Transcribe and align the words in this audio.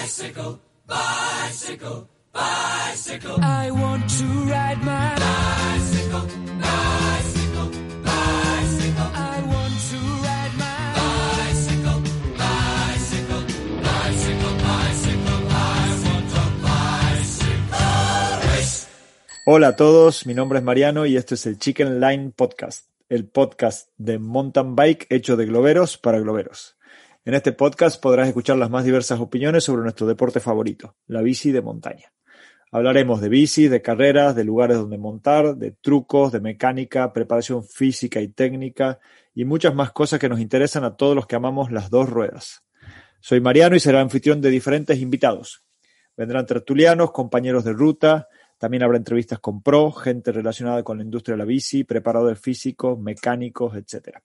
Bicycle, 0.00 0.60
bicycle, 0.86 2.08
bicycle. 2.32 3.36
I 3.42 3.70
want 3.72 4.08
to 4.08 4.24
ride 4.46 4.78
my 4.84 5.16
bicycle, 5.18 6.22
bicycle, 6.62 7.68
bicycle. 8.04 9.10
I 9.12 9.42
want 9.42 9.74
to 9.90 9.98
ride 10.22 10.54
my 10.56 10.94
bicycle, 10.94 11.98
bicycle, 12.38 13.42
bicycle, 13.82 14.54
bicycle. 14.62 15.40
I 15.50 15.90
want 16.06 16.30
a 16.32 16.46
bicycle 16.62 17.76
race. 18.54 18.86
Hola 19.46 19.68
a 19.68 19.76
todos, 19.76 20.26
mi 20.26 20.34
nombre 20.34 20.60
es 20.60 20.64
Mariano 20.64 21.06
y 21.06 21.16
esto 21.16 21.34
es 21.34 21.44
el 21.46 21.58
Chicken 21.58 22.00
Line 22.00 22.30
Podcast, 22.30 22.86
el 23.08 23.26
podcast 23.26 23.88
de 23.98 24.20
mountain 24.20 24.76
bike 24.76 25.08
hecho 25.10 25.36
de 25.36 25.46
globeros 25.46 25.98
para 25.98 26.20
globeros. 26.20 26.77
En 27.28 27.34
este 27.34 27.52
podcast 27.52 28.00
podrás 28.00 28.26
escuchar 28.26 28.56
las 28.56 28.70
más 28.70 28.86
diversas 28.86 29.20
opiniones 29.20 29.62
sobre 29.62 29.82
nuestro 29.82 30.06
deporte 30.06 30.40
favorito, 30.40 30.96
la 31.08 31.20
bici 31.20 31.52
de 31.52 31.60
montaña. 31.60 32.10
Hablaremos 32.72 33.20
de 33.20 33.28
bicis, 33.28 33.70
de 33.70 33.82
carreras, 33.82 34.34
de 34.34 34.44
lugares 34.44 34.78
donde 34.78 34.96
montar, 34.96 35.56
de 35.56 35.72
trucos, 35.72 36.32
de 36.32 36.40
mecánica, 36.40 37.12
preparación 37.12 37.64
física 37.64 38.22
y 38.22 38.28
técnica 38.28 38.98
y 39.34 39.44
muchas 39.44 39.74
más 39.74 39.92
cosas 39.92 40.18
que 40.18 40.30
nos 40.30 40.40
interesan 40.40 40.84
a 40.84 40.96
todos 40.96 41.14
los 41.14 41.26
que 41.26 41.36
amamos 41.36 41.70
las 41.70 41.90
dos 41.90 42.08
ruedas. 42.08 42.64
Soy 43.20 43.42
Mariano 43.42 43.76
y 43.76 43.80
seré 43.80 43.98
anfitrión 43.98 44.40
de 44.40 44.48
diferentes 44.48 44.98
invitados. 44.98 45.66
Vendrán 46.16 46.46
tertulianos, 46.46 47.12
compañeros 47.12 47.62
de 47.62 47.74
ruta, 47.74 48.28
también 48.56 48.84
habrá 48.84 48.96
entrevistas 48.96 49.38
con 49.38 49.62
pro, 49.62 49.92
gente 49.92 50.32
relacionada 50.32 50.82
con 50.82 50.96
la 50.96 51.04
industria 51.04 51.34
de 51.34 51.40
la 51.40 51.44
bici, 51.44 51.84
preparadores 51.84 52.40
físicos, 52.40 52.98
mecánicos, 52.98 53.76
etc. 53.76 54.16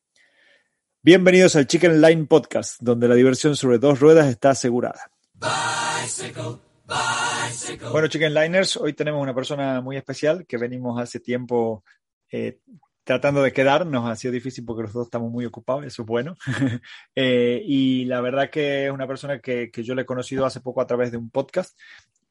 Bienvenidos 1.05 1.57
al 1.57 1.67
Chicken 1.67 1.99
Line 1.99 2.27
Podcast, 2.27 2.79
donde 2.79 3.09
la 3.09 3.15
diversión 3.15 3.57
sobre 3.57 3.77
dos 3.77 3.99
ruedas 3.99 4.27
está 4.27 4.51
asegurada. 4.51 5.11
Bicycle, 5.33 6.59
bicycle. 6.87 7.89
Bueno, 7.89 8.07
Chicken 8.07 8.33
Liners, 8.33 8.77
hoy 8.77 8.93
tenemos 8.93 9.21
una 9.21 9.35
persona 9.35 9.81
muy 9.81 9.97
especial 9.97 10.45
que 10.47 10.55
venimos 10.55 10.97
hace 11.01 11.19
tiempo 11.19 11.83
eh, 12.31 12.59
tratando 13.03 13.43
de 13.43 13.51
quedar. 13.51 13.85
Nos 13.85 14.09
ha 14.09 14.15
sido 14.15 14.31
difícil 14.31 14.63
porque 14.63 14.83
los 14.83 14.93
dos 14.93 15.07
estamos 15.07 15.29
muy 15.29 15.45
ocupados, 15.45 15.83
eso 15.85 16.03
es 16.03 16.07
bueno. 16.07 16.35
Eh, 17.15 17.61
y 17.65 18.05
la 18.05 18.21
verdad 18.21 18.49
que 18.49 18.85
es 18.85 18.91
una 18.91 19.05
persona 19.05 19.39
que, 19.39 19.69
yo 19.73 19.95
le 19.95 20.03
he 20.03 20.05
conocido 20.05 20.45
hace 20.45 20.61
poco 20.61 20.79
a 20.79 20.87
través 20.87 21.11
de 21.11 21.17
un 21.17 21.29
podcast 21.29 21.77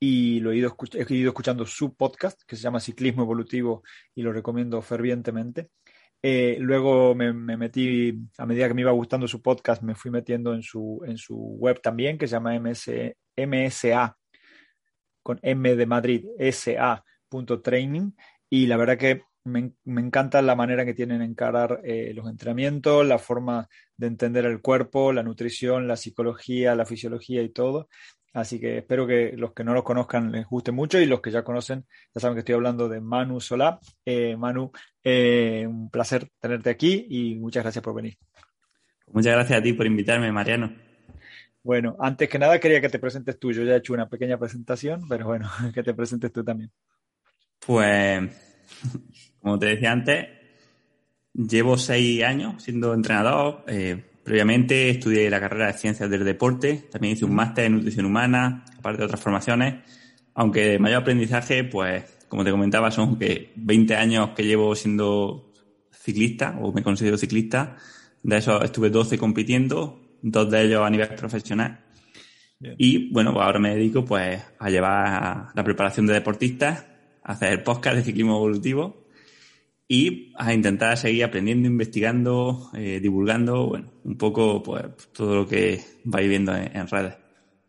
y 0.00 0.40
lo 0.40 0.50
he 0.50 0.56
ido, 0.56 0.74
he 0.94 1.14
ido 1.14 1.28
escuchando 1.28 1.66
su 1.66 1.94
podcast 1.94 2.40
que 2.46 2.56
se 2.56 2.62
llama 2.62 2.80
Ciclismo 2.80 3.24
Evolutivo 3.24 3.82
y 4.14 4.22
lo 4.22 4.32
recomiendo 4.32 4.80
fervientemente. 4.80 5.68
Eh, 6.22 6.56
luego 6.60 7.14
me, 7.16 7.32
me 7.32 7.56
metí, 7.56 8.14
a 8.38 8.46
medida 8.46 8.68
que 8.68 8.74
me 8.74 8.82
iba 8.82 8.92
gustando 8.92 9.26
su 9.26 9.42
podcast, 9.42 9.82
me 9.82 9.96
fui 9.96 10.10
metiendo 10.10 10.54
en 10.54 10.62
su, 10.62 11.02
en 11.04 11.18
su 11.18 11.36
web 11.36 11.80
también, 11.82 12.16
que 12.16 12.28
se 12.28 12.32
llama 12.36 12.54
MS, 12.54 13.16
MSA, 13.36 14.16
con 15.22 15.40
M 15.42 15.74
de 15.74 15.86
Madrid, 15.86 16.24
SA.training. 16.38 18.12
Y 18.48 18.66
la 18.66 18.76
verdad 18.76 18.98
que 18.98 19.22
me, 19.44 19.72
me 19.84 20.00
encanta 20.00 20.40
la 20.42 20.54
manera 20.54 20.84
que 20.84 20.94
tienen 20.94 21.18
de 21.18 21.24
encarar 21.24 21.80
eh, 21.84 22.12
los 22.14 22.28
entrenamientos, 22.28 23.04
la 23.06 23.18
forma 23.18 23.68
de 23.96 24.06
entender 24.06 24.44
el 24.44 24.60
cuerpo, 24.60 25.12
la 25.12 25.22
nutrición, 25.22 25.88
la 25.88 25.96
psicología, 25.96 26.74
la 26.74 26.86
fisiología 26.86 27.42
y 27.42 27.48
todo. 27.48 27.88
Así 28.32 28.58
que 28.58 28.78
espero 28.78 29.06
que 29.06 29.34
los 29.36 29.52
que 29.52 29.62
no 29.62 29.74
los 29.74 29.82
conozcan 29.82 30.32
les 30.32 30.46
guste 30.46 30.72
mucho 30.72 30.98
y 30.98 31.06
los 31.06 31.20
que 31.20 31.30
ya 31.30 31.44
conocen 31.44 31.84
ya 32.14 32.20
saben 32.20 32.34
que 32.34 32.40
estoy 32.40 32.54
hablando 32.54 32.88
de 32.88 33.00
Manu 33.00 33.40
Solá. 33.40 33.78
Eh, 34.04 34.36
Manu, 34.36 34.72
eh, 35.04 35.66
un 35.68 35.90
placer 35.90 36.28
tenerte 36.40 36.70
aquí 36.70 37.06
y 37.10 37.34
muchas 37.34 37.62
gracias 37.62 37.82
por 37.82 37.94
venir. 37.94 38.16
Muchas 39.08 39.34
gracias 39.34 39.58
a 39.58 39.62
ti 39.62 39.74
por 39.74 39.86
invitarme, 39.86 40.32
Mariano. 40.32 40.72
Bueno, 41.62 41.96
antes 42.00 42.28
que 42.28 42.38
nada 42.38 42.58
quería 42.58 42.80
que 42.80 42.88
te 42.88 42.98
presentes 42.98 43.38
tú. 43.38 43.52
Yo 43.52 43.62
ya 43.64 43.74
he 43.74 43.78
hecho 43.78 43.92
una 43.92 44.08
pequeña 44.08 44.38
presentación, 44.38 45.06
pero 45.08 45.26
bueno, 45.26 45.48
que 45.74 45.82
te 45.82 45.92
presentes 45.92 46.32
tú 46.32 46.42
también. 46.42 46.70
Pues, 47.64 48.30
como 49.40 49.58
te 49.58 49.66
decía 49.66 49.92
antes, 49.92 50.26
llevo 51.34 51.76
seis 51.76 52.24
años 52.24 52.62
siendo 52.62 52.94
entrenador. 52.94 53.64
Eh, 53.68 54.11
previamente 54.24 54.90
estudié 54.90 55.28
la 55.30 55.40
carrera 55.40 55.66
de 55.66 55.72
Ciencias 55.74 56.08
del 56.08 56.24
Deporte, 56.24 56.88
también 56.90 57.14
hice 57.14 57.24
un 57.24 57.34
máster 57.34 57.64
en 57.64 57.74
Nutrición 57.74 58.06
Humana, 58.06 58.64
aparte 58.78 58.98
de 58.98 59.04
otras 59.06 59.20
formaciones. 59.20 59.74
Aunque 60.34 60.60
de 60.60 60.78
mayor 60.78 61.02
aprendizaje, 61.02 61.64
pues, 61.64 62.04
como 62.28 62.44
te 62.44 62.50
comentaba, 62.50 62.90
son 62.90 63.18
que 63.18 63.52
20 63.56 63.96
años 63.96 64.30
que 64.30 64.44
llevo 64.44 64.74
siendo 64.74 65.52
ciclista, 65.90 66.58
o 66.60 66.72
me 66.72 66.82
considero 66.82 67.18
ciclista. 67.18 67.76
De 68.22 68.36
esos 68.38 68.64
estuve 68.64 68.90
12 68.90 69.18
compitiendo, 69.18 70.00
dos 70.22 70.50
de 70.50 70.62
ellos 70.62 70.82
a 70.82 70.90
nivel 70.90 71.08
profesional. 71.14 71.80
Bien. 72.58 72.74
Y 72.78 73.10
bueno, 73.10 73.32
pues 73.32 73.44
ahora 73.44 73.58
me 73.58 73.74
dedico 73.74 74.04
pues 74.04 74.40
a 74.58 74.70
llevar 74.70 75.48
la 75.54 75.64
preparación 75.64 76.06
de 76.06 76.14
deportistas, 76.14 76.86
a 77.24 77.32
hacer 77.32 77.64
podcast 77.64 77.96
de 77.96 78.04
ciclismo 78.04 78.36
evolutivo 78.36 79.01
y 79.92 80.32
a 80.38 80.54
intentar 80.54 80.96
seguir 80.96 81.24
aprendiendo, 81.24 81.68
investigando, 81.68 82.70
eh, 82.74 82.98
divulgando, 83.00 83.66
bueno, 83.68 83.92
un 84.04 84.16
poco 84.16 84.62
pues 84.62 84.84
todo 85.12 85.34
lo 85.36 85.46
que 85.46 85.80
vais 86.04 86.28
viendo 86.28 86.54
en, 86.56 86.74
en 86.76 86.88
redes. 86.88 87.14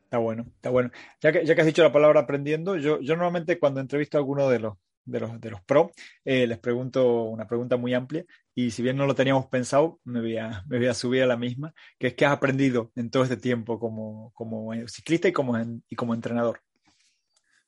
Está 0.05 0.19
bueno, 0.19 0.45
está 0.55 0.69
bueno. 0.69 0.91
Ya 1.21 1.31
que, 1.31 1.43
ya 1.45 1.55
que 1.55 1.61
has 1.61 1.67
dicho 1.67 1.81
la 1.83 1.91
palabra 1.91 2.21
aprendiendo, 2.21 2.77
yo, 2.77 2.99
yo 3.01 3.15
normalmente 3.15 3.57
cuando 3.59 3.79
entrevisto 3.81 4.17
a 4.17 4.21
alguno 4.21 4.47
de 4.47 4.59
los, 4.59 4.75
de 5.05 5.19
los, 5.19 5.41
de 5.41 5.49
los 5.49 5.61
pro, 5.63 5.91
eh, 6.23 6.45
les 6.45 6.59
pregunto 6.59 7.23
una 7.23 7.47
pregunta 7.47 7.77
muy 7.77 7.93
amplia 7.95 8.23
y 8.53 8.69
si 8.71 8.83
bien 8.83 8.95
no 8.95 9.07
lo 9.07 9.15
teníamos 9.15 9.47
pensado, 9.47 9.99
me 10.03 10.21
voy 10.21 10.37
a, 10.37 10.63
me 10.67 10.77
voy 10.77 10.87
a 10.87 10.93
subir 10.93 11.23
a 11.23 11.27
la 11.27 11.35
misma, 11.37 11.73
que 11.97 12.07
es 12.07 12.13
qué 12.13 12.25
has 12.27 12.33
aprendido 12.33 12.91
en 12.95 13.09
todo 13.09 13.23
este 13.23 13.37
tiempo 13.37 13.79
como, 13.79 14.31
como 14.35 14.71
ciclista 14.87 15.27
y 15.27 15.33
como, 15.33 15.57
en- 15.57 15.83
y 15.89 15.95
como 15.95 16.13
entrenador. 16.13 16.61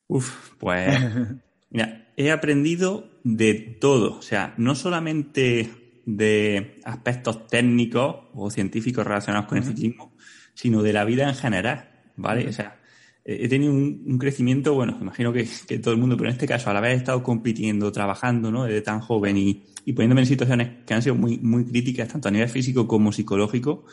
Uf, 0.08 0.54
pues 0.58 0.88
mira, 1.70 2.05
he 2.16 2.30
aprendido 2.30 3.10
de 3.24 3.54
todo, 3.54 4.18
o 4.18 4.22
sea, 4.22 4.54
no 4.56 4.74
solamente 4.74 5.70
de 6.06 6.80
aspectos 6.84 7.46
técnicos 7.48 8.16
o 8.32 8.50
científicos 8.50 9.06
relacionados 9.06 9.48
con 9.48 9.58
el 9.58 9.64
ciclismo, 9.64 10.14
sino 10.54 10.82
de 10.82 10.92
la 10.92 11.04
vida 11.04 11.28
en 11.28 11.34
general, 11.34 11.90
¿vale? 12.16 12.48
O 12.48 12.52
sea, 12.52 12.80
he 13.24 13.48
tenido 13.48 13.72
un, 13.72 14.04
un 14.06 14.18
crecimiento, 14.18 14.74
bueno, 14.74 14.96
imagino 15.00 15.32
que, 15.32 15.48
que 15.66 15.78
todo 15.78 15.92
el 15.92 16.00
mundo, 16.00 16.16
pero 16.16 16.30
en 16.30 16.34
este 16.34 16.46
caso, 16.46 16.70
al 16.70 16.76
haber 16.76 16.92
estado 16.92 17.22
compitiendo, 17.22 17.90
trabajando, 17.92 18.50
¿no? 18.50 18.64
Desde 18.64 18.82
tan 18.82 19.00
joven 19.00 19.36
y, 19.36 19.64
y 19.84 19.92
poniéndome 19.92 20.22
en 20.22 20.26
situaciones 20.28 20.84
que 20.86 20.94
han 20.94 21.02
sido 21.02 21.16
muy, 21.16 21.38
muy 21.38 21.64
críticas, 21.64 22.08
tanto 22.08 22.28
a 22.28 22.30
nivel 22.30 22.48
físico 22.48 22.86
como 22.86 23.12
psicológico, 23.12 23.84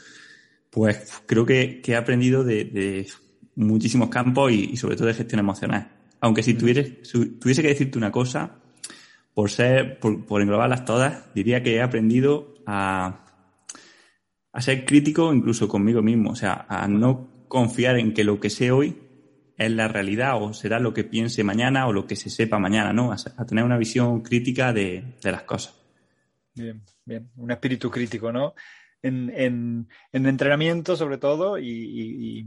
pues 0.69 1.23
creo 1.25 1.45
que, 1.45 1.81
que 1.81 1.93
he 1.93 1.95
aprendido 1.95 2.43
de, 2.43 2.65
de 2.65 3.07
muchísimos 3.55 4.09
campos 4.09 4.51
y, 4.51 4.69
y 4.71 4.77
sobre 4.77 4.95
todo 4.95 5.07
de 5.07 5.15
gestión 5.15 5.39
emocional. 5.39 6.02
Aunque 6.23 6.41
si 6.41 6.53
tuviese, 6.53 7.03
su- 7.03 7.37
tuviese 7.37 7.61
que 7.61 7.67
decirte 7.67 7.97
una 7.97 8.09
cosa, 8.11 8.55
por 9.33 9.49
ser, 9.51 9.99
por, 9.99 10.25
por 10.25 10.41
englobarlas 10.41 10.85
todas, 10.85 11.33
diría 11.33 11.61
que 11.61 11.75
he 11.75 11.81
aprendido 11.81 12.55
a, 12.65 13.25
a 14.53 14.61
ser 14.61 14.85
crítico 14.85 15.33
incluso 15.33 15.67
conmigo 15.67 16.01
mismo. 16.01 16.31
O 16.31 16.35
sea, 16.35 16.65
a 16.69 16.87
no 16.87 17.27
confiar 17.49 17.97
en 17.99 18.13
que 18.13 18.23
lo 18.23 18.39
que 18.39 18.49
sé 18.49 18.71
hoy 18.71 18.97
es 19.57 19.69
la 19.71 19.89
realidad 19.89 20.41
o 20.41 20.53
será 20.53 20.79
lo 20.79 20.93
que 20.93 21.03
piense 21.03 21.43
mañana 21.43 21.87
o 21.87 21.93
lo 21.93 22.07
que 22.07 22.15
se 22.15 22.29
sepa 22.29 22.57
mañana, 22.57 22.93
¿no? 22.93 23.11
A, 23.11 23.17
a 23.37 23.45
tener 23.45 23.65
una 23.65 23.77
visión 23.77 24.21
crítica 24.21 24.71
de, 24.71 25.15
de 25.21 25.31
las 25.31 25.43
cosas. 25.43 25.75
Bien, 26.55 26.81
bien, 27.03 27.29
un 27.35 27.51
espíritu 27.51 27.91
crítico, 27.91 28.31
¿no? 28.31 28.53
En, 29.01 29.29
en, 29.35 29.89
en 30.13 30.25
entrenamiento 30.25 30.95
sobre 30.95 31.17
todo 31.17 31.57
y, 31.57 31.67
y- 31.67 32.39
y 32.39 32.45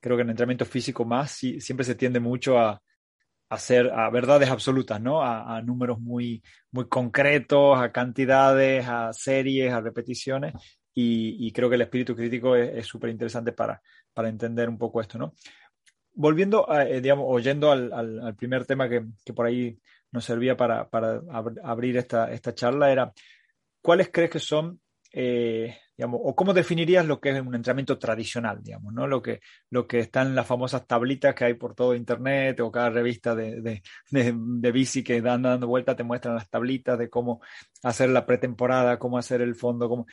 creo 0.00 0.16
que 0.16 0.22
en 0.22 0.30
entrenamiento 0.30 0.64
físico 0.64 1.04
más, 1.04 1.30
sí- 1.30 1.60
siempre 1.60 1.84
se 1.84 1.94
tiende 1.94 2.18
mucho 2.20 2.58
a, 2.58 2.82
a 3.48 3.54
hacer 3.56 3.90
a 3.92 4.10
verdades 4.10 4.50
absolutas, 4.50 5.00
¿no? 5.00 5.22
A, 5.22 5.56
números 5.62 6.00
muy, 6.00 6.42
muy 6.72 6.88
concretos, 6.88 7.78
a 7.78 7.92
cantidades, 7.92 8.86
a 8.88 9.12
series, 9.12 9.72
a 9.72 9.80
repeticiones 9.80 10.54
y, 10.94 11.46
creo 11.52 11.68
que 11.68 11.74
el 11.76 11.82
espíritu 11.82 12.14
crítico 12.16 12.56
es 12.56 12.86
súper 12.86 13.10
interesante 13.10 13.52
para, 13.52 13.80
para 14.12 14.28
entender 14.28 14.68
un 14.68 14.78
poco 14.78 15.00
esto, 15.00 15.18
¿no? 15.18 15.34
Volviendo, 16.14 16.70
a, 16.70 16.84
eh, 16.84 17.00
digamos, 17.00 17.26
oyendo 17.28 17.72
al, 17.72 17.92
al- 17.92 18.20
primer 18.36 18.64
tema 18.66 18.88
que, 18.88 19.04
que 19.24 19.32
por 19.32 19.46
ahí 19.46 19.78
nos 20.12 20.24
servía 20.24 20.56
para, 20.56 20.88
para 20.88 21.20
ab- 21.22 21.60
abrir 21.64 21.96
esta, 21.96 22.30
esta 22.32 22.54
charla, 22.54 22.92
era 22.92 23.12
¿cuáles 23.82 24.10
crees 24.12 24.30
que 24.30 24.40
son, 24.40 24.80
eh, 25.12 25.76
o 26.02 26.34
cómo 26.34 26.52
definirías 26.52 27.06
lo 27.06 27.20
que 27.20 27.30
es 27.30 27.40
un 27.40 27.54
entrenamiento 27.54 27.98
tradicional, 27.98 28.60
digamos, 28.62 28.92
¿no? 28.92 29.06
Lo 29.06 29.22
que, 29.22 29.40
lo 29.70 29.86
que 29.86 30.00
está 30.00 30.22
en 30.22 30.34
las 30.34 30.46
famosas 30.46 30.86
tablitas 30.86 31.34
que 31.34 31.44
hay 31.44 31.54
por 31.54 31.74
todo 31.74 31.94
internet 31.94 32.58
o 32.60 32.72
cada 32.72 32.90
revista 32.90 33.34
de, 33.34 33.60
de, 33.60 33.82
de, 34.10 34.72
bici 34.72 35.04
que 35.04 35.20
dan 35.20 35.42
dando 35.42 35.66
vuelta 35.68 35.94
te 35.96 36.02
muestran 36.02 36.34
las 36.34 36.50
tablitas 36.50 36.98
de 36.98 37.08
cómo 37.08 37.40
hacer 37.82 38.08
la 38.10 38.26
pretemporada, 38.26 38.98
cómo 38.98 39.18
hacer 39.18 39.40
el 39.40 39.54
fondo, 39.54 39.88
cómo, 39.88 40.06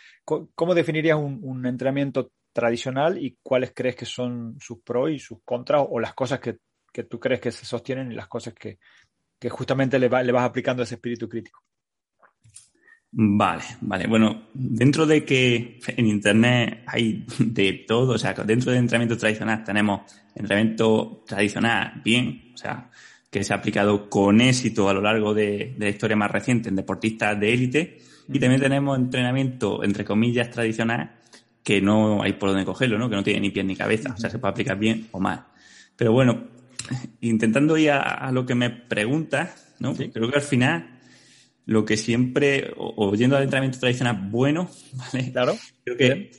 cómo 0.55 0.75
definirías 0.75 1.17
un, 1.17 1.39
un 1.41 1.65
entrenamiento 1.65 2.31
tradicional 2.53 3.17
y 3.17 3.37
cuáles 3.41 3.71
crees 3.73 3.95
que 3.95 4.05
son 4.05 4.57
sus 4.59 4.81
pros 4.81 5.09
y 5.11 5.19
sus 5.19 5.39
contras 5.43 5.85
o 5.89 5.99
las 5.99 6.13
cosas 6.13 6.39
que, 6.39 6.57
que 6.93 7.03
tú 7.03 7.19
crees 7.19 7.39
que 7.41 7.51
se 7.51 7.65
sostienen 7.65 8.11
y 8.11 8.15
las 8.15 8.27
cosas 8.27 8.53
que, 8.53 8.77
que 9.39 9.49
justamente 9.49 9.99
le, 9.99 10.09
va- 10.09 10.23
le 10.23 10.31
vas 10.31 10.45
aplicando 10.45 10.83
ese 10.83 10.95
espíritu 10.95 11.29
crítico. 11.29 11.63
Vale, 13.13 13.63
vale. 13.81 14.07
Bueno, 14.07 14.43
dentro 14.53 15.05
de 15.05 15.25
que 15.25 15.79
en 15.85 16.07
Internet 16.07 16.83
hay 16.87 17.25
de 17.39 17.83
todo, 17.85 18.13
o 18.13 18.17
sea, 18.17 18.33
dentro 18.33 18.71
del 18.71 18.79
entrenamiento 18.79 19.17
tradicional 19.17 19.63
tenemos 19.63 20.01
entrenamiento 20.33 21.23
tradicional 21.27 22.01
bien, 22.03 22.51
o 22.53 22.57
sea, 22.57 22.89
que 23.29 23.43
se 23.43 23.53
ha 23.53 23.57
aplicado 23.57 24.09
con 24.09 24.39
éxito 24.39 24.87
a 24.87 24.93
lo 24.93 25.01
largo 25.01 25.33
de, 25.33 25.75
la 25.77 25.89
historia 25.89 26.15
más 26.15 26.31
reciente 26.31 26.69
en 26.69 26.75
deportistas 26.77 27.37
de 27.37 27.53
élite, 27.53 27.99
y 28.31 28.39
también 28.39 28.61
tenemos 28.61 28.97
entrenamiento, 28.97 29.83
entre 29.83 30.05
comillas, 30.05 30.49
tradicional, 30.49 31.17
que 31.63 31.81
no 31.81 32.23
hay 32.23 32.33
por 32.33 32.49
dónde 32.49 32.63
cogerlo, 32.63 32.97
¿no? 32.97 33.09
Que 33.09 33.15
no 33.17 33.23
tiene 33.23 33.41
ni 33.41 33.49
pies 33.49 33.65
ni 33.65 33.75
cabeza, 33.75 34.13
o 34.13 34.17
sea, 34.17 34.29
se 34.29 34.39
puede 34.39 34.51
aplicar 34.51 34.79
bien 34.79 35.07
o 35.11 35.19
mal. 35.19 35.47
Pero 35.97 36.13
bueno, 36.13 36.47
intentando 37.19 37.77
ir 37.77 37.91
a, 37.91 38.31
lo 38.31 38.45
que 38.45 38.55
me 38.55 38.69
preguntas, 38.69 39.75
¿no? 39.79 39.93
Creo 39.93 40.29
que 40.29 40.37
al 40.37 40.43
final 40.43 41.00
lo 41.65 41.85
que 41.85 41.97
siempre, 41.97 42.73
oyendo 42.77 43.37
al 43.37 43.43
entrenamiento 43.43 43.79
tradicional 43.79 44.29
bueno, 44.29 44.69
¿vale? 44.93 45.31
Claro. 45.31 45.57
Creo 45.83 45.97
que, 45.97 46.31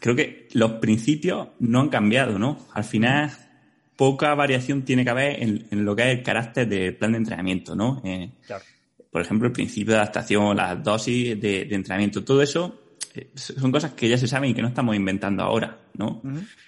creo 0.00 0.16
que 0.16 0.48
los 0.52 0.72
principios 0.72 1.48
no 1.60 1.80
han 1.80 1.88
cambiado, 1.88 2.38
¿no? 2.38 2.66
Al 2.72 2.84
final, 2.84 3.30
poca 3.96 4.34
variación 4.34 4.82
tiene 4.82 5.04
que 5.04 5.10
haber 5.10 5.42
en, 5.42 5.84
lo 5.84 5.96
que 5.96 6.02
es 6.10 6.18
el 6.18 6.22
carácter 6.22 6.68
del 6.68 6.96
plan 6.96 7.12
de 7.12 7.18
entrenamiento, 7.18 7.74
¿no? 7.74 8.00
Eh, 8.04 8.30
claro. 8.46 8.64
Por 9.10 9.22
ejemplo, 9.22 9.48
el 9.48 9.52
principio 9.52 9.94
de 9.94 10.00
adaptación, 10.00 10.56
las 10.56 10.82
dosis 10.82 11.40
de, 11.40 11.62
entrenamiento, 11.70 12.22
todo 12.22 12.42
eso 12.42 12.96
eh, 13.14 13.30
son 13.34 13.72
cosas 13.72 13.92
que 13.92 14.08
ya 14.08 14.18
se 14.18 14.28
saben 14.28 14.50
y 14.50 14.54
que 14.54 14.60
no 14.60 14.68
estamos 14.68 14.94
inventando 14.94 15.42
ahora, 15.42 15.78
¿no? 15.94 16.20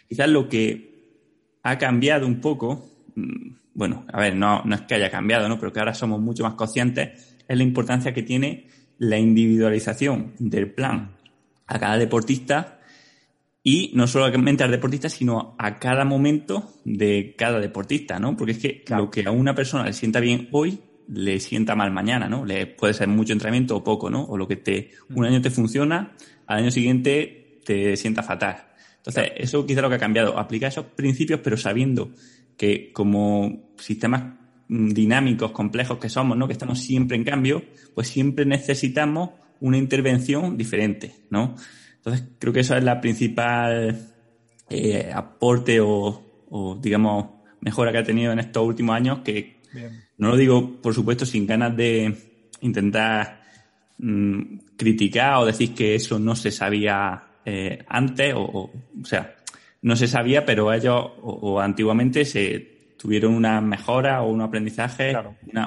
Quizás 0.09 0.29
lo 0.29 0.49
que 0.49 0.89
ha 1.63 1.77
cambiado 1.77 2.27
un 2.27 2.41
poco, 2.41 2.89
mm, 3.15 3.51
bueno, 3.75 4.07
a 4.11 4.19
ver, 4.19 4.35
no, 4.35 4.63
no 4.65 4.75
es 4.75 4.81
que 4.83 4.95
haya 4.95 5.11
cambiado, 5.11 5.47
¿no? 5.47 5.59
Pero 5.59 5.73
que 5.73 5.79
ahora 5.79 5.93
somos 5.93 6.21
mucho 6.21 6.43
más 6.43 6.55
conscientes 6.55 7.28
es 7.49 7.56
la 7.56 7.65
importancia 7.65 8.12
que 8.12 8.23
tiene 8.23 8.69
la 8.99 9.19
individualización 9.19 10.35
del 10.39 10.71
plan 10.73 11.17
a 11.67 11.79
cada 11.79 11.99
deportista 11.99 12.81
y 13.62 13.91
no 13.95 14.06
solamente 14.06 14.65
al 14.65 14.71
deportista, 14.71 15.09
sino 15.09 15.55
a 15.59 15.79
cada 15.79 16.05
momento 16.05 16.73
de 16.85 17.35
cada 17.37 17.61
deportista, 17.61 18.19
¿no? 18.19 18.37
Porque 18.37 18.53
es 18.53 18.59
que 18.59 18.85
lo 18.89 19.11
que 19.11 19.25
a 19.27 19.31
una 19.31 19.55
persona 19.55 19.85
le 19.85 19.93
sienta 19.93 20.21
bien 20.21 20.49
hoy, 20.53 20.81
le 21.09 21.41
sienta 21.41 21.75
mal 21.75 21.91
mañana, 21.91 22.29
¿no? 22.29 22.45
Le 22.45 22.67
puede 22.67 22.95
ser 22.95 23.09
mucho 23.09 23.33
entrenamiento 23.33 23.77
o 23.77 23.85
poco, 23.85 24.11
¿no? 24.11 24.25
O 24.25 24.37
lo 24.37 24.47
que 24.47 24.56
te, 24.56 24.91
un 25.15 25.25
año 25.25 25.41
te 25.43 25.51
funciona, 25.51 26.15
al 26.47 26.59
año 26.59 26.71
siguiente 26.71 27.61
te 27.65 27.97
sienta 27.97 28.23
fatal. 28.23 28.69
Entonces, 28.99 29.33
eso 29.37 29.67
quizá 29.67 29.81
lo 29.81 29.89
que 29.89 29.97
ha 29.97 29.99
cambiado, 29.99 30.39
aplicar 30.39 30.69
esos 30.69 30.87
principios, 30.87 31.41
pero 31.43 31.56
sabiendo 31.56 32.11
que 32.56 32.93
como 32.93 33.73
sistemas 33.77 34.35
dinámicos, 34.69 35.50
complejos 35.53 35.99
que 35.99 36.09
somos, 36.09 36.37
¿no? 36.37 36.47
Que 36.47 36.53
estamos 36.53 36.79
siempre 36.81 37.17
en 37.17 37.25
cambio, 37.25 37.62
pues 37.94 38.09
siempre 38.09 38.44
necesitamos 38.44 39.31
una 39.61 39.79
intervención 39.79 40.56
diferente, 40.56 41.15
¿no? 41.31 41.55
Entonces, 41.97 42.29
creo 42.38 42.53
que 42.53 42.61
eso 42.61 42.76
es 42.76 42.85
la 42.85 43.00
principal 43.00 44.12
eh, 44.69 45.11
aporte 45.12 45.81
o, 45.81 46.79
digamos, 46.81 47.26
mejora 47.61 47.91
que 47.91 47.99
ha 47.99 48.05
tenido 48.05 48.32
en 48.32 48.38
estos 48.38 48.65
últimos 48.65 48.94
años, 48.94 49.20
que 49.25 49.59
no 50.19 50.29
lo 50.29 50.37
digo, 50.37 50.81
por 50.81 50.94
supuesto, 50.94 51.26
sin 51.26 51.47
ganas 51.47 51.76
de 51.76 52.15
intentar 52.61 53.43
mm, 53.99 54.59
criticar 54.76 55.37
o 55.38 55.47
decir 55.47 55.75
que 55.75 55.94
eso 55.94 56.19
no 56.19 56.37
se 56.37 56.50
sabía 56.50 57.25
eh, 57.44 57.85
antes, 57.88 58.35
o, 58.35 58.43
o, 58.43 59.05
sea, 59.05 59.37
no 59.82 59.97
se 59.97 60.06
sabía, 60.06 60.44
pero 60.44 60.73
ellos 60.73 61.05
o 61.23 61.61
antiguamente 61.61 62.25
se 62.25 62.78
tuvieron 62.99 63.33
una 63.33 63.61
mejora 63.61 64.23
o 64.23 64.29
un 64.31 64.43
aprendizaje, 64.43 65.17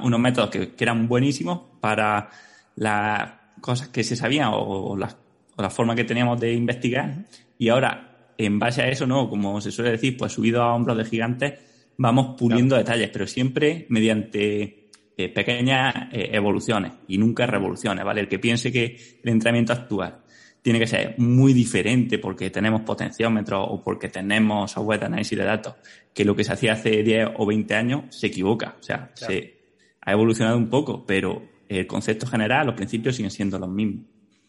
unos 0.04 0.20
métodos 0.20 0.50
que, 0.50 0.74
eran 0.78 1.08
buenísimos 1.08 1.62
para 1.80 2.30
las 2.76 3.32
cosas 3.62 3.88
que 3.88 4.04
se 4.04 4.16
sabían 4.16 4.52
o, 4.54 4.96
la, 4.98 5.70
forma 5.70 5.96
que 5.96 6.04
teníamos 6.04 6.40
de 6.40 6.54
investigar. 6.54 7.26
Y 7.58 7.70
ahora, 7.70 8.34
en 8.38 8.60
base 8.60 8.82
a 8.82 8.90
eso, 8.90 9.08
¿no? 9.08 9.30
Como 9.30 9.62
se 9.62 9.72
suele 9.72 9.92
decir, 9.92 10.18
pues 10.18 10.34
subido 10.34 10.62
a 10.62 10.76
hombros 10.76 10.98
de 10.98 11.06
gigantes, 11.06 11.54
vamos 11.98 12.36
puliendo 12.38 12.76
detalles, 12.76 13.10
pero 13.12 13.28
siempre 13.28 13.86
mediante 13.90 14.90
eh, 15.16 15.30
pequeñas 15.30 15.94
eh, 16.12 16.30
evoluciones 16.34 16.94
y 17.08 17.18
nunca 17.18 17.46
revoluciones, 17.46 18.04
¿vale? 18.04 18.22
El 18.22 18.28
que 18.28 18.40
piense 18.40 18.72
que 18.72 19.20
el 19.24 19.30
entrenamiento 19.30 19.74
actual 19.74 20.21
tiene 20.62 20.80
que 20.80 20.88
ser 20.88 21.16
muy 21.18 21.54
diferente 21.54 22.20
porque 22.20 22.50
tenemos 22.50 22.82
potenciómetros 22.82 23.66
o 23.70 23.84
porque 23.84 24.10
tenemos 24.10 24.72
software 24.72 25.00
de 25.00 25.06
análisis 25.08 25.38
de 25.38 25.44
datos, 25.44 25.76
que 26.14 26.24
lo 26.24 26.36
que 26.36 26.44
se 26.44 26.54
hacía 26.54 26.74
hace 26.74 27.04
10 27.04 27.30
o 27.38 27.46
20 27.46 27.76
años 27.76 28.16
se 28.16 28.28
equivoca. 28.28 28.76
O 28.80 28.84
sea, 28.84 29.12
se 29.16 29.62
ha 30.02 30.12
evolucionado 30.12 30.58
un 30.58 30.70
poco, 30.70 31.06
pero 31.06 31.42
el 31.68 31.88
concepto 31.88 32.28
general, 32.28 32.68
los 32.68 32.76
principios 32.76 33.16
siguen 33.16 33.32
siendo 33.32 33.58
los 33.58 33.70
mismos. 33.70 34.06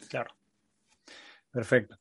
Claro. 0.09 0.35
Perfecto. 1.51 1.99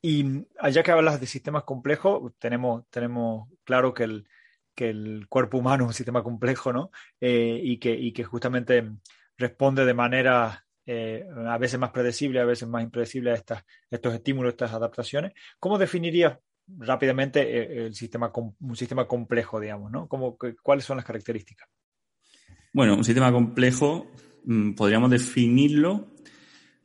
Y 0.00 0.44
allá 0.58 0.82
que 0.82 0.90
hablas 0.90 1.20
de 1.20 1.26
sistemas 1.26 1.62
complejos, 1.62 2.32
tenemos, 2.38 2.84
tenemos 2.90 3.48
claro 3.62 3.94
que 3.94 4.04
el, 4.04 4.28
que 4.74 4.90
el 4.90 5.26
cuerpo 5.28 5.58
humano 5.58 5.84
es 5.84 5.88
un 5.88 5.94
sistema 5.94 6.24
complejo, 6.24 6.72
¿no? 6.72 6.90
Eh, 7.20 7.60
y, 7.62 7.78
que, 7.78 7.92
y 7.92 8.12
que 8.12 8.24
justamente 8.24 8.90
responde 9.36 9.84
de 9.84 9.94
manera 9.94 10.64
eh, 10.86 11.24
a 11.46 11.58
veces 11.58 11.78
más 11.78 11.90
predecible, 11.90 12.40
a 12.40 12.44
veces 12.44 12.68
más 12.68 12.82
impredecible 12.82 13.32
estas, 13.32 13.64
estos 13.90 14.14
estímulos, 14.14 14.52
estas 14.52 14.72
adaptaciones. 14.72 15.32
¿Cómo 15.58 15.78
definirías 15.78 16.38
rápidamente 16.78 17.40
eh, 17.40 17.86
el 17.86 17.94
sistema, 17.94 18.32
un 18.34 18.76
sistema 18.76 19.06
complejo, 19.06 19.60
digamos, 19.60 19.90
¿no? 19.90 20.08
¿Cuáles 20.62 20.84
son 20.84 20.96
las 20.96 21.06
características? 21.06 21.68
Bueno, 22.72 22.96
un 22.96 23.04
sistema 23.04 23.30
complejo 23.30 24.10
mm, 24.44 24.72
podríamos 24.72 25.10
definirlo 25.10 26.08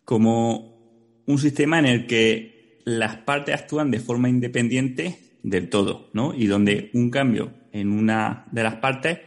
como 0.03 0.77
un 1.25 1.37
sistema 1.37 1.79
en 1.79 1.85
el 1.85 2.07
que 2.07 2.81
las 2.85 3.17
partes 3.17 3.55
actúan 3.55 3.91
de 3.91 3.99
forma 3.99 4.29
independiente 4.29 5.39
del 5.43 5.69
todo, 5.69 6.09
¿no? 6.13 6.33
Y 6.33 6.47
donde 6.47 6.89
un 6.93 7.09
cambio 7.09 7.53
en 7.71 7.91
una 7.91 8.45
de 8.51 8.63
las 8.63 8.75
partes 8.75 9.19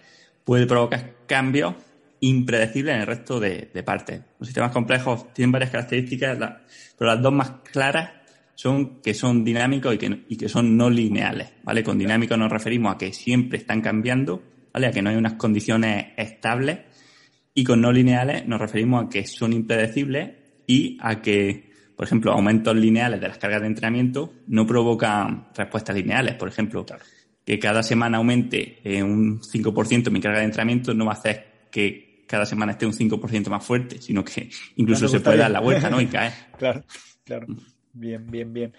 puede 0.45 0.67
provocar 0.67 1.17
cambios 1.27 1.75
impredecible 2.21 2.93
en 2.93 3.01
el 3.01 3.07
resto 3.07 3.41
de, 3.41 3.67
partes. 3.85 4.21
Los 4.39 4.49
sistemas 4.49 4.73
complejos 4.73 5.33
tienen 5.33 5.53
varias 5.53 5.71
características, 5.71 6.39
pero 6.99 7.15
las 7.15 7.23
dos 7.23 7.33
más 7.33 7.51
claras 7.73 8.11
son 8.55 9.01
que 9.01 9.15
son 9.15 9.43
dinámicos 9.43 9.95
y 9.95 9.99
que, 9.99 10.25
y 10.29 10.37
que 10.37 10.49
son 10.49 10.77
no 10.77 10.91
lineales, 10.91 11.55
¿vale? 11.63 11.83
Con 11.83 11.99
dinámicos 11.99 12.37
nos 12.37 12.53
referimos 12.53 12.95
a 12.95 12.99
que 12.99 13.13
siempre 13.13 13.59
están 13.59 13.81
cambiando, 13.81 14.43
¿vale? 14.73 14.89
A 14.89 14.91
que 14.91 15.01
no 15.01 15.09
hay 15.09 15.17
unas 15.17 15.35
condiciones 15.35 16.09
estables 16.17 16.81
y 17.55 17.65
con 17.65 17.81
no 17.81 17.91
lineales 17.91 18.47
nos 18.47 18.61
referimos 18.61 19.07
a 19.07 19.09
que 19.09 19.27
son 19.27 19.53
impredecibles 19.55 20.31
y 20.67 20.99
a 21.01 21.23
que, 21.23 21.71
por 21.97 22.07
ejemplo, 22.07 22.33
aumentos 22.33 22.77
lineales 22.77 23.21
de 23.21 23.29
las 23.29 23.39
cargas 23.39 23.63
de 23.63 23.69
entrenamiento 23.69 24.35
no 24.47 24.67
provocan 24.67 25.49
respuestas 25.57 25.97
lineales. 25.97 26.35
Por 26.35 26.49
ejemplo, 26.49 26.85
que 27.45 27.59
cada 27.59 27.83
semana 27.83 28.19
aumente 28.19 28.79
un 29.03 29.41
5% 29.41 30.11
mi 30.11 30.21
carga 30.21 30.41
de 30.41 30.45
entrenamiento 30.45 30.95
no 30.95 31.07
va 31.07 31.13
a 31.13 31.17
hacer 31.17 31.67
que 31.71 32.10
cada 32.31 32.47
semana 32.47 32.73
esté 32.73 32.87
un 32.87 32.93
5% 32.93 33.49
más 33.51 33.67
fuerte, 33.67 34.01
sino 34.01 34.23
que 34.23 34.49
incluso 34.77 35.09
se 35.09 35.19
puede 35.19 35.39
dar 35.39 35.51
la 35.51 35.59
vuelta, 35.59 35.91
¿no? 35.91 36.01
Y 36.01 36.07
caer. 36.07 36.33
Claro, 36.57 36.85
claro. 37.25 37.49
Bien, 37.93 38.25
bien, 38.25 38.53
bien. 38.53 38.73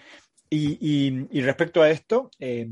Y, 0.48 1.42
respecto 1.42 1.82
a 1.82 1.90
esto, 1.90 2.30
eh, 2.38 2.66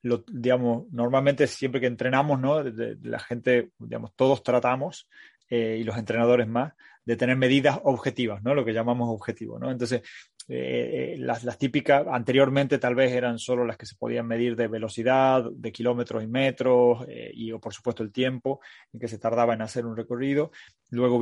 lo, 0.00 0.24
digamos, 0.26 0.90
normalmente 0.90 1.46
siempre 1.46 1.82
que 1.82 1.86
entrenamos, 1.86 2.40
¿no? 2.40 2.62
la 2.62 3.18
gente, 3.18 3.72
digamos, 3.78 4.14
todos 4.16 4.42
tratamos, 4.42 5.06
eh, 5.50 5.76
y 5.78 5.84
los 5.84 5.98
entrenadores 5.98 6.48
más, 6.48 6.72
de 7.04 7.16
tener 7.16 7.36
medidas 7.36 7.78
objetivas, 7.84 8.42
¿no? 8.42 8.54
Lo 8.54 8.64
que 8.64 8.72
llamamos 8.72 9.10
objetivos, 9.10 9.60
¿no? 9.60 9.70
Entonces, 9.70 10.00
eh, 10.48 11.14
eh, 11.14 11.16
las, 11.18 11.44
las, 11.44 11.58
típicas 11.58 12.06
anteriormente 12.10 12.78
tal 12.78 12.94
vez 12.94 13.12
eran 13.12 13.38
solo 13.38 13.64
las 13.64 13.76
que 13.76 13.86
se 13.86 13.96
podían 13.96 14.26
medir 14.26 14.56
de 14.56 14.68
velocidad, 14.68 15.44
de 15.50 15.72
kilómetros 15.72 16.22
y 16.22 16.26
metros, 16.26 17.04
eh, 17.08 17.30
y 17.34 17.52
por 17.54 17.72
supuesto 17.72 18.02
el 18.02 18.12
tiempo 18.12 18.60
en 18.92 19.00
que 19.00 19.08
se 19.08 19.18
tardaba 19.18 19.54
en 19.54 19.62
hacer 19.62 19.86
un 19.86 19.96
recorrido. 19.96 20.50
Luego 20.90 21.20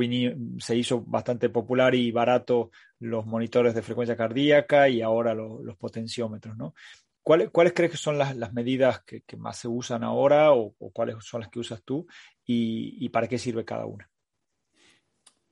se 0.59 0.75
hizo 0.75 1.01
bastante 1.01 1.49
popular 1.49 1.93
y 1.95 2.11
barato 2.11 2.71
los 2.99 3.25
monitores 3.25 3.73
de 3.73 3.81
frecuencia 3.81 4.15
cardíaca 4.15 4.89
y 4.89 5.01
ahora 5.01 5.33
los 5.33 5.77
potenciómetros, 5.77 6.57
¿no? 6.57 6.73
¿Cuáles, 7.21 7.49
¿Cuáles, 7.51 7.73
crees 7.73 7.91
que 7.91 7.97
son 7.97 8.17
las, 8.17 8.35
las 8.35 8.53
medidas 8.53 9.03
que, 9.03 9.23
más 9.37 9.57
se 9.57 9.67
usan 9.67 10.03
ahora 10.03 10.53
o, 10.53 10.73
cuáles 10.91 11.17
son 11.19 11.41
las 11.41 11.49
que 11.49 11.59
usas 11.59 11.83
tú 11.83 12.07
y 12.45 13.07
para 13.09 13.27
qué 13.27 13.37
sirve 13.37 13.65
cada 13.65 13.85
una? 13.85 14.09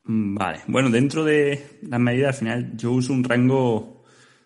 Mm, 0.07 0.35
vale, 0.35 0.59
bueno, 0.67 0.89
dentro 0.89 1.23
de 1.23 1.79
las 1.83 1.99
medidas, 1.99 2.29
al 2.29 2.39
final 2.39 2.77
yo 2.77 2.91
uso 2.91 3.13
un 3.13 3.23
rango 3.23 4.03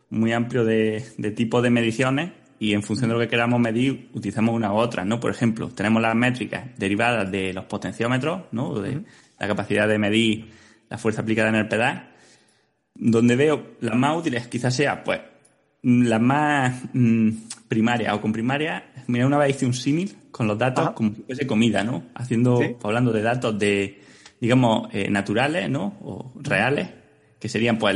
muy 0.09 0.33
amplio 0.33 0.65
de, 0.65 1.05
de 1.17 1.31
tipos 1.31 1.63
de 1.63 1.69
mediciones 1.69 2.31
y 2.59 2.73
en 2.73 2.83
función 2.83 3.09
de 3.09 3.15
lo 3.15 3.19
que 3.19 3.27
queramos 3.27 3.59
medir 3.59 4.09
utilizamos 4.13 4.53
una 4.53 4.71
u 4.71 4.75
otra, 4.75 5.03
¿no? 5.03 5.19
Por 5.19 5.31
ejemplo, 5.31 5.69
tenemos 5.69 5.99
las 6.01 6.15
métricas 6.15 6.77
derivadas 6.77 7.31
de 7.31 7.53
los 7.53 7.65
potenciómetros, 7.65 8.43
¿no? 8.51 8.79
De 8.79 9.01
la 9.39 9.47
capacidad 9.47 9.87
de 9.87 9.97
medir 9.97 10.51
la 10.87 10.97
fuerza 10.99 11.21
aplicada 11.21 11.49
en 11.49 11.55
el 11.55 11.67
pedal. 11.67 12.09
Donde 12.93 13.35
veo 13.35 13.77
las 13.79 13.95
más 13.95 14.15
útiles 14.15 14.47
quizás 14.47 14.75
sea, 14.75 15.03
pues, 15.03 15.21
las 15.81 16.21
más 16.21 16.83
mm, 16.93 17.29
primarias 17.67 18.13
o 18.13 18.21
con 18.21 18.31
primarias. 18.31 18.83
Mira, 19.07 19.25
una 19.25 19.39
vez 19.39 19.55
hice 19.55 19.65
un 19.65 19.73
símil 19.73 20.15
con 20.29 20.45
los 20.45 20.57
datos 20.57 20.91
como 20.91 21.15
si 21.15 21.23
fuese 21.23 21.47
comida, 21.47 21.83
¿no? 21.83 22.03
Haciendo, 22.13 22.59
hablando 22.83 23.11
de 23.11 23.21
datos 23.23 23.57
de 23.57 24.01
digamos, 24.41 24.89
eh, 24.91 25.09
naturales, 25.09 25.69
¿no? 25.69 25.99
O 26.01 26.33
reales, 26.35 26.89
que 27.39 27.47
serían, 27.47 27.77
pues, 27.77 27.95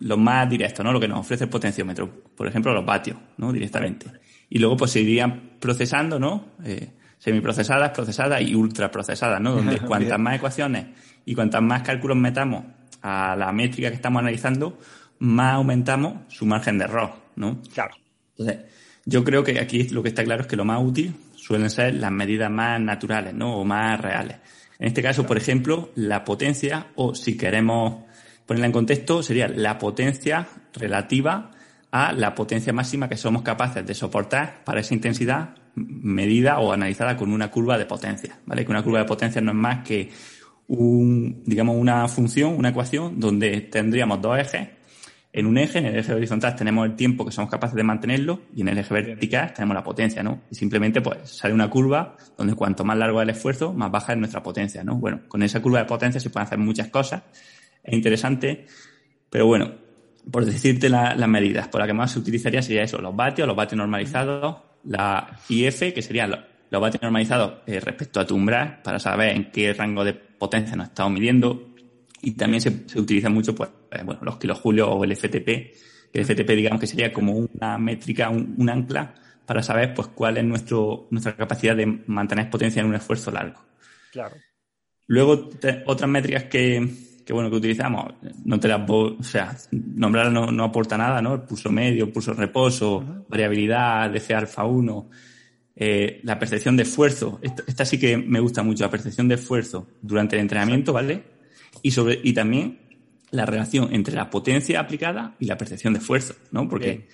los 0.00 0.18
más 0.18 0.48
directos, 0.48 0.82
¿no? 0.84 0.90
Lo 0.90 0.98
que 0.98 1.06
nos 1.06 1.20
ofrece 1.20 1.44
el 1.44 1.50
potenciómetro. 1.50 2.10
Por 2.34 2.48
ejemplo, 2.48 2.72
los 2.72 2.84
vatios, 2.84 3.18
¿no? 3.36 3.52
Directamente. 3.52 4.06
Y 4.48 4.58
luego, 4.58 4.78
pues, 4.78 4.90
se 4.90 5.00
irían 5.00 5.52
procesando, 5.60 6.18
¿no? 6.18 6.46
Eh, 6.64 6.92
semiprocesadas, 7.18 7.90
procesadas 7.90 8.40
y 8.40 8.54
ultraprocesadas, 8.54 9.40
¿no? 9.40 9.54
Donde 9.54 9.78
cuantas 9.86 10.18
más 10.18 10.36
ecuaciones 10.36 10.86
y 11.26 11.34
cuantas 11.34 11.62
más 11.62 11.82
cálculos 11.82 12.16
metamos 12.16 12.64
a 13.02 13.36
la 13.36 13.52
métrica 13.52 13.90
que 13.90 13.96
estamos 13.96 14.20
analizando, 14.20 14.78
más 15.18 15.54
aumentamos 15.54 16.34
su 16.34 16.46
margen 16.46 16.78
de 16.78 16.84
error, 16.84 17.12
¿no? 17.36 17.60
Claro. 17.74 17.94
Entonces, 18.30 18.64
yo 19.04 19.22
creo 19.24 19.44
que 19.44 19.60
aquí 19.60 19.88
lo 19.90 20.02
que 20.02 20.08
está 20.08 20.24
claro 20.24 20.42
es 20.42 20.48
que 20.48 20.56
lo 20.56 20.64
más 20.64 20.82
útil 20.82 21.14
suelen 21.34 21.70
ser 21.70 21.94
las 21.94 22.10
medidas 22.10 22.50
más 22.50 22.80
naturales, 22.80 23.34
¿no? 23.34 23.56
O 23.56 23.64
más 23.64 24.00
reales. 24.00 24.38
En 24.82 24.88
este 24.88 25.00
caso, 25.00 25.24
por 25.24 25.36
ejemplo, 25.36 25.92
la 25.94 26.24
potencia, 26.24 26.88
o 26.96 27.14
si 27.14 27.36
queremos 27.36 28.02
ponerla 28.46 28.66
en 28.66 28.72
contexto, 28.72 29.22
sería 29.22 29.46
la 29.46 29.78
potencia 29.78 30.48
relativa 30.72 31.52
a 31.92 32.12
la 32.12 32.34
potencia 32.34 32.72
máxima 32.72 33.08
que 33.08 33.16
somos 33.16 33.42
capaces 33.42 33.86
de 33.86 33.94
soportar 33.94 34.64
para 34.64 34.80
esa 34.80 34.92
intensidad 34.92 35.54
medida 35.76 36.58
o 36.58 36.72
analizada 36.72 37.16
con 37.16 37.32
una 37.32 37.48
curva 37.48 37.78
de 37.78 37.86
potencia, 37.86 38.40
¿vale? 38.44 38.64
Que 38.64 38.72
una 38.72 38.82
curva 38.82 38.98
de 38.98 39.04
potencia 39.04 39.40
no 39.40 39.52
es 39.52 39.56
más 39.56 39.84
que 39.84 40.10
un, 40.66 41.44
digamos, 41.46 41.76
una 41.76 42.08
función, 42.08 42.56
una 42.58 42.70
ecuación 42.70 43.20
donde 43.20 43.60
tendríamos 43.60 44.20
dos 44.20 44.36
ejes 44.36 44.68
en 45.34 45.46
un 45.46 45.56
eje, 45.56 45.78
en 45.78 45.86
el 45.86 45.96
eje 45.96 46.12
horizontal 46.12 46.54
tenemos 46.54 46.86
el 46.86 46.94
tiempo 46.94 47.24
que 47.24 47.32
somos 47.32 47.50
capaces 47.50 47.74
de 47.74 47.82
mantenerlo 47.82 48.42
y 48.54 48.60
en 48.60 48.68
el 48.68 48.78
eje 48.78 48.92
vertical 48.92 49.52
tenemos 49.54 49.74
la 49.74 49.82
potencia, 49.82 50.22
¿no? 50.22 50.42
Y 50.50 50.54
simplemente 50.54 51.00
pues 51.00 51.30
sale 51.30 51.54
una 51.54 51.70
curva 51.70 52.16
donde 52.36 52.54
cuanto 52.54 52.84
más 52.84 52.98
largo 52.98 53.20
es 53.20 53.24
el 53.24 53.30
esfuerzo, 53.30 53.72
más 53.72 53.90
baja 53.90 54.12
es 54.12 54.18
nuestra 54.18 54.42
potencia, 54.42 54.84
¿no? 54.84 54.96
Bueno, 54.96 55.22
con 55.28 55.42
esa 55.42 55.62
curva 55.62 55.78
de 55.78 55.86
potencia 55.86 56.20
se 56.20 56.28
pueden 56.28 56.46
hacer 56.46 56.58
muchas 56.58 56.88
cosas, 56.88 57.22
es 57.82 57.94
interesante, 57.94 58.66
pero 59.30 59.46
bueno, 59.46 59.72
por 60.30 60.44
decirte 60.44 60.90
las 60.90 61.28
medidas, 61.28 61.68
por 61.68 61.80
la 61.80 61.86
que 61.86 61.94
más 61.94 62.12
se 62.12 62.18
utilizaría 62.18 62.60
sería 62.60 62.82
eso, 62.82 63.00
los 63.00 63.16
vatios, 63.16 63.48
los 63.48 63.56
vatios 63.56 63.78
normalizados, 63.78 64.56
la 64.84 65.38
IF, 65.48 65.94
que 65.94 66.02
serían 66.02 66.30
los, 66.70 66.80
vatios 66.80 67.02
normalizados 67.02 67.54
eh, 67.66 67.80
respecto 67.80 68.20
a 68.20 68.26
tu 68.26 68.36
umbral, 68.36 68.80
para 68.82 68.98
saber 68.98 69.34
en 69.34 69.50
qué 69.50 69.72
rango 69.72 70.04
de 70.04 70.12
potencia 70.12 70.76
nos 70.76 70.88
estamos 70.88 71.12
midiendo, 71.12 71.70
y 72.20 72.32
también 72.32 72.60
se, 72.60 72.88
se 72.88 73.00
utiliza 73.00 73.30
mucho, 73.30 73.54
pues, 73.54 73.70
eh, 73.92 74.02
bueno, 74.04 74.20
los 74.22 74.38
kilojulios 74.38 74.88
o 74.90 75.04
el 75.04 75.16
FTP, 75.16 75.44
que 75.44 76.20
el 76.20 76.24
FTP 76.24 76.50
digamos 76.50 76.80
que 76.80 76.86
sería 76.86 77.12
como 77.12 77.32
una 77.32 77.78
métrica, 77.78 78.30
un, 78.30 78.68
ancla 78.68 79.14
para 79.46 79.62
saber 79.62 79.94
pues 79.94 80.08
cuál 80.08 80.38
es 80.38 80.44
nuestro, 80.44 81.08
nuestra 81.10 81.36
capacidad 81.36 81.76
de 81.76 81.86
mantener 82.06 82.50
potencia 82.50 82.80
en 82.80 82.86
un 82.86 82.94
esfuerzo 82.94 83.30
largo. 83.30 83.60
Claro. 84.12 84.36
Luego, 85.06 85.50
otras 85.86 86.08
métricas 86.08 86.44
que, 86.44 86.88
que, 87.26 87.32
bueno, 87.32 87.50
que 87.50 87.56
utilizamos, 87.56 88.14
no 88.44 88.60
te 88.60 88.68
las 88.68 88.88
o 88.88 89.22
sea, 89.22 89.56
nombrar 89.72 90.30
no, 90.30 90.50
no, 90.50 90.64
aporta 90.64 90.96
nada, 90.96 91.20
¿no? 91.20 91.34
El 91.34 91.40
pulso 91.42 91.70
medio, 91.70 92.04
el 92.04 92.12
pulso 92.12 92.32
reposo, 92.34 93.24
variabilidad, 93.28 94.10
DC 94.10 94.34
alfa 94.34 94.64
1, 94.64 95.10
eh, 95.76 96.20
la 96.22 96.38
percepción 96.38 96.76
de 96.76 96.84
esfuerzo. 96.84 97.40
Esta, 97.42 97.62
esta, 97.66 97.84
sí 97.84 97.98
que 97.98 98.16
me 98.16 98.40
gusta 98.40 98.62
mucho, 98.62 98.84
la 98.84 98.90
percepción 98.90 99.28
de 99.28 99.34
esfuerzo 99.34 99.88
durante 100.00 100.36
el 100.36 100.42
entrenamiento, 100.42 100.92
¿vale? 100.92 101.32
y, 101.82 101.90
sobre, 101.90 102.20
y 102.22 102.32
también 102.32 102.78
la 103.32 103.46
relación 103.46 103.88
entre 103.92 104.14
la 104.14 104.30
potencia 104.30 104.78
aplicada 104.78 105.34
y 105.40 105.46
la 105.46 105.56
percepción 105.56 105.94
de 105.94 105.98
esfuerzo, 105.98 106.34
¿no? 106.52 106.68
Porque, 106.68 107.08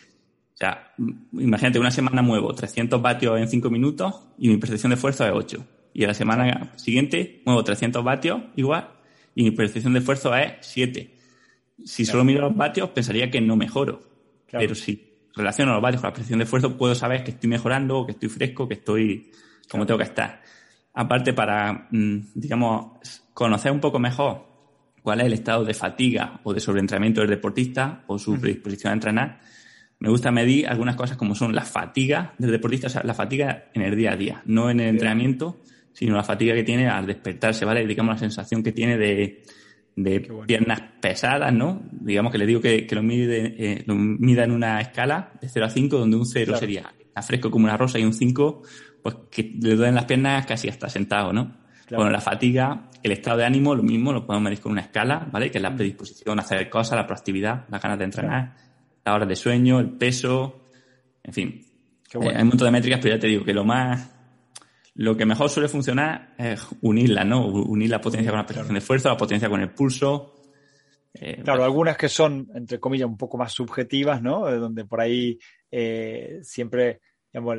o 0.54 0.56
sea, 0.56 0.92
imagínate, 1.32 1.78
una 1.78 1.92
semana 1.92 2.22
muevo 2.22 2.52
300 2.52 3.00
vatios 3.00 3.40
en 3.40 3.48
5 3.48 3.70
minutos 3.70 4.26
y 4.36 4.48
mi 4.48 4.56
percepción 4.56 4.90
de 4.90 4.96
esfuerzo 4.96 5.24
es 5.24 5.32
8. 5.32 5.64
Y 5.94 6.04
a 6.04 6.08
la 6.08 6.14
semana 6.14 6.72
siguiente 6.76 7.40
muevo 7.46 7.62
300 7.62 8.02
vatios 8.04 8.42
igual 8.56 8.90
y 9.34 9.44
mi 9.44 9.52
percepción 9.52 9.92
de 9.92 10.00
esfuerzo 10.00 10.34
es 10.34 10.54
7. 10.60 11.14
Si 11.84 12.04
solo 12.04 12.24
miro 12.24 12.40
los 12.40 12.56
vatios, 12.56 12.90
pensaría 12.90 13.30
que 13.30 13.40
no 13.40 13.54
mejoro. 13.54 14.02
Pero 14.50 14.74
si 14.74 15.08
relaciono 15.36 15.72
los 15.72 15.82
vatios 15.82 16.02
con 16.02 16.08
la 16.08 16.14
percepción 16.14 16.40
de 16.40 16.44
esfuerzo, 16.44 16.76
puedo 16.76 16.96
saber 16.96 17.22
que 17.22 17.30
estoy 17.30 17.48
mejorando, 17.48 18.04
que 18.04 18.12
estoy 18.12 18.28
fresco, 18.28 18.66
que 18.66 18.74
estoy 18.74 19.30
como 19.70 19.86
tengo 19.86 19.98
que 19.98 20.04
estar. 20.04 20.42
Aparte, 20.94 21.32
para, 21.32 21.86
mm, 21.92 22.18
digamos, 22.34 23.22
conocer 23.32 23.70
un 23.70 23.78
poco 23.78 24.00
mejor 24.00 24.48
cuál 25.08 25.20
es 25.20 25.26
el 25.28 25.32
estado 25.32 25.64
de 25.64 25.72
fatiga 25.72 26.38
o 26.42 26.52
de 26.52 26.60
sobreentrenamiento 26.60 27.22
del 27.22 27.30
deportista 27.30 28.04
o 28.08 28.18
su 28.18 28.38
predisposición 28.38 28.90
a 28.90 28.92
entrenar, 28.92 29.40
me 30.00 30.10
gusta 30.10 30.30
medir 30.30 30.68
algunas 30.68 30.96
cosas 30.96 31.16
como 31.16 31.34
son 31.34 31.54
la 31.54 31.64
fatiga 31.64 32.34
del 32.36 32.50
deportista, 32.50 32.88
o 32.88 32.90
sea, 32.90 33.02
la 33.04 33.14
fatiga 33.14 33.70
en 33.72 33.80
el 33.80 33.96
día 33.96 34.12
a 34.12 34.16
día, 34.18 34.42
no 34.44 34.68
en 34.68 34.80
el 34.80 34.88
entrenamiento, 34.88 35.62
sino 35.94 36.14
la 36.14 36.24
fatiga 36.24 36.54
que 36.54 36.62
tiene 36.62 36.90
al 36.90 37.06
despertarse, 37.06 37.64
¿vale? 37.64 37.86
Digamos 37.86 38.16
la 38.16 38.18
sensación 38.18 38.62
que 38.62 38.72
tiene 38.72 38.98
de, 38.98 39.42
piernas 40.46 40.82
pesadas, 41.00 41.54
¿no? 41.54 41.80
Digamos 41.90 42.30
que 42.30 42.36
le 42.36 42.44
digo 42.44 42.60
que, 42.60 42.86
lo, 42.90 43.02
mide, 43.02 43.54
eh, 43.56 43.84
lo 43.86 43.94
mida 43.94 44.44
en 44.44 44.50
una 44.50 44.78
escala 44.82 45.32
de 45.40 45.48
0 45.48 45.64
a 45.64 45.70
5, 45.70 45.98
donde 46.00 46.18
un 46.18 46.26
0 46.26 46.54
sería 46.58 46.92
fresco 47.22 47.50
como 47.50 47.64
una 47.64 47.78
rosa 47.78 47.98
y 47.98 48.04
un 48.04 48.12
5, 48.12 48.62
pues 49.02 49.16
que 49.30 49.54
le 49.58 49.74
duelen 49.74 49.94
las 49.94 50.04
piernas 50.04 50.44
casi 50.44 50.68
hasta 50.68 50.90
sentado, 50.90 51.32
¿no? 51.32 51.56
Bueno, 51.90 52.10
la 52.10 52.20
fatiga, 52.20 52.87
el 53.02 53.12
estado 53.12 53.38
de 53.38 53.44
ánimo, 53.44 53.74
lo 53.74 53.82
mismo, 53.82 54.12
lo 54.12 54.26
podemos 54.26 54.44
medir 54.44 54.60
con 54.60 54.72
una 54.72 54.82
escala, 54.82 55.28
¿vale? 55.30 55.50
Que 55.50 55.58
es 55.58 55.62
la 55.62 55.70
mm. 55.70 55.76
predisposición 55.76 56.38
a 56.38 56.42
hacer 56.42 56.68
cosas, 56.68 56.96
la 56.96 57.06
proactividad, 57.06 57.66
las 57.68 57.82
ganas 57.82 57.98
de 57.98 58.04
entrenar, 58.04 58.56
la 59.04 59.14
hora 59.14 59.26
de 59.26 59.36
sueño, 59.36 59.78
el 59.80 59.90
peso, 59.90 60.64
en 61.22 61.32
fin. 61.32 61.66
Eh, 62.14 62.18
hay 62.34 62.42
un 62.42 62.48
montón 62.48 62.66
de 62.66 62.72
métricas, 62.72 63.00
pero 63.02 63.14
ya 63.14 63.20
te 63.20 63.26
digo 63.26 63.44
que 63.44 63.52
lo 63.52 63.64
más, 63.64 64.10
lo 64.94 65.16
que 65.16 65.26
mejor 65.26 65.48
suele 65.48 65.68
funcionar 65.68 66.34
es 66.38 66.66
unirla, 66.82 67.24
¿no? 67.24 67.46
Unir 67.46 67.90
la 67.90 68.00
potencia 68.00 68.30
con 68.30 68.38
la 68.38 68.46
percepción 68.46 68.74
de 68.74 68.80
esfuerzo, 68.80 69.08
la 69.08 69.16
potencia 69.16 69.48
con 69.48 69.60
el 69.60 69.70
pulso. 69.70 70.34
Eh, 71.14 71.40
claro, 71.42 71.64
algunas 71.64 71.96
que 71.96 72.08
son, 72.08 72.48
entre 72.54 72.78
comillas, 72.78 73.08
un 73.08 73.16
poco 73.16 73.38
más 73.38 73.52
subjetivas, 73.52 74.22
¿no? 74.22 74.50
Donde 74.58 74.84
por 74.84 75.00
ahí 75.00 75.38
eh, 75.70 76.40
siempre, 76.42 77.00
digamos, 77.32 77.58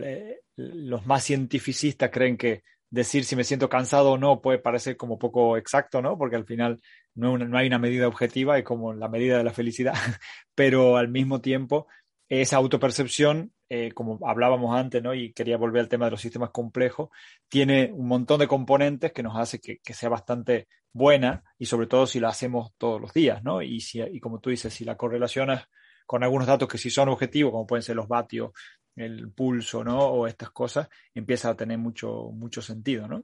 los 0.56 1.06
más 1.06 1.24
cientificistas 1.24 2.10
creen 2.12 2.38
que 2.38 2.64
decir 2.90 3.24
si 3.26 3.36
me 3.36 3.44
siento 3.44 3.70
cansado 3.70 4.12
o 4.14 4.18
no 4.18 4.42
puede 4.42 4.60
parecer 4.60 4.98
como 4.98 5.20
poco 5.20 5.58
exacto, 5.58 6.02
¿no? 6.02 6.18
Porque 6.18 6.36
al 6.36 6.46
final 6.46 6.80
no, 7.16 7.38
no 7.38 7.58
hay 7.58 7.68
una 7.68 7.80
medida 7.80 8.08
objetiva, 8.08 8.58
es 8.58 8.64
como 8.64 8.94
la 8.94 9.10
medida 9.10 9.38
de 9.38 9.44
la 9.44 9.54
felicidad, 9.54 9.94
pero 10.56 10.98
al 10.98 11.10
mismo 11.10 11.42
tiempo 11.42 11.88
esa 12.30 12.58
autopercepción, 12.58 13.54
eh, 13.70 13.92
como 13.92 14.20
hablábamos 14.28 14.76
antes, 14.78 15.02
¿no? 15.02 15.14
Y 15.14 15.34
quería 15.34 15.58
volver 15.58 15.82
al 15.82 15.90
tema 15.90 16.06
de 16.06 16.12
los 16.12 16.22
sistemas 16.22 16.52
complejos, 16.52 17.10
tiene 17.50 17.92
un 17.92 18.08
montón 18.08 18.40
de 18.40 18.48
componentes 18.48 19.12
que 19.12 19.24
nos 19.24 19.36
hace 19.38 19.60
que, 19.60 19.80
sea 19.94 20.10
bastante 20.10 20.68
buena 20.94 21.44
y 21.58 21.66
sobre 21.66 21.88
todo 21.88 22.06
si 22.06 22.20
la 22.20 22.30
hacemos 22.30 22.72
todos 22.78 23.02
los 23.02 23.14
días, 23.14 23.44
¿no? 23.44 23.62
Y, 23.62 23.82
si, 23.82 24.00
y 24.02 24.20
como 24.20 24.40
tú 24.40 24.52
dices, 24.52 24.74
si 24.74 24.86
la 24.86 24.96
correlacionas 24.96 25.68
con 26.06 26.24
algunos 26.24 26.48
datos 26.48 26.68
que 26.68 26.78
sí 26.78 26.90
son 26.90 27.10
objetivos, 27.10 27.52
como 27.52 27.68
pueden 27.68 27.84
ser 27.84 27.96
los 27.96 28.08
vatios, 28.08 28.52
el 29.02 29.32
pulso, 29.32 29.84
¿no? 29.84 30.00
O 30.00 30.28
estas 30.28 30.52
cosas, 30.52 30.90
empieza 31.14 31.50
a 31.50 31.56
tener 31.56 31.78
mucho, 31.78 32.32
mucho 32.34 32.62
sentido, 32.62 33.08
¿no? 33.08 33.24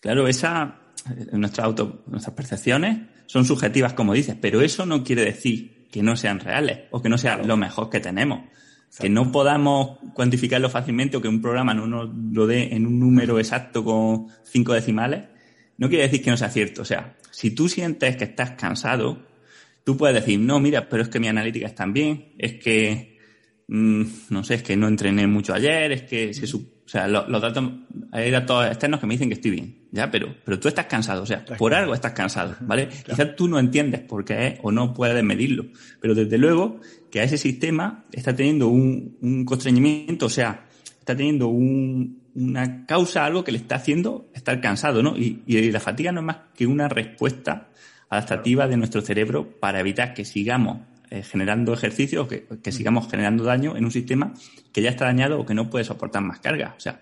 Claro, 0.00 0.26
esa, 0.28 0.80
nuestra 1.32 1.64
auto, 1.64 2.04
nuestras 2.06 2.34
percepciones 2.34 2.98
son 3.26 3.44
subjetivas, 3.44 3.94
como 3.94 4.14
dices, 4.14 4.36
pero 4.40 4.60
eso 4.60 4.86
no 4.86 5.04
quiere 5.04 5.24
decir 5.24 5.88
que 5.90 6.02
no 6.02 6.16
sean 6.16 6.40
reales 6.40 6.88
o 6.90 7.02
que 7.02 7.08
no 7.08 7.18
sea 7.18 7.36
lo 7.36 7.56
mejor 7.56 7.90
que 7.90 8.00
tenemos. 8.00 8.48
Que 8.98 9.08
no 9.08 9.30
podamos 9.30 9.98
cuantificarlo 10.14 10.68
fácilmente 10.68 11.16
o 11.16 11.22
que 11.22 11.28
un 11.28 11.40
programa 11.40 11.74
no 11.74 11.86
nos 11.86 12.10
lo 12.32 12.46
dé 12.46 12.74
en 12.74 12.86
un 12.86 12.98
número 12.98 13.38
exacto 13.38 13.84
con 13.84 14.26
cinco 14.42 14.72
decimales, 14.72 15.28
no 15.78 15.88
quiere 15.88 16.04
decir 16.04 16.22
que 16.22 16.30
no 16.30 16.36
sea 16.36 16.50
cierto. 16.50 16.82
O 16.82 16.84
sea, 16.84 17.16
si 17.30 17.52
tú 17.52 17.68
sientes 17.68 18.16
que 18.16 18.24
estás 18.24 18.52
cansado, 18.52 19.26
tú 19.84 19.96
puedes 19.96 20.16
decir, 20.16 20.40
no, 20.40 20.58
mira, 20.58 20.88
pero 20.88 21.02
es 21.02 21.08
que 21.08 21.20
mi 21.20 21.28
analítica 21.28 21.66
está 21.66 21.86
bien, 21.86 22.34
es 22.36 22.54
que 22.54 23.09
Mm, 23.72 24.02
no 24.30 24.42
sé, 24.42 24.54
es 24.54 24.62
que 24.64 24.76
no 24.76 24.88
entrené 24.88 25.28
mucho 25.28 25.54
ayer, 25.54 25.92
es 25.92 26.02
que 26.02 26.34
se, 26.34 26.44
o 26.56 26.60
sea, 26.84 27.06
los, 27.06 27.40
datos, 27.40 27.70
hay 28.10 28.28
datos 28.28 28.66
externos 28.66 28.98
que 28.98 29.06
me 29.06 29.14
dicen 29.14 29.28
que 29.28 29.34
estoy 29.34 29.52
bien, 29.52 29.76
ya, 29.92 30.10
pero, 30.10 30.34
pero 30.44 30.58
tú 30.58 30.66
estás 30.66 30.86
cansado, 30.86 31.22
o 31.22 31.26
sea, 31.26 31.44
por 31.56 31.72
algo 31.72 31.94
estás 31.94 32.10
cansado, 32.10 32.56
¿vale? 32.62 32.88
Quizás 32.88 33.36
tú 33.36 33.46
no 33.46 33.60
entiendes 33.60 34.00
por 34.00 34.24
qué 34.24 34.48
es 34.48 34.54
o 34.64 34.72
no 34.72 34.92
puedes 34.92 35.22
medirlo, 35.22 35.66
pero 36.00 36.16
desde 36.16 36.36
luego 36.36 36.80
que 37.12 37.20
a 37.20 37.22
ese 37.22 37.38
sistema 37.38 38.06
está 38.10 38.34
teniendo 38.34 38.66
un, 38.66 39.16
un 39.20 39.44
constreñimiento, 39.44 40.26
o 40.26 40.30
sea, 40.30 40.66
está 40.98 41.14
teniendo 41.14 41.46
un, 41.46 42.22
una 42.34 42.84
causa, 42.86 43.24
algo 43.24 43.44
que 43.44 43.52
le 43.52 43.58
está 43.58 43.76
haciendo 43.76 44.32
estar 44.34 44.60
cansado, 44.60 45.00
¿no? 45.00 45.16
Y, 45.16 45.44
y 45.46 45.70
la 45.70 45.78
fatiga 45.78 46.10
no 46.10 46.22
es 46.22 46.26
más 46.26 46.38
que 46.56 46.66
una 46.66 46.88
respuesta 46.88 47.68
adaptativa 48.08 48.66
de 48.66 48.76
nuestro 48.76 49.00
cerebro 49.00 49.60
para 49.60 49.78
evitar 49.78 50.12
que 50.12 50.24
sigamos 50.24 50.89
eh, 51.10 51.22
generando 51.22 51.72
ejercicios, 51.72 52.28
que, 52.28 52.46
que, 52.62 52.72
sigamos 52.72 53.10
generando 53.10 53.42
daño 53.42 53.76
en 53.76 53.84
un 53.84 53.90
sistema 53.90 54.32
que 54.72 54.80
ya 54.80 54.90
está 54.90 55.06
dañado 55.06 55.40
o 55.40 55.46
que 55.46 55.54
no 55.54 55.68
puede 55.68 55.84
soportar 55.84 56.22
más 56.22 56.38
carga. 56.38 56.74
O 56.76 56.80
sea, 56.80 57.00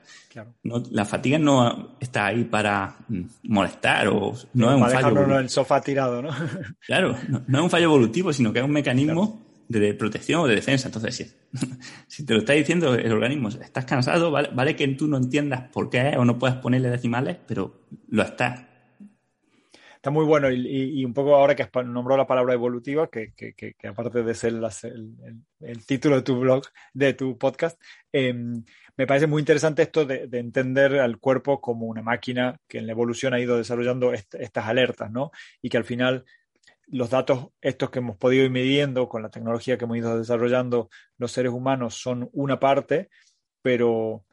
la 0.90 1.04
fatiga 1.04 1.38
no 1.38 1.96
está 2.00 2.26
ahí 2.26 2.44
para 2.44 2.96
mm, 3.08 3.22
molestar 3.44 4.08
o 4.08 4.34
no, 4.54 4.70
es 4.70 4.94
un 4.94 5.02
fallo. 5.02 5.24
en 5.24 5.30
el 5.32 5.50
sofá 5.50 5.80
tirado, 5.80 6.22
¿no? 6.22 6.30
claro, 6.86 7.16
no, 7.28 7.58
es 7.58 7.64
un 7.64 7.70
fallo 7.70 7.84
evolutivo, 7.84 8.32
sino 8.32 8.52
que 8.52 8.60
es 8.60 8.64
un 8.64 8.70
mecanismo 8.70 9.46
de 9.68 9.92
protección 9.94 10.40
o 10.40 10.46
de 10.46 10.54
defensa. 10.54 10.88
Entonces, 10.88 11.14
si, 11.14 11.26
si 12.06 12.24
te 12.24 12.32
lo 12.32 12.40
está 12.40 12.54
diciendo 12.54 12.94
el 12.94 13.12
organismo, 13.12 13.48
estás 13.48 13.84
cansado, 13.84 14.30
vale, 14.30 14.50
vale 14.54 14.76
que 14.76 14.88
tú 14.88 15.06
no 15.06 15.18
entiendas 15.18 15.68
por 15.70 15.90
qué 15.90 16.14
o 16.16 16.24
no 16.24 16.38
puedas 16.38 16.56
ponerle 16.56 16.90
decimales, 16.90 17.36
pero 17.46 17.82
lo 18.08 18.22
estás. 18.22 18.62
Está 19.99 20.11
muy 20.11 20.25
bueno 20.25 20.49
y, 20.49 21.05
un 21.05 21.12
poco 21.12 21.35
ahora 21.35 21.57
que 21.57 21.69
nombró 21.85 22.17
la 22.17 22.25
palabra 22.25 22.55
evolutiva, 22.55 23.09
que, 23.09 23.33
aparte 23.83 24.23
de 24.23 24.33
ser 24.33 24.52
el, 24.52 25.87
título 25.87 26.14
de 26.14 26.23
tu 26.23 26.38
blog, 26.38 26.62
de 26.95 27.14
tu 27.14 27.37
podcast, 27.37 27.83
em, 28.12 28.62
me 28.97 29.09
parece 29.09 29.26
muy 29.26 29.40
interesante 29.40 29.83
esto 29.83 30.05
de, 30.05 30.28
entender 30.38 31.00
al 31.00 31.19
cuerpo 31.19 31.61
como 31.61 31.87
una 31.87 32.00
máquina 32.00 32.61
que 32.69 32.78
en 32.78 32.87
la 32.87 32.93
evolución 32.93 33.35
ha 33.35 33.40
ido 33.40 33.57
desarrollando 33.57 34.12
estas 34.12 34.67
alertas, 34.67 35.11
¿no? 35.11 35.33
Y 35.61 35.69
que 35.69 35.78
al 35.78 35.85
final 35.85 36.25
los 36.87 37.11
datos 37.11 37.49
estos 37.61 37.90
que 37.90 37.99
hemos 37.99 38.17
podido 38.17 38.45
ir 38.45 38.52
midiendo 38.52 39.09
con 39.09 39.23
la 39.23 39.31
tecnología 39.31 39.78
que 39.78 39.85
hemos 39.85 39.97
ido 39.97 40.17
desarrollando 40.17 40.90
los 41.17 41.33
seres 41.33 41.50
humanos 41.50 41.97
son 41.97 42.31
una 42.33 42.61
parte, 42.61 43.09
pero 43.62 44.25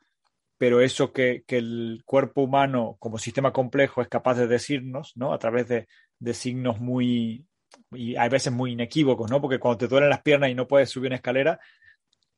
pero 0.57 0.81
eso 0.81 1.11
que, 1.11 1.43
el 1.47 2.01
cuerpo 2.05 2.41
humano 2.41 2.95
como 2.99 3.17
sistema 3.17 3.51
complejo 3.51 4.01
es 4.01 4.07
capaz 4.07 4.35
de 4.35 4.47
decirnos, 4.47 5.13
¿no? 5.15 5.33
A 5.33 5.39
través 5.39 5.67
de, 5.67 5.87
signos 6.33 6.79
muy, 6.79 7.45
y 7.91 8.15
hay 8.15 8.29
veces 8.29 8.53
muy 8.53 8.71
inequívocos, 8.71 9.29
¿no? 9.29 9.41
Porque 9.41 9.59
cuando 9.59 9.79
te 9.79 9.87
duelen 9.87 10.09
las 10.09 10.21
piernas 10.21 10.49
y 10.49 10.55
no 10.55 10.67
puedes 10.67 10.89
subir 10.89 11.09
una 11.09 11.17
escalera, 11.17 11.59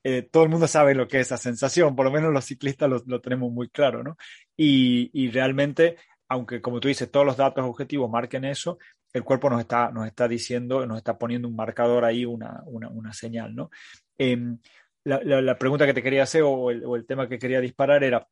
eh, 0.04 0.24
todo 0.24 0.44
el 0.44 0.50
mundo 0.50 0.68
sabe 0.68 0.96
lo 0.96 1.08
que 1.08 1.20
es 1.20 1.28
esa 1.28 1.38
sensación, 1.38 1.96
por 1.96 2.06
lo 2.06 2.12
menos 2.12 2.34
los 2.34 2.46
ciclistas 2.46 2.90
lo, 2.90 3.22
tenemos 3.22 3.52
muy 3.52 3.70
claro, 3.70 4.04
¿no? 4.04 4.18
Y, 4.56 5.30
realmente, 5.32 5.98
aunque 6.28 6.62
como 6.62 6.80
tú 6.80 6.88
dices, 6.88 7.12
todos 7.12 7.26
los 7.26 7.38
datos 7.38 7.66
objetivos 7.66 8.10
marquen 8.10 8.46
eso, 8.46 8.78
el 9.14 9.24
cuerpo 9.24 9.50
nos 9.50 9.62
está, 9.62 9.92
nos 9.92 10.08
está 10.08 10.28
diciendo, 10.28 10.86
nos 10.86 10.98
está 10.98 11.18
poniendo 11.18 11.48
un 11.48 11.56
marcador 11.56 12.06
ahí, 12.06 12.26
una, 12.26 12.64
una, 12.66 13.14
señal, 13.14 13.56
¿no? 13.56 13.70
Em, 14.18 14.60
la, 15.08 15.58
pregunta 15.58 15.86
que 15.86 15.94
te 15.94 16.04
quería 16.04 16.24
hacer 16.24 16.44
o 16.44 16.70
el, 16.70 17.06
tema 17.06 17.30
que 17.30 17.40
quería 17.40 17.62
disparar 17.62 18.04
era, 18.04 18.28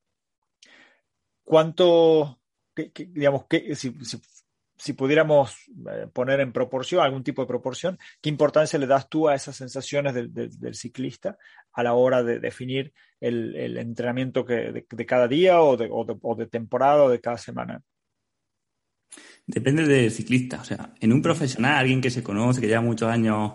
¿cuánto, 1.44 2.39
digamos, 2.75 3.46
que, 3.46 3.75
si, 3.75 4.94
pudiéramos 4.94 5.55
eh, 5.89 6.08
poner 6.12 6.41
en 6.41 6.51
proporción, 6.51 7.01
algún 7.01 7.24
tipo 7.24 7.41
de 7.41 7.48
proporción, 7.48 7.98
qué 8.22 8.29
importancia 8.29 8.77
le 8.77 8.88
das 8.88 9.10
tú 9.10 9.29
a 9.29 9.36
esas 9.36 9.55
sensaciones 9.55 10.13
del, 10.13 10.75
ciclista 10.75 11.38
a 11.72 11.84
la 11.84 11.94
hora 11.94 12.24
de 12.24 12.39
definir 12.39 12.94
el, 13.22 13.77
entrenamiento 13.77 14.46
que, 14.46 14.86
de, 14.88 15.05
cada 15.05 15.27
día 15.27 15.62
o 15.62 15.77
de, 15.77 15.88
o 15.89 16.36
de 16.36 16.48
temporada 16.48 17.03
o 17.03 17.10
de 17.10 17.22
cada 17.22 17.38
semana? 17.38 17.82
Depende 19.48 19.86
del 19.86 20.12
ciclista. 20.12 20.60
O 20.62 20.63
sea, 20.65 20.94
en 21.00 21.13
un 21.13 21.22
profesional, 21.22 21.75
alguien 21.75 22.01
que 22.01 22.10
se 22.10 22.24
conoce, 22.24 22.60
que 22.60 22.67
lleva 22.67 22.82
muchos 22.82 23.10
años 23.10 23.53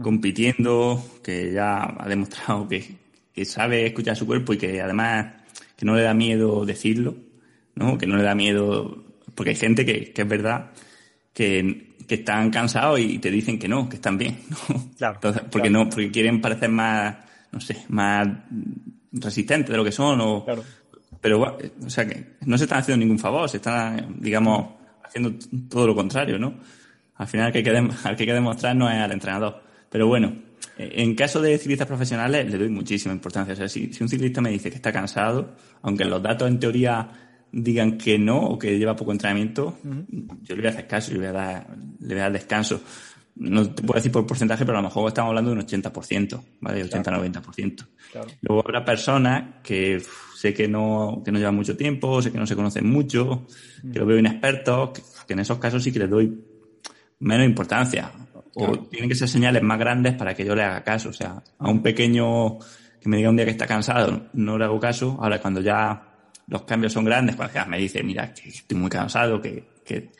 compitiendo, 0.00 1.02
que 1.22 1.52
ya 1.52 1.94
ha 1.98 2.08
demostrado 2.08 2.68
que, 2.68 3.00
sabe 3.44 3.86
escuchar 3.86 4.16
su 4.16 4.26
cuerpo 4.26 4.52
y 4.52 4.58
que 4.58 4.80
además 4.80 5.34
que 5.76 5.84
no 5.84 5.96
le 5.96 6.02
da 6.02 6.14
miedo 6.14 6.64
decirlo, 6.64 7.16
¿no? 7.74 7.98
Que 7.98 8.06
no 8.06 8.16
le 8.16 8.22
da 8.22 8.34
miedo, 8.34 9.04
porque 9.34 9.50
hay 9.50 9.56
gente 9.56 9.84
que, 9.84 10.12
es 10.16 10.28
verdad 10.28 10.70
que, 11.32 11.94
que, 12.06 12.16
están 12.16 12.50
cansados 12.50 13.00
y 13.00 13.18
te 13.18 13.30
dicen 13.30 13.58
que 13.58 13.68
no, 13.68 13.88
que 13.88 13.96
están 13.96 14.18
bien, 14.18 14.38
Claro. 14.98 15.18
porque 15.50 15.70
no, 15.70 15.88
porque 15.88 16.10
quieren 16.10 16.40
parecer 16.40 16.68
más, 16.68 17.16
no 17.50 17.60
sé, 17.60 17.84
más 17.88 18.28
resistentes 19.12 19.70
de 19.70 19.76
lo 19.76 19.84
que 19.84 19.92
son 19.92 20.20
o, 20.20 20.46
pero, 21.20 21.58
o 21.84 21.90
sea 21.90 22.06
que 22.06 22.36
no 22.46 22.58
se 22.58 22.64
están 22.64 22.80
haciendo 22.80 23.04
ningún 23.04 23.18
favor, 23.18 23.48
se 23.48 23.58
están, 23.58 24.16
digamos, 24.18 24.74
haciendo 25.04 25.32
todo 25.68 25.86
lo 25.86 25.94
contrario, 25.94 26.38
¿no? 26.38 26.54
Al 27.16 27.28
final 27.28 27.46
al 27.46 27.52
que 27.52 27.58
hay 27.58 27.76
al 27.76 27.88
que, 27.88 28.08
hay 28.08 28.16
que 28.16 28.32
demostrar 28.32 28.74
no 28.74 28.90
es 28.90 28.96
al 28.96 29.12
entrenador. 29.12 29.62
Pero 29.92 30.06
bueno, 30.06 30.34
en 30.78 31.14
caso 31.14 31.40
de 31.40 31.58
ciclistas 31.58 31.86
profesionales 31.86 32.50
le 32.50 32.58
doy 32.58 32.70
muchísima 32.70 33.14
importancia. 33.14 33.52
O 33.52 33.56
sea, 33.56 33.68
si, 33.68 33.90
un 34.00 34.08
ciclista 34.08 34.40
me 34.40 34.50
dice 34.50 34.70
que 34.70 34.76
está 34.76 34.90
cansado, 34.90 35.54
aunque 35.82 36.06
los 36.06 36.22
datos 36.22 36.48
en 36.48 36.58
teoría 36.58 37.10
digan 37.52 37.98
que 37.98 38.18
no 38.18 38.40
o 38.40 38.58
que 38.58 38.78
lleva 38.78 38.96
poco 38.96 39.12
entrenamiento, 39.12 39.78
yo 39.82 40.56
le 40.56 40.62
voy 40.62 40.66
a 40.66 40.70
hacer 40.70 40.86
caso, 40.88 41.12
le 41.12 41.18
voy 41.18 41.26
a 41.26 41.32
dar, 41.32 41.66
le 42.00 42.08
voy 42.08 42.18
a 42.18 42.22
dar 42.22 42.32
descanso. 42.32 42.80
No 43.34 43.68
te 43.70 43.82
puedo 43.82 43.98
decir 43.98 44.10
por 44.10 44.26
porcentaje, 44.26 44.64
pero 44.64 44.78
a 44.78 44.82
lo 44.82 44.88
mejor 44.88 45.08
estamos 45.08 45.28
hablando 45.30 45.50
de 45.50 45.56
un 45.58 45.66
80%, 45.66 46.42
¿vale? 46.60 46.84
80-90%. 46.84 47.86
Luego 48.42 48.62
habrá 48.64 48.84
personas 48.84 49.56
que 49.62 50.02
sé 50.36 50.54
que 50.54 50.68
no, 50.68 51.22
que 51.24 51.32
no 51.32 51.38
llevan 51.38 51.54
mucho 51.54 51.76
tiempo, 51.76 52.20
sé 52.22 52.32
que 52.32 52.38
no 52.38 52.46
se 52.46 52.56
conocen 52.56 52.88
mucho, 52.88 53.46
que 53.92 53.98
lo 53.98 54.06
veo 54.06 54.18
inexpertos, 54.18 54.90
que 55.26 55.32
en 55.34 55.40
esos 55.40 55.58
casos 55.58 55.82
sí 55.82 55.92
que 55.92 55.98
les 55.98 56.10
doy 56.10 56.44
menos 57.20 57.46
importancia. 57.46 58.10
O 58.54 58.78
tienen 58.80 59.08
que 59.08 59.14
ser 59.14 59.28
señales 59.28 59.62
más 59.62 59.78
grandes 59.78 60.14
para 60.14 60.34
que 60.34 60.44
yo 60.44 60.54
le 60.54 60.62
haga 60.62 60.82
caso. 60.82 61.08
O 61.08 61.12
sea, 61.12 61.42
a 61.58 61.70
un 61.70 61.82
pequeño 61.82 62.58
que 63.00 63.08
me 63.08 63.16
diga 63.16 63.30
un 63.30 63.36
día 63.36 63.44
que 63.44 63.52
está 63.52 63.66
cansado, 63.66 64.28
no 64.34 64.58
le 64.58 64.64
hago 64.64 64.78
caso. 64.78 65.18
Ahora, 65.20 65.40
cuando 65.40 65.60
ya 65.60 66.12
los 66.46 66.62
cambios 66.62 66.92
son 66.92 67.04
grandes, 67.04 67.36
cuando 67.36 67.54
ya 67.54 67.64
me 67.64 67.78
dice, 67.78 68.02
mira, 68.02 68.32
que 68.32 68.48
estoy 68.48 68.76
muy 68.76 68.90
cansado, 68.90 69.40
que, 69.40 69.64
que, 69.84 70.10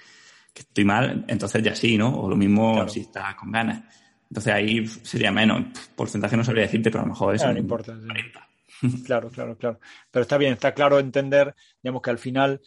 estoy 0.54 0.84
mal, 0.84 1.24
entonces 1.28 1.62
ya 1.62 1.74
sí, 1.74 1.98
¿no? 1.98 2.14
O 2.20 2.28
lo 2.28 2.36
mismo 2.36 2.88
si 2.88 3.00
está 3.00 3.36
con 3.36 3.52
ganas. 3.52 3.82
Entonces 4.30 4.52
ahí 4.52 4.86
sería 4.86 5.30
menos. 5.30 5.64
Porcentaje 5.94 6.36
no 6.36 6.44
sabría 6.44 6.62
decirte, 6.62 6.90
pero 6.90 7.02
a 7.02 7.06
lo 7.06 7.12
mejor 7.12 7.34
eso 7.34 7.52
no 7.52 7.58
importa. 7.58 7.94
Claro, 9.04 9.30
claro, 9.30 9.56
claro. 9.56 9.78
Pero 10.10 10.22
está 10.22 10.38
bien, 10.38 10.54
está 10.54 10.74
claro 10.74 10.98
entender, 10.98 11.54
digamos 11.82 12.02
que 12.02 12.10
al 12.10 12.18
final 12.18 12.60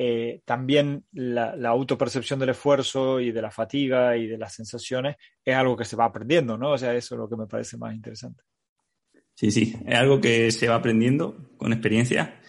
eh, 0.00 0.42
también 0.44 1.06
la, 1.10 1.54
autopercepción 1.70 2.38
del 2.38 2.50
esfuerzo 2.50 3.18
y 3.18 3.32
de 3.32 3.42
la 3.42 3.50
fatiga 3.50 4.16
y 4.16 4.28
de 4.28 4.38
las 4.38 4.54
sensaciones 4.54 5.16
es 5.44 5.56
algo 5.56 5.76
que 5.76 5.84
se 5.84 5.96
va 5.96 6.04
aprendiendo, 6.04 6.56
¿no? 6.56 6.70
O 6.70 6.78
sea, 6.78 6.94
eso 6.94 7.16
es 7.16 7.18
lo 7.18 7.28
que 7.28 7.34
me 7.34 7.48
parece 7.48 7.76
más 7.76 7.92
interesante. 7.92 8.44
Sí, 9.34 9.50
sí, 9.50 9.74
es 9.84 9.94
algo 9.96 10.20
que 10.20 10.52
se 10.52 10.68
va 10.68 10.76
aprendiendo 10.76 11.50
con 11.56 11.72
experiencia 11.72 12.40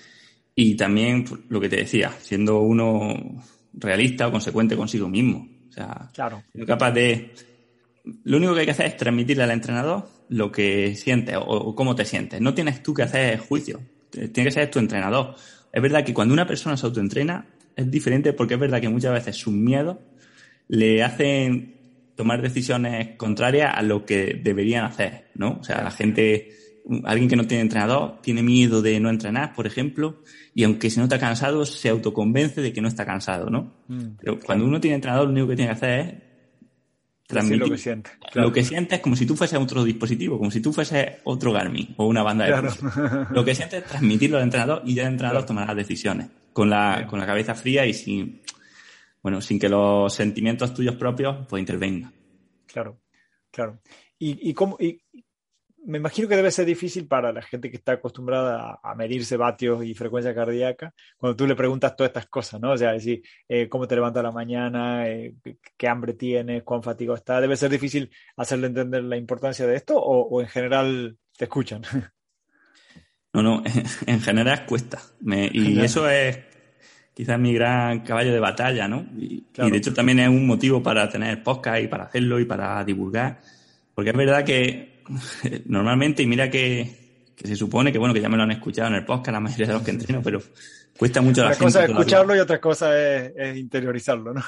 y 0.53 0.75
también 0.75 1.25
lo 1.49 1.59
que 1.59 1.69
te 1.69 1.77
decía, 1.77 2.11
siendo 2.19 2.59
uno 2.59 3.15
realista 3.73 4.27
o 4.27 4.31
consecuente 4.31 4.77
consigo 4.77 5.09
mismo. 5.09 5.49
O 5.69 5.71
sea, 5.71 6.07
claro. 6.13 6.43
capaz 6.67 6.91
de... 6.91 7.33
Lo 8.25 8.37
único 8.37 8.53
que 8.53 8.59
hay 8.59 8.65
que 8.67 8.73
hacer 8.73 8.85
es 8.85 8.97
transmitirle 8.97 9.41
al 9.41 9.51
entrenador 9.51 10.07
lo 10.29 10.51
que 10.51 10.95
sientes 10.95 11.35
o, 11.35 11.41
o 11.41 11.73
cómo 11.73 11.95
te 11.95 12.05
sientes. 12.05 12.41
No 12.41 12.53
tienes 12.53 12.83
tú 12.83 12.93
que 12.93 13.01
hacer 13.01 13.39
juicio, 13.39 13.81
tiene 14.11 14.43
que 14.43 14.51
ser 14.51 14.69
tu 14.69 14.77
entrenador 14.77 15.35
es 15.71 15.81
verdad 15.81 16.03
que 16.03 16.13
cuando 16.13 16.33
una 16.33 16.47
persona 16.47 16.77
se 16.77 16.85
autoentrena 16.85 17.47
es 17.75 17.89
diferente 17.89 18.33
porque 18.33 18.55
es 18.55 18.59
verdad 18.59 18.81
que 18.81 18.89
muchas 18.89 19.13
veces 19.13 19.35
sus 19.35 19.53
miedos 19.53 19.97
le 20.67 21.03
hacen 21.03 21.79
tomar 22.15 22.41
decisiones 22.41 23.15
contrarias 23.15 23.71
a 23.73 23.81
lo 23.81 24.05
que 24.05 24.39
deberían 24.43 24.83
hacer, 24.83 25.29
¿no? 25.35 25.59
O 25.61 25.63
sea, 25.63 25.81
la 25.83 25.91
gente, 25.91 26.49
alguien 27.05 27.29
que 27.29 27.37
no 27.37 27.47
tiene 27.47 27.61
entrenador, 27.61 28.19
tiene 28.21 28.43
miedo 28.43 28.81
de 28.81 28.99
no 28.99 29.09
entrenar, 29.09 29.53
por 29.53 29.65
ejemplo, 29.65 30.21
y 30.53 30.65
aunque 30.65 30.89
se 30.89 30.99
nota 30.99 31.17
cansado, 31.17 31.65
se 31.65 31.87
autoconvence 31.87 32.61
de 32.61 32.73
que 32.73 32.81
no 32.81 32.89
está 32.89 33.05
cansado, 33.05 33.49
¿no? 33.49 33.73
Mm, 33.87 34.17
Pero 34.19 34.37
cuando 34.39 34.65
uno 34.65 34.81
tiene 34.81 34.95
entrenador, 34.95 35.27
lo 35.27 35.31
único 35.31 35.47
que 35.47 35.55
tiene 35.55 35.71
que 35.71 35.77
hacer 35.77 35.99
es 35.99 36.13
transmitir 37.29 37.59
lo 37.59 37.69
que 37.69 37.77
siente. 37.77 38.11
Lo 38.33 38.51
que 38.51 38.63
sientes 38.63 38.97
es 38.97 39.03
como 39.03 39.15
si 39.15 39.27
tú 39.27 39.35
fueses 39.35 39.59
otro 39.59 39.83
dispositivo, 39.83 40.39
como 40.39 40.49
si 40.49 40.61
tú 40.61 40.73
fueses 40.73 41.17
otro 41.25 41.53
Garmin 41.53 41.93
o 41.97 42.07
una 42.07 42.23
banda 42.23 42.45
de 42.45 42.51
claro. 42.51 43.27
Lo 43.29 43.45
que 43.45 43.53
sientes 43.53 43.83
es 43.83 43.87
transmitirlo 43.87 44.37
al 44.37 44.43
entrenador 44.43 44.81
y 44.83 44.95
ya 44.95 45.03
el 45.03 45.09
entrenador 45.09 45.45
tomará 45.45 45.67
las 45.67 45.75
decisiones 45.75 46.27
con 46.53 46.71
la, 46.71 47.05
con 47.07 47.19
la 47.19 47.27
cabeza 47.27 47.53
fría 47.53 47.85
y 47.85 47.93
sin, 47.93 48.41
bueno, 49.21 49.41
sin 49.41 49.59
que 49.59 49.69
los 49.69 50.11
sentimientos 50.11 50.73
tuyos 50.73 50.95
propios 50.95 51.45
pues 51.47 51.59
intervengan. 51.59 52.11
Claro, 52.65 52.99
claro. 53.51 53.79
¿Y, 54.17 54.49
y, 54.49 54.53
cómo, 54.55 54.75
y 54.79 54.99
me 55.85 55.97
imagino 55.97 56.27
que 56.27 56.35
debe 56.35 56.51
ser 56.51 56.65
difícil 56.65 57.07
para 57.07 57.31
la 57.31 57.41
gente 57.41 57.69
que 57.69 57.77
está 57.77 57.93
acostumbrada 57.93 58.79
a, 58.83 58.95
medirse 58.95 59.37
vatios 59.37 59.83
y 59.83 59.93
frecuencia 59.93 60.35
cardíaca, 60.35 60.93
cuando 61.17 61.35
tú 61.35 61.47
le 61.47 61.55
preguntas 61.55 61.95
todas 61.95 62.09
estas 62.09 62.27
cosas, 62.27 62.59
¿no? 62.59 62.71
O 62.71 62.77
sea, 62.77 62.91
decir, 62.91 63.23
eh, 63.47 63.69
cómo 63.69 63.87
te 63.87 63.95
levantas 63.95 64.21
a 64.21 64.23
la 64.23 64.31
mañana, 64.31 65.07
eh, 65.07 65.35
qué, 65.77 65.87
hambre 65.87 66.13
tienes, 66.13 66.63
cuán 66.63 66.83
fatigado 66.83 67.15
está. 67.15 67.41
¿Debe 67.41 67.55
ser 67.55 67.71
difícil 67.71 68.09
hacerle 68.37 68.67
entender 68.67 69.03
la 69.03 69.17
importancia 69.17 69.65
de 69.65 69.75
esto 69.75 69.97
o, 69.97 70.41
en 70.41 70.47
general 70.47 71.17
te 71.37 71.45
escuchan? 71.45 71.81
No, 73.31 73.43
no, 73.43 73.61
en 74.07 74.21
general 74.21 74.65
cuesta. 74.65 74.99
y 75.21 75.79
eso 75.81 76.09
es 76.09 76.39
quizás 77.13 77.37
mi 77.37 77.53
gran 77.53 77.99
caballo 77.99 78.33
de 78.33 78.39
batalla, 78.39 78.87
¿no? 78.87 79.05
Y, 79.15 79.45
y, 79.55 79.69
de 79.69 79.77
hecho 79.77 79.93
también 79.93 80.19
es 80.19 80.29
un 80.29 80.47
motivo 80.47 80.81
para 80.81 81.07
tener 81.09 81.43
podcast 81.43 81.83
y 81.83 81.87
para 81.87 82.05
hacerlo 82.05 82.39
y 82.39 82.45
para 82.45 82.83
divulgar. 82.83 83.39
Porque 83.93 84.09
es 84.09 84.17
verdad 84.17 84.43
que 84.43 84.98
normalmente, 85.65 86.23
y 86.23 86.27
mira 86.27 86.49
que, 86.49 87.33
se 87.35 87.55
supone 87.55 87.91
que, 87.91 87.97
bueno, 87.97 88.13
que 88.13 88.21
ya 88.21 88.29
me 88.29 88.37
lo 88.37 88.43
han 88.43 88.51
escuchado 88.51 88.89
en 88.89 88.95
el 88.95 89.05
podcast 89.05 89.33
la 89.33 89.39
mayoría 89.39 89.67
de 89.67 89.73
los 89.73 89.81
que 89.81 89.91
entreno, 89.91 90.21
pero 90.21 90.41
cuesta 90.97 91.21
mucho 91.21 91.43
la 91.43 91.55
cosa 91.55 91.83
es 91.83 91.89
escucharlo 91.89 92.35
y 92.35 92.39
otra 92.39 92.59
cosa 92.59 92.97
es, 92.97 93.57
interiorizarlo, 93.57 94.33
¿no? 94.33 94.43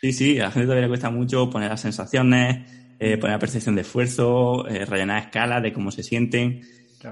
Sí, 0.00 0.12
sí, 0.12 0.38
a 0.38 0.44
la 0.44 0.50
gente 0.52 0.66
todavía 0.66 0.82
le 0.82 0.88
cuesta 0.88 1.10
mucho 1.10 1.50
poner 1.50 1.70
las 1.70 1.80
sensaciones, 1.80 2.70
eh, 3.00 3.16
poner 3.16 3.34
la 3.34 3.40
percepción 3.40 3.74
de 3.74 3.80
esfuerzo, 3.80 4.66
eh, 4.68 4.84
rellenar 4.84 5.24
escalas 5.24 5.62
de 5.62 5.72
cómo 5.72 5.90
se 5.90 6.04
sienten. 6.04 6.62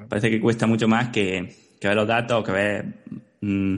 Parece 0.08 0.30
que 0.30 0.40
cuesta 0.40 0.66
mucho 0.66 0.86
más 0.86 1.08
que, 1.08 1.56
que 1.80 1.88
ver 1.88 1.96
los 1.96 2.06
datos, 2.06 2.44
que 2.44 2.52
ver, 2.52 2.84
mm, 3.40 3.76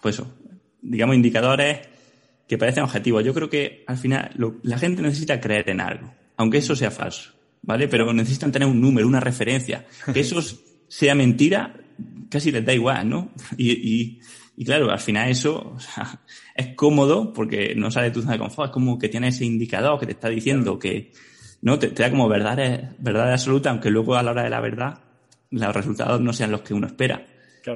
pues 0.00 0.16
eso, 0.16 0.36
digamos, 0.82 1.14
indicadores 1.14 1.80
que 2.48 2.58
parecen 2.58 2.82
objetivos. 2.82 3.24
Yo 3.24 3.34
creo 3.34 3.50
que 3.50 3.84
al 3.86 3.96
final 3.96 4.30
la 4.62 4.78
gente 4.78 5.02
necesita 5.02 5.40
creer 5.40 5.68
en 5.70 5.80
algo, 5.80 6.12
aunque 6.36 6.58
eso 6.58 6.74
sea 6.74 6.90
falso. 6.90 7.37
¿Vale? 7.62 7.88
Pero 7.88 8.12
necesitan 8.12 8.52
tener 8.52 8.68
un 8.68 8.80
número, 8.80 9.06
una 9.06 9.20
referencia. 9.20 9.86
Que 10.12 10.20
eso 10.20 10.40
sea 10.88 11.14
mentira, 11.14 11.74
casi 12.30 12.50
les 12.50 12.64
da 12.64 12.72
igual, 12.74 13.08
¿no? 13.08 13.30
Y, 13.56 14.20
Y 14.56 14.64
claro, 14.64 14.90
al 14.90 14.98
final 14.98 15.30
eso 15.30 15.76
es 16.56 16.74
cómodo 16.74 17.32
porque 17.32 17.74
no 17.76 17.92
sale 17.92 18.10
tu 18.10 18.22
zona 18.22 18.32
de 18.32 18.40
confort, 18.40 18.70
es 18.70 18.72
como 18.72 18.98
que 18.98 19.08
tiene 19.08 19.28
ese 19.28 19.44
indicador 19.44 20.00
que 20.00 20.06
te 20.06 20.12
está 20.12 20.28
diciendo 20.28 20.80
que 20.80 21.12
no 21.62 21.78
te, 21.78 21.90
da 21.90 22.10
como 22.10 22.28
verdad, 22.28 22.96
verdad 22.98 23.32
absoluta, 23.32 23.70
aunque 23.70 23.90
luego 23.90 24.16
a 24.16 24.22
la 24.22 24.32
hora 24.32 24.42
de 24.42 24.50
la 24.50 24.60
verdad 24.60 24.98
los 25.50 25.74
resultados 25.74 26.20
no 26.20 26.32
sean 26.32 26.50
los 26.50 26.62
que 26.62 26.74
uno 26.74 26.86
espera. 26.86 27.24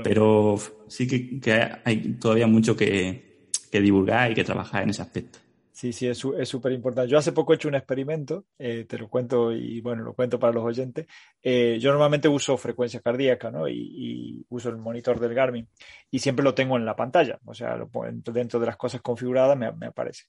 Pero 0.03 0.59
sí 0.89 1.07
que, 1.07 1.71
hay 1.85 2.15
todavía 2.15 2.47
mucho 2.47 2.77
que, 2.77 3.47
que 3.71 3.81
divulgar 3.81 4.33
y 4.33 4.35
que 4.35 4.45
trabajar 4.45 4.83
en 4.83 4.91
ese 4.91 5.03
aspecto. 5.03 5.39
Sí, 5.73 5.91
sí, 5.95 6.07
es 6.07 6.19
súper 6.19 6.73
importante. 6.73 7.11
Yo 7.11 7.17
hace 7.17 7.33
poco 7.33 7.53
he 7.53 7.57
hecho 7.57 7.67
un 7.67 7.75
experimento, 7.75 8.45
eh, 8.59 8.85
te 8.87 8.99
lo 8.99 9.09
cuento 9.09 9.53
y 9.53 9.81
bueno, 9.81 10.03
lo 10.03 10.13
cuento 10.13 10.39
para 10.39 10.53
los 10.53 10.65
oyentes. 10.65 11.07
Eh, 11.43 11.79
yo 11.81 11.91
normalmente 11.91 12.29
uso 12.29 12.59
frecuencia 12.59 13.01
cardíaca, 13.01 13.51
¿no? 13.51 13.67
Y, 13.67 14.45
uso 14.51 14.69
el 14.69 14.77
monitor 14.77 15.19
del 15.19 15.33
Garmin 15.35 15.67
y 16.11 16.19
siempre 16.19 16.45
lo 16.45 16.55
tengo 16.55 16.77
en 16.77 16.85
la 16.85 16.95
pantalla, 16.95 17.39
o 17.47 17.55
sea, 17.55 17.77
lo, 17.77 17.91
dentro 18.33 18.61
de 18.61 18.67
las 18.67 18.77
cosas 18.77 19.01
configuradas 19.01 19.57
me, 19.57 19.87
aparece. 19.87 20.25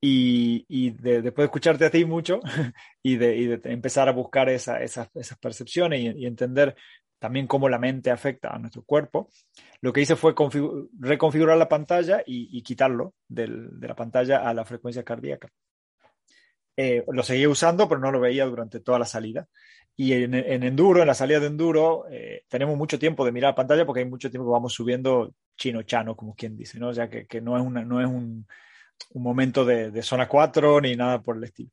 Y, 0.00 0.64
y 0.68 0.90
después 0.90 1.36
de 1.36 1.44
escucharte 1.44 1.84
a 1.84 1.90
ti 1.90 2.04
mucho 2.04 2.40
y 3.04 3.16
de, 3.16 3.60
empezar 3.64 4.08
a 4.08 4.12
buscar 4.12 4.48
esas, 4.48 4.82
esas 4.82 5.38
percepciones 5.38 6.00
y, 6.00 6.22
y 6.24 6.26
entender 6.26 6.74
también 7.22 7.46
cómo 7.46 7.68
la 7.68 7.78
mente 7.78 8.10
afecta 8.10 8.48
a 8.48 8.58
nuestro 8.58 8.82
cuerpo, 8.82 9.30
lo 9.80 9.92
que 9.92 10.00
hice 10.00 10.16
fue 10.16 10.34
reconfigurar 10.98 11.56
la 11.56 11.68
pantalla 11.68 12.20
y, 12.26 12.60
quitarlo 12.62 13.14
de 13.28 13.46
la 13.46 13.94
pantalla 13.94 14.38
a 14.38 14.52
la 14.52 14.64
frecuencia 14.64 15.04
cardíaca. 15.04 15.48
Eh, 16.76 17.04
lo 17.06 17.22
seguía 17.22 17.48
usando, 17.48 17.88
pero 17.88 18.00
no 18.00 18.10
lo 18.10 18.18
veía 18.18 18.44
durante 18.44 18.80
toda 18.80 18.98
la 18.98 19.04
salida. 19.04 19.46
Y 19.94 20.14
en, 20.14 20.34
enduro, 20.34 21.00
en 21.00 21.06
la 21.06 21.14
salida 21.14 21.38
de 21.38 21.46
enduro, 21.46 22.06
eh, 22.10 22.42
tenemos 22.48 22.76
mucho 22.76 22.98
tiempo 22.98 23.24
de 23.24 23.30
mirar 23.30 23.50
la 23.52 23.54
pantalla 23.54 23.86
porque 23.86 24.00
hay 24.00 24.08
mucho 24.08 24.28
tiempo 24.28 24.48
que 24.48 24.54
vamos 24.54 24.72
subiendo 24.72 25.32
chino-chano, 25.56 26.16
como 26.16 26.34
quien 26.34 26.56
dice, 26.56 26.80
¿no? 26.80 26.88
O 26.88 26.92
sea, 26.92 27.08
que, 27.08 27.40
no 27.40 27.56
es, 27.56 27.62
una, 27.62 27.84
no 27.84 28.00
es 28.00 28.08
un, 28.08 28.48
momento 29.14 29.64
de, 29.64 29.92
de, 29.92 30.02
zona 30.02 30.26
4 30.26 30.80
ni 30.80 30.96
nada 30.96 31.22
por 31.22 31.36
el 31.36 31.44
estilo. 31.44 31.70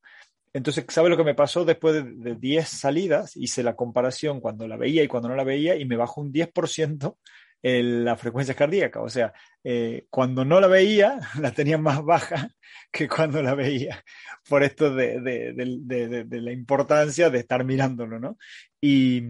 Entonces, 0.53 0.85
¿sabe 0.89 1.09
lo 1.09 1.17
que 1.17 1.23
me 1.23 1.35
pasó 1.35 1.65
después 1.65 2.03
de 2.03 2.35
10 2.35 2.67
salidas? 2.67 3.35
Hice 3.35 3.63
la 3.63 3.75
comparación 3.75 4.41
cuando 4.41 4.67
la 4.67 4.77
veía 4.77 5.03
y 5.03 5.07
cuando 5.07 5.29
no 5.29 5.35
la 5.35 5.43
veía 5.43 5.75
y 5.75 5.85
me 5.85 5.95
bajó 5.95 6.21
un 6.21 6.31
10% 6.31 7.17
en 7.61 8.05
la 8.05 8.15
frecuencia 8.15 8.55
cardíaca. 8.55 9.01
O 9.01 9.09
sea, 9.09 9.33
eh, 9.63 10.05
cuando 10.09 10.45
no 10.45 10.59
la 10.59 10.67
veía, 10.67 11.19
la 11.39 11.51
tenía 11.51 11.77
más 11.77 12.03
baja 12.03 12.49
que 12.91 13.07
cuando 13.07 13.41
la 13.43 13.53
veía, 13.53 14.03
por 14.47 14.63
esto 14.63 14.93
de, 14.93 15.19
de, 15.21 16.41
la 16.41 16.51
importancia 16.51 17.29
de 17.29 17.39
estar 17.39 17.63
mirándolo, 17.63 18.19
¿no? 18.19 18.37
Y, 18.81 19.21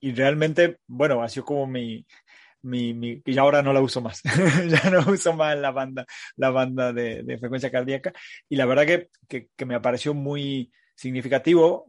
y 0.00 0.12
realmente, 0.12 0.78
bueno, 0.86 1.22
ha 1.22 1.28
sido 1.28 1.44
como 1.44 1.66
mi, 1.66 2.04
mi, 2.64 3.22
y 3.24 3.38
ahora 3.38 3.62
no 3.62 3.72
la 3.72 3.80
uso 3.80 4.00
más, 4.00 4.22
ya 4.68 4.90
no 4.90 5.10
uso 5.10 5.32
más 5.34 5.56
la 5.58 5.70
banda, 5.70 6.04
la 6.36 6.50
banda 6.50 6.92
de, 6.92 7.38
frecuencia 7.38 7.70
cardíaca 7.70 8.12
y 8.48 8.56
la 8.56 8.66
verdad 8.66 8.86
que, 8.86 9.48
que, 9.56 9.66
me 9.66 9.80
pareció 9.80 10.14
muy 10.14 10.72
significativo, 10.94 11.86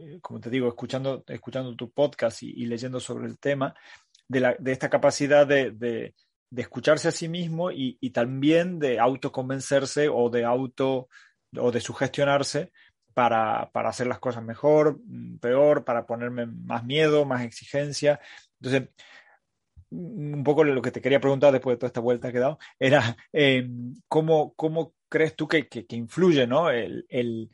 eh, 0.00 0.18
como 0.20 0.40
te 0.40 0.50
digo, 0.50 0.68
escuchando, 0.68 1.24
escuchando 1.26 1.74
tu 1.76 1.90
podcast 1.90 2.42
y, 2.42 2.66
leyendo 2.66 3.00
sobre 3.00 3.26
el 3.26 3.38
tema, 3.38 3.74
de, 4.26 4.40
la, 4.40 4.56
de 4.58 4.72
esta 4.72 4.88
capacidad 4.88 5.46
de, 5.46 5.70
de, 5.70 6.14
escucharse 6.56 7.08
a 7.08 7.12
sí 7.12 7.28
mismo 7.28 7.70
y, 7.70 7.98
y, 8.00 8.10
también 8.10 8.78
de 8.78 9.00
autoconvencerse 9.00 10.08
o 10.08 10.30
de 10.30 10.44
auto 10.44 11.08
o 11.56 11.72
de 11.72 11.80
sugestionarse 11.80 12.70
para, 13.14 13.70
para 13.72 13.88
hacer 13.88 14.06
las 14.06 14.18
cosas 14.18 14.42
mejor, 14.42 15.00
peor, 15.40 15.84
para 15.84 16.04
ponerme 16.04 16.46
más 16.46 16.84
miedo, 16.84 17.24
más 17.24 17.42
exigencia. 17.42 18.20
Entonces, 18.60 18.90
un 19.90 20.42
poco 20.44 20.64
lo 20.64 20.82
que 20.82 20.90
te 20.90 21.00
quería 21.00 21.20
preguntar 21.20 21.52
después 21.52 21.74
de 21.74 21.78
toda 21.78 21.88
esta 21.88 22.00
vuelta 22.00 22.30
que 22.30 22.38
he 22.38 22.40
dado, 22.40 22.58
era 22.78 23.16
eh, 23.32 23.68
¿cómo, 24.08 24.54
¿cómo, 24.54 24.94
crees 25.08 25.36
tú 25.36 25.46
que, 25.46 25.68
que, 25.68 25.86
influye 25.96 26.46
¿no? 26.46 26.70
el, 26.70 27.06
el, 27.08 27.50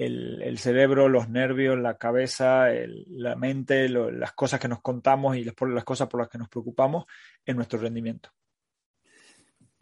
el, 0.00 0.58
cerebro, 0.58 1.08
los 1.08 1.28
nervios, 1.28 1.78
la 1.78 1.98
cabeza, 1.98 2.68
la 3.08 3.36
mente, 3.36 3.88
las 3.88 4.32
cosas 4.32 4.58
que 4.58 4.68
nos 4.68 4.80
contamos 4.80 5.36
y 5.36 5.44
después 5.44 5.72
las 5.72 5.84
cosas 5.84 6.08
por 6.08 6.20
las 6.20 6.30
que 6.30 6.38
nos 6.38 6.48
preocupamos 6.48 7.04
en 7.44 7.56
nuestro 7.56 7.78
rendimiento? 7.78 8.30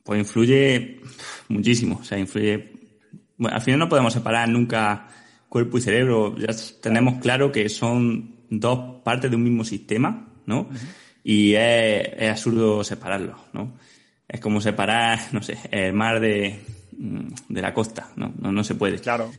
Pues 0.02 0.18
influye 0.18 1.00
muchísimo, 1.48 1.98
o 2.00 2.04
sea, 2.04 2.18
influye... 2.18 2.72
Bueno, 3.36 3.54
al 3.54 3.62
final 3.62 3.78
no 3.78 3.88
podemos 3.88 4.12
separar 4.12 4.48
nunca 4.48 5.06
cuerpo 5.48 5.78
y 5.78 5.82
cerebro, 5.82 6.36
ya 6.36 6.48
tenemos 6.82 7.20
claro 7.20 7.52
que 7.52 7.68
son 7.68 8.46
dos 8.50 9.02
partes 9.04 9.30
de 9.30 9.36
un 9.36 9.44
mismo 9.44 9.64
sistema, 9.64 10.32
¿no? 10.46 10.68
Y 11.30 11.54
es, 11.56 12.30
absurdo 12.30 12.82
separarlo, 12.82 13.36
¿no? 13.52 13.74
Es 14.26 14.40
como 14.40 14.62
separar, 14.62 15.18
no 15.32 15.42
sé, 15.42 15.58
el 15.70 15.92
mar 15.92 16.20
de, 16.20 16.58
mm, 16.96 17.28
de 17.50 17.60
la 17.60 17.74
costa, 17.74 18.08
¿no? 18.16 18.32
¿no? 18.38 18.64
se 18.64 18.74
puede. 18.74 18.98
Claro. 18.98 19.30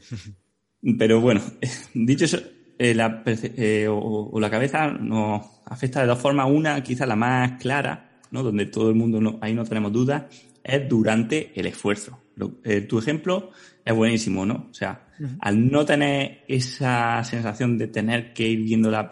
Pero 0.99 1.19
bueno, 1.19 1.41
dicho 1.95 2.25
eso, 2.25 2.37
eh, 2.77 2.93
la, 2.93 3.23
eh, 3.25 3.87
o, 3.89 4.39
la 4.39 4.51
cabeza 4.51 4.89
nos 4.91 5.43
afecta 5.65 6.01
de 6.01 6.05
dos 6.05 6.19
formas. 6.19 6.47
Una, 6.47 6.83
quizá 6.83 7.07
la 7.07 7.15
más 7.15 7.59
clara, 7.59 8.19
¿no? 8.29 8.43
Donde 8.43 8.67
todo 8.67 8.89
el 8.89 8.95
mundo, 8.95 9.19
no, 9.19 9.39
ahí 9.41 9.55
no 9.55 9.65
tenemos 9.65 9.91
dudas, 9.91 10.25
es 10.63 10.87
durante 10.87 11.59
el 11.59 11.65
esfuerzo. 11.65 12.19
Eh, 12.65 12.81
tu 12.81 12.99
ejemplo 12.99 13.49
es 13.83 13.95
buenísimo, 13.95 14.45
¿no? 14.45 14.67
O 14.69 14.73
sea, 14.75 15.07
al 15.41 15.71
no 15.71 15.85
tener 15.85 16.43
esa 16.47 17.23
sensación 17.23 17.77
de 17.77 17.87
tener 17.87 18.33
que 18.33 18.47
ir 18.47 18.59
viendo 18.63 18.89
la, 18.89 19.09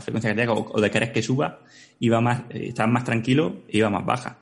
frecuencia 0.00 0.30
cardíaca 0.30 0.52
o, 0.52 0.80
de 0.80 0.90
querer 0.90 1.12
que 1.12 1.22
suba, 1.22 1.60
iba 2.00 2.20
más, 2.20 2.42
eh, 2.50 2.68
estaba 2.68 2.90
más 2.90 3.04
tranquilo 3.04 3.62
e 3.68 3.78
iba 3.78 3.90
más 3.90 4.04
baja. 4.04 4.38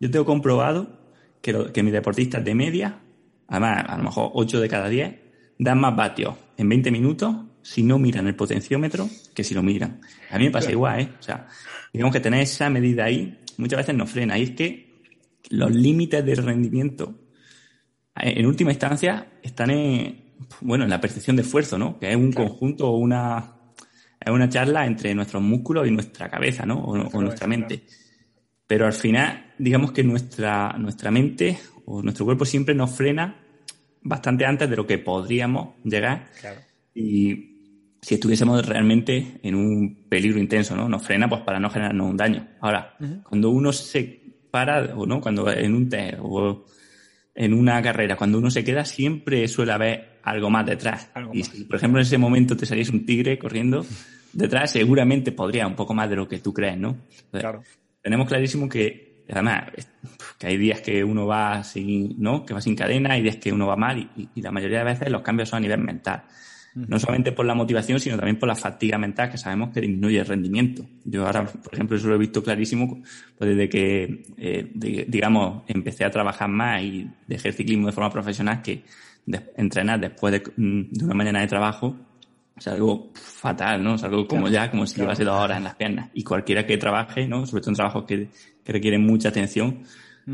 Yo 0.00 0.10
tengo 0.10 0.24
comprobado 0.24 1.00
que, 1.40 1.72
que 1.72 1.82
mis 1.82 1.92
deportistas 1.92 2.44
de 2.44 2.54
media, 2.54 3.00
además 3.48 3.84
a 3.88 3.96
lo 3.98 4.04
mejor 4.04 4.30
8 4.34 4.60
de 4.60 4.68
cada 4.68 4.88
10, 4.88 5.14
dan 5.58 5.80
más 5.80 5.94
vatios 5.96 6.34
en 6.56 6.68
20 6.68 6.90
minutos 6.90 7.36
si 7.62 7.82
no 7.82 7.98
miran 7.98 8.26
el 8.26 8.36
potenciómetro 8.36 9.08
que 9.34 9.42
si 9.42 9.54
lo 9.54 9.62
miran. 9.62 10.00
A 10.30 10.38
mí 10.38 10.44
me 10.44 10.50
pasa 10.50 10.70
igual, 10.70 11.00
¿eh? 11.00 11.08
O 11.18 11.22
sea, 11.22 11.48
digamos 11.92 12.14
que 12.14 12.20
tener 12.20 12.40
esa 12.40 12.70
medida 12.70 13.04
ahí 13.04 13.40
muchas 13.56 13.78
veces 13.78 13.94
nos 13.94 14.10
frena. 14.10 14.38
Y 14.38 14.42
es 14.42 14.50
que 14.52 15.00
los 15.50 15.74
límites 15.74 16.24
de 16.24 16.34
rendimiento, 16.36 17.14
eh, 18.20 18.34
en 18.36 18.46
última 18.46 18.70
instancia, 18.70 19.26
están 19.42 19.70
en, 19.70 20.25
bueno, 20.60 20.84
en 20.84 20.90
la 20.90 21.00
percepción 21.00 21.36
de 21.36 21.42
esfuerzo, 21.42 21.78
¿no? 21.78 21.98
Que 21.98 22.10
es 22.10 22.16
un 22.16 22.32
conjunto 22.32 22.88
o 22.88 22.96
una, 22.98 23.56
es 24.20 24.30
una 24.32 24.48
charla 24.48 24.86
entre 24.86 25.14
nuestros 25.14 25.42
músculos 25.42 25.86
y 25.86 25.90
nuestra 25.90 26.28
cabeza, 26.28 26.66
¿no? 26.66 26.82
O, 26.82 27.22
nuestra 27.22 27.46
mente. 27.46 27.84
Pero 28.66 28.86
al 28.86 28.92
final, 28.92 29.54
digamos 29.58 29.92
que 29.92 30.02
nuestra, 30.02 30.74
nuestra 30.78 31.10
mente 31.10 31.58
o 31.84 32.02
nuestro 32.02 32.24
cuerpo 32.24 32.44
siempre 32.44 32.74
nos 32.74 32.90
frena 32.90 33.42
bastante 34.02 34.44
antes 34.44 34.68
de 34.68 34.76
lo 34.76 34.86
que 34.86 34.98
podríamos 34.98 35.76
llegar. 35.84 36.30
Y 36.94 37.56
si 38.00 38.14
estuviésemos 38.14 38.64
realmente 38.66 39.40
en 39.42 39.54
un 39.54 40.06
peligro 40.08 40.38
intenso, 40.38 40.76
¿no? 40.76 40.88
Nos 40.88 41.02
frena 41.02 41.28
pues 41.28 41.42
para 41.42 41.58
no 41.58 41.70
generarnos 41.70 42.10
un 42.10 42.16
daño. 42.16 42.48
Ahora, 42.60 42.96
cuando 43.24 43.50
uno 43.50 43.72
se 43.72 44.22
para, 44.50 44.94
o 44.96 45.06
no, 45.06 45.20
cuando 45.20 45.50
en 45.52 45.74
un 45.74 45.88
test 45.88 46.18
o 46.22 46.64
en 47.34 47.52
una 47.52 47.82
carrera, 47.82 48.16
cuando 48.16 48.38
uno 48.38 48.50
se 48.50 48.64
queda, 48.64 48.84
siempre 48.84 49.46
suele 49.48 49.72
haber 49.72 50.15
algo 50.26 50.50
más 50.50 50.66
detrás. 50.66 51.08
y 51.32 51.44
si, 51.44 51.64
por 51.64 51.76
ejemplo, 51.76 52.00
en 52.00 52.06
ese 52.06 52.18
momento 52.18 52.56
te 52.56 52.66
saliese 52.66 52.90
un 52.90 53.06
tigre 53.06 53.38
corriendo 53.38 53.86
detrás, 54.32 54.72
seguramente 54.72 55.30
podría 55.30 55.66
un 55.66 55.76
poco 55.76 55.94
más 55.94 56.10
de 56.10 56.16
lo 56.16 56.28
que 56.28 56.40
tú 56.40 56.52
crees, 56.52 56.76
¿no? 56.76 56.96
claro. 57.30 57.62
Tenemos 58.02 58.28
clarísimo 58.28 58.68
que, 58.68 59.24
además, 59.30 59.64
que 60.38 60.46
hay 60.46 60.56
días 60.56 60.80
que 60.80 61.02
uno 61.02 61.26
va 61.26 61.64
sin, 61.64 62.20
¿no? 62.20 62.44
Que 62.44 62.54
va 62.54 62.60
sin 62.60 62.76
cadena, 62.76 63.14
hay 63.14 63.22
días 63.22 63.36
que 63.36 63.52
uno 63.52 63.66
va 63.66 63.76
mal 63.76 63.98
y, 63.98 64.28
y 64.34 64.42
la 64.42 64.52
mayoría 64.52 64.78
de 64.78 64.84
veces 64.84 65.10
los 65.10 65.22
cambios 65.22 65.48
son 65.48 65.58
a 65.58 65.60
nivel 65.60 65.80
mental. 65.80 66.24
No 66.74 66.98
solamente 66.98 67.32
por 67.32 67.46
la 67.46 67.54
motivación, 67.54 67.98
sino 67.98 68.16
también 68.16 68.38
por 68.38 68.48
la 68.48 68.54
fatiga 68.54 68.98
mental 68.98 69.30
que 69.30 69.38
sabemos 69.38 69.70
que 69.72 69.80
disminuye 69.80 70.18
el 70.18 70.26
rendimiento. 70.26 70.84
Yo 71.04 71.24
ahora, 71.26 71.46
por 71.46 71.72
ejemplo, 71.72 71.96
eso 71.96 72.06
lo 72.08 72.16
he 72.16 72.18
visto 72.18 72.42
clarísimo 72.42 73.02
pues 73.38 73.50
desde 73.50 73.68
que, 73.70 74.24
eh, 74.36 74.70
digamos, 75.08 75.62
empecé 75.68 76.04
a 76.04 76.10
trabajar 76.10 76.50
más 76.50 76.82
y 76.82 77.10
dejé 77.26 77.48
el 77.48 77.54
ciclismo 77.54 77.86
de 77.86 77.94
forma 77.94 78.10
profesional 78.10 78.60
que 78.60 78.84
entrenar 79.56 80.00
después 80.00 80.32
de, 80.32 80.52
mm, 80.56 80.92
de, 80.92 81.04
una 81.04 81.14
mañana 81.14 81.40
de 81.40 81.46
trabajo 81.46 81.96
es 82.56 82.66
algo 82.68 83.10
fatal, 83.14 83.82
¿no? 83.82 83.96
Es 83.96 84.04
algo 84.04 84.26
como 84.26 84.48
ya, 84.48 84.70
como 84.70 84.86
si 84.86 85.00
llevase 85.00 85.24
dos 85.24 85.38
horas 85.38 85.58
en 85.58 85.64
las 85.64 85.74
piernas. 85.74 86.10
Y 86.14 86.22
cualquiera 86.22 86.66
que 86.66 86.78
trabaje, 86.78 87.26
¿no? 87.26 87.46
Sobre 87.46 87.60
todo 87.60 87.70
en 87.70 87.76
trabajos 87.76 88.04
que, 88.04 88.28
que 88.64 88.72
requieren 88.72 89.04
mucha 89.04 89.28
atención, 89.28 89.82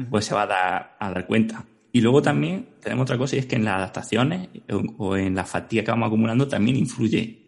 pues 0.08 0.24
se 0.24 0.34
va 0.34 0.42
a 0.42 0.46
dar, 0.46 0.96
a 0.98 1.10
dar 1.10 1.26
cuenta. 1.26 1.64
Y 1.92 2.00
luego 2.00 2.22
también 2.22 2.68
tenemos 2.80 3.02
otra 3.02 3.18
cosa 3.18 3.36
y 3.36 3.40
es 3.40 3.46
que 3.46 3.56
en 3.56 3.64
las 3.64 3.76
adaptaciones 3.76 4.48
o 4.96 5.16
en 5.16 5.34
la 5.34 5.44
fatiga 5.44 5.84
que 5.84 5.90
vamos 5.90 6.06
acumulando 6.06 6.48
también 6.48 6.76
influye 6.76 7.42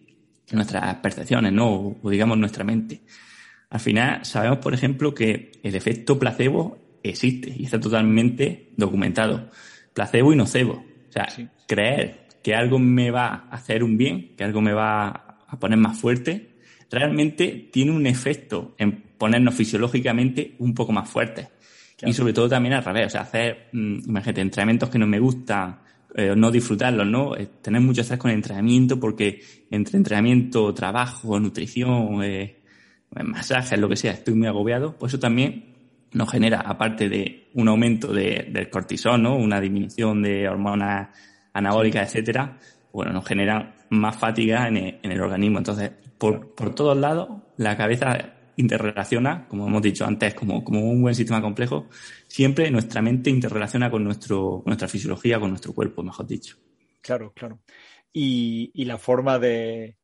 en 0.50 0.57
nuestras 0.57 0.96
percepciones, 0.96 1.52
¿no? 1.52 1.96
O, 2.02 2.11
digamos 2.11 2.37
nuestra 2.37 2.62
mente. 2.62 3.00
Al 3.70 3.80
final 3.80 4.24
sabemos, 4.24 4.59
por 4.59 4.74
ejemplo, 4.74 5.14
que 5.14 5.52
el 5.62 5.74
efecto 5.74 6.18
placebo 6.18 6.78
existe 7.02 7.54
y 7.57 7.64
está 7.64 7.80
totalmente 7.80 8.72
documentado. 8.76 9.50
Placebo 9.94 10.33
y 10.33 10.37
nocebo. 10.37 10.85
O 11.14 11.31
sea, 11.31 11.48
creer 11.66 12.27
que 12.42 12.55
algo 12.55 12.79
me 12.79 13.11
va 13.11 13.46
a 13.48 13.55
hacer 13.55 13.85
un 13.85 13.96
bien, 13.96 14.35
que 14.37 14.42
algo 14.42 14.61
me 14.61 14.72
va 14.72 15.38
a 15.46 15.59
poner 15.61 15.79
más 15.79 15.98
fuerte, 15.98 16.50
realmente 16.90 17.68
tiene 17.72 17.92
un 17.92 18.07
efecto 18.07 18.74
en 18.79 19.03
ponernos 19.16 19.55
fisiológicamente 19.55 20.55
un 20.59 20.74
poco 20.74 20.92
más 20.92 21.09
fuertes. 21.09 21.48
Y 22.03 22.12
sobre 22.12 22.33
todo 22.33 22.48
también 22.48 22.74
al 22.74 22.85
revés, 22.85 23.07
o 23.07 23.11
sea, 23.11 23.20
hacer, 23.22 23.68
mm, 23.72 24.09
imagínate, 24.09 24.40
entrenamientos 24.40 24.90
que 24.90 24.98
no 24.98 25.07
me 25.07 25.20
gustan, 25.20 25.79
eh, 26.16 26.35
no 26.37 26.50
disfrutarlos, 26.50 27.07
¿no? 27.07 27.37
Eh, 27.37 27.48
tener 27.62 27.81
mucho 27.81 28.00
estrés 28.00 28.18
con 28.18 28.31
el 28.31 28.37
entrenamiento 28.37 28.98
porque 28.98 29.40
entre 29.70 29.96
entrenamiento, 29.96 30.74
trabajo, 30.74 31.38
nutrición, 31.38 32.22
eh, 32.24 32.59
masajes, 33.11 33.79
lo 33.79 33.88
que 33.88 33.96
sea, 33.96 34.12
estoy 34.12 34.35
muy 34.35 34.48
agobiado, 34.48 34.96
pues 34.98 35.12
eso 35.12 35.20
también 35.20 35.74
nos 36.14 36.31
genera, 36.31 36.61
aparte 36.61 37.09
de 37.09 37.50
un 37.55 37.68
aumento 37.68 38.12
de, 38.12 38.48
del 38.50 38.70
cortisol, 38.70 39.22
¿no? 39.22 39.37
Una 39.37 39.61
disminución 39.61 40.22
de 40.22 40.48
hormonas 40.48 41.09
anabólicas, 41.53 42.09
etcétera, 42.09 42.59
bueno, 42.92 43.12
nos 43.12 43.27
genera 43.27 43.74
más 43.90 44.16
fatiga 44.16 44.68
en 44.68 44.77
el, 44.77 45.00
en 45.03 45.12
el 45.12 45.20
organismo. 45.20 45.59
Entonces, 45.59 45.90
por, 46.16 46.55
por 46.55 46.74
todos 46.74 46.96
lados, 46.96 47.29
la 47.57 47.77
cabeza 47.77 48.35
interrelaciona, 48.57 49.46
como 49.48 49.66
hemos 49.66 49.83
dicho 49.83 50.07
antes, 50.07 50.35
como, 50.35 50.62
como 50.62 50.88
un 50.88 51.03
buen 51.03 51.14
sistema 51.14 51.42
complejo, 51.42 51.88
siempre 52.29 52.70
nuestra 52.70 53.03
mente 53.03 53.31
interrelaciona 53.31 53.90
con, 53.90 54.05
nuestro, 54.05 54.62
nuestra 54.66 54.87
fisiología, 54.87 55.40
con 55.40 55.50
nuestro 55.50 55.72
cuerpo, 55.72 56.03
mejor 56.03 56.27
dicho. 56.27 56.57
Claro, 57.00 57.33
claro. 57.35 57.59
Y, 58.12 58.70
y 58.72 58.85
la 58.85 58.98
forma 58.98 59.40
de, 59.40 59.96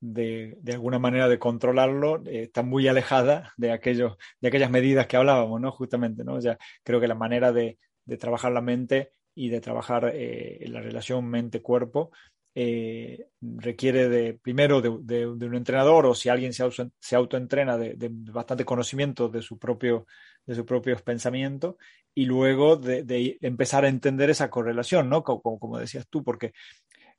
de, 0.00 0.58
alguna 0.72 0.98
manera 0.98 1.28
de 1.28 1.38
controlarlo 1.38 2.22
eh, 2.26 2.44
está 2.44 2.62
muy 2.62 2.88
alejada 2.88 3.52
de, 3.56 3.72
aquellos, 3.72 4.16
de 4.40 4.48
aquellas 4.48 4.70
medidas 4.70 5.06
que 5.06 5.16
hablábamos, 5.16 5.60
¿no? 5.60 5.70
Justamente, 5.72 6.24
¿no? 6.24 6.36
O 6.36 6.40
creo 6.82 7.00
que 7.00 7.08
la 7.08 7.14
manera 7.14 7.52
de, 7.52 7.78
de 8.04 8.16
trabajar 8.16 8.52
la 8.52 8.62
mente 8.62 9.12
y 9.34 9.48
de 9.50 9.60
trabajar 9.60 10.10
eh, 10.14 10.64
la 10.68 10.80
relación 10.80 11.26
mente-cuerpo 11.26 12.10
eh, 12.54 13.28
requiere 13.40 14.08
de, 14.08 14.34
primero 14.34 14.80
de, 14.80 14.90
de, 15.02 15.36
de, 15.36 15.46
un 15.46 15.54
entrenador 15.54 16.06
o 16.06 16.14
si 16.14 16.28
alguien 16.28 16.52
se, 16.52 16.64
auto, 16.64 16.90
se 16.98 17.14
autoentrena 17.14 17.78
de, 17.78 17.94
de, 17.94 18.08
bastante 18.10 18.64
conocimiento 18.64 19.28
de, 19.28 19.40
su 19.40 19.58
propio, 19.58 20.06
de 20.44 20.56
sus 20.56 20.64
propios 20.64 21.00
pensamientos 21.02 21.76
y 22.12 22.24
luego 22.24 22.76
de, 22.76 23.38
empezar 23.40 23.84
a 23.84 23.88
entender 23.88 24.30
esa 24.30 24.50
correlación, 24.50 25.08
¿no? 25.08 25.22
Como, 25.22 25.60
como 25.60 25.78
decías 25.78 26.08
tú, 26.08 26.24
porque 26.24 26.52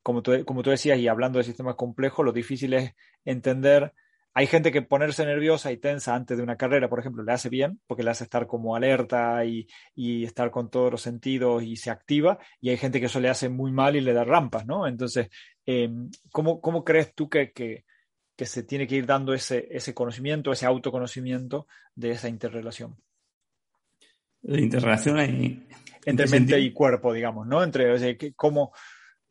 como 0.03 0.21
tú, 0.21 0.43
como 0.45 0.63
tú 0.63 0.69
decías, 0.69 0.99
y 0.99 1.07
hablando 1.07 1.37
de 1.37 1.45
sistemas 1.45 1.75
complejos, 1.75 2.25
lo 2.25 2.31
difícil 2.31 2.73
es 2.73 2.93
entender 3.25 3.93
hay 4.33 4.47
gente 4.47 4.71
que 4.71 4.81
ponerse 4.81 5.25
nerviosa 5.25 5.71
y 5.71 5.77
tensa 5.77 6.15
antes 6.15 6.37
de 6.37 6.43
una 6.43 6.55
carrera, 6.55 6.89
por 6.89 6.99
ejemplo, 6.99 7.23
le 7.23 7.33
hace 7.33 7.49
bien, 7.49 7.81
porque 7.85 8.03
le 8.03 8.11
hace 8.11 8.23
estar 8.23 8.47
como 8.47 8.75
alerta 8.75 9.43
y, 9.43 9.67
y, 9.93 10.23
estar 10.23 10.51
con 10.51 10.69
todos 10.69 10.91
los 10.91 11.01
sentidos 11.01 11.63
y 11.63 11.75
se 11.75 11.89
activa, 11.89 12.39
y 12.61 12.69
hay 12.69 12.77
gente 12.77 12.99
que 12.99 13.07
eso 13.07 13.19
le 13.19 13.29
hace 13.29 13.49
muy 13.49 13.71
mal 13.71 13.95
y 13.95 14.01
le 14.01 14.13
da 14.13 14.23
rampas, 14.23 14.65
¿no? 14.65 14.87
Entonces, 14.87 15.29
eh, 15.65 15.89
¿cómo, 16.31 16.61
¿cómo, 16.61 16.85
crees 16.85 17.13
tú 17.13 17.29
que, 17.29 17.51
que, 17.51 17.83
que, 18.37 18.45
se 18.45 18.63
tiene 18.63 18.87
que 18.87 18.95
ir 18.95 19.05
dando 19.05 19.33
ese, 19.33 19.67
ese 19.69 19.93
conocimiento, 19.93 20.53
ese 20.53 20.65
autoconocimiento 20.65 21.67
de 21.93 22.11
esa 22.11 22.29
interrelación? 22.29 22.95
La 24.43 24.61
interrelación 24.61 25.17
hay... 25.17 25.67
entre 26.05 26.27
mente 26.27 26.57
y 26.57 26.71
cuerpo, 26.71 27.11
digamos, 27.11 27.45
¿no? 27.47 27.61
Entre, 27.61 27.91
o 27.91 27.97
sea, 27.97 28.15
¿cómo, 28.37 28.71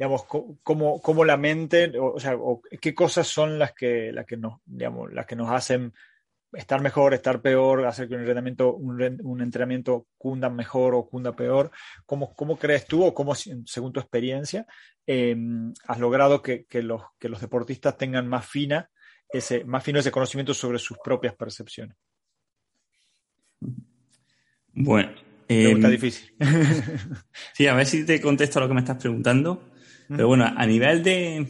digamos, 0.00 0.24
cómo, 0.62 0.98
cómo 1.02 1.26
la 1.26 1.36
mente, 1.36 1.98
o, 1.98 2.14
o 2.14 2.18
sea, 2.18 2.34
o 2.34 2.62
qué 2.80 2.94
cosas 2.94 3.28
son 3.28 3.58
las 3.58 3.74
que, 3.74 4.10
las 4.12 4.24
que 4.24 4.38
nos, 4.38 4.54
digamos, 4.64 5.12
las 5.12 5.26
que 5.26 5.36
nos 5.36 5.50
hacen 5.50 5.92
estar 6.54 6.80
mejor, 6.80 7.12
estar 7.12 7.42
peor, 7.42 7.84
hacer 7.84 8.08
que 8.08 8.14
un 8.14 8.20
entrenamiento, 8.20 8.74
un, 8.74 9.20
un 9.22 9.42
entrenamiento 9.42 10.06
cunda 10.16 10.48
mejor 10.48 10.94
o 10.94 11.06
cunda 11.06 11.36
peor. 11.36 11.70
¿Cómo, 12.06 12.34
cómo 12.34 12.56
crees 12.58 12.86
tú 12.86 13.04
o 13.04 13.12
cómo, 13.12 13.34
según 13.34 13.92
tu 13.92 14.00
experiencia, 14.00 14.66
eh, 15.06 15.36
has 15.86 15.98
logrado 15.98 16.40
que, 16.40 16.64
que, 16.64 16.82
los, 16.82 17.02
que 17.18 17.28
los 17.28 17.42
deportistas 17.42 17.98
tengan 17.98 18.26
más 18.26 18.46
fina 18.46 18.88
ese, 19.28 19.64
más 19.64 19.84
fino 19.84 19.98
ese 19.98 20.10
conocimiento 20.10 20.54
sobre 20.54 20.78
sus 20.78 20.96
propias 20.96 21.34
percepciones? 21.34 21.94
Bueno. 24.72 25.12
Pregunta 25.46 25.88
eh, 25.88 25.90
difícil. 25.90 26.32
sí, 27.52 27.66
a 27.66 27.74
ver 27.74 27.84
si 27.84 28.06
te 28.06 28.18
contesto 28.18 28.58
a 28.60 28.62
lo 28.62 28.68
que 28.68 28.74
me 28.74 28.80
estás 28.80 28.96
preguntando. 28.96 29.69
Pero 30.16 30.26
bueno, 30.28 30.44
a 30.44 30.66
nivel 30.66 31.02
de, 31.02 31.46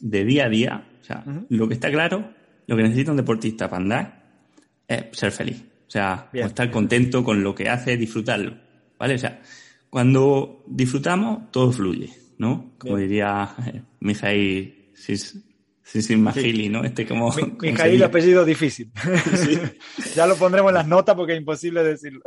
de 0.00 0.24
día 0.24 0.46
a 0.46 0.48
día, 0.48 0.84
o 1.00 1.04
sea, 1.04 1.22
uh 1.24 1.30
-huh. 1.30 1.46
lo 1.48 1.68
que 1.68 1.74
está 1.74 1.90
claro, 1.90 2.32
lo 2.66 2.76
que 2.76 2.82
necesita 2.82 3.12
un 3.12 3.16
deportista 3.16 3.70
para 3.70 3.82
andar 3.82 4.22
es 4.86 5.04
ser 5.12 5.32
feliz. 5.32 5.62
O 5.86 5.90
sea, 5.90 6.28
o 6.32 6.36
estar 6.36 6.70
contento 6.70 7.24
con 7.24 7.42
lo 7.42 7.54
que 7.54 7.68
hace, 7.68 7.96
disfrutarlo. 7.96 8.56
¿Vale? 8.98 9.14
O 9.14 9.18
sea, 9.18 9.40
cuando 9.88 10.64
disfrutamos, 10.68 11.50
todo 11.50 11.72
fluye, 11.72 12.10
¿no? 12.38 12.74
Como 12.78 12.96
Bien. 12.96 13.08
diría 13.08 13.54
eh, 13.66 13.82
Mijail 14.00 14.92
Magili, 16.18 16.62
sí. 16.64 16.68
¿no? 16.68 16.84
Este 16.84 17.06
como. 17.06 17.34
Mi, 17.34 17.70
Mijail, 17.70 18.02
apellido 18.02 18.44
difícil. 18.44 18.92
Sí. 19.34 19.58
ya 20.14 20.26
lo 20.26 20.36
pondremos 20.36 20.70
en 20.70 20.74
las 20.74 20.86
notas 20.86 21.16
porque 21.16 21.32
es 21.32 21.40
imposible 21.40 21.82
decirlo. 21.82 22.20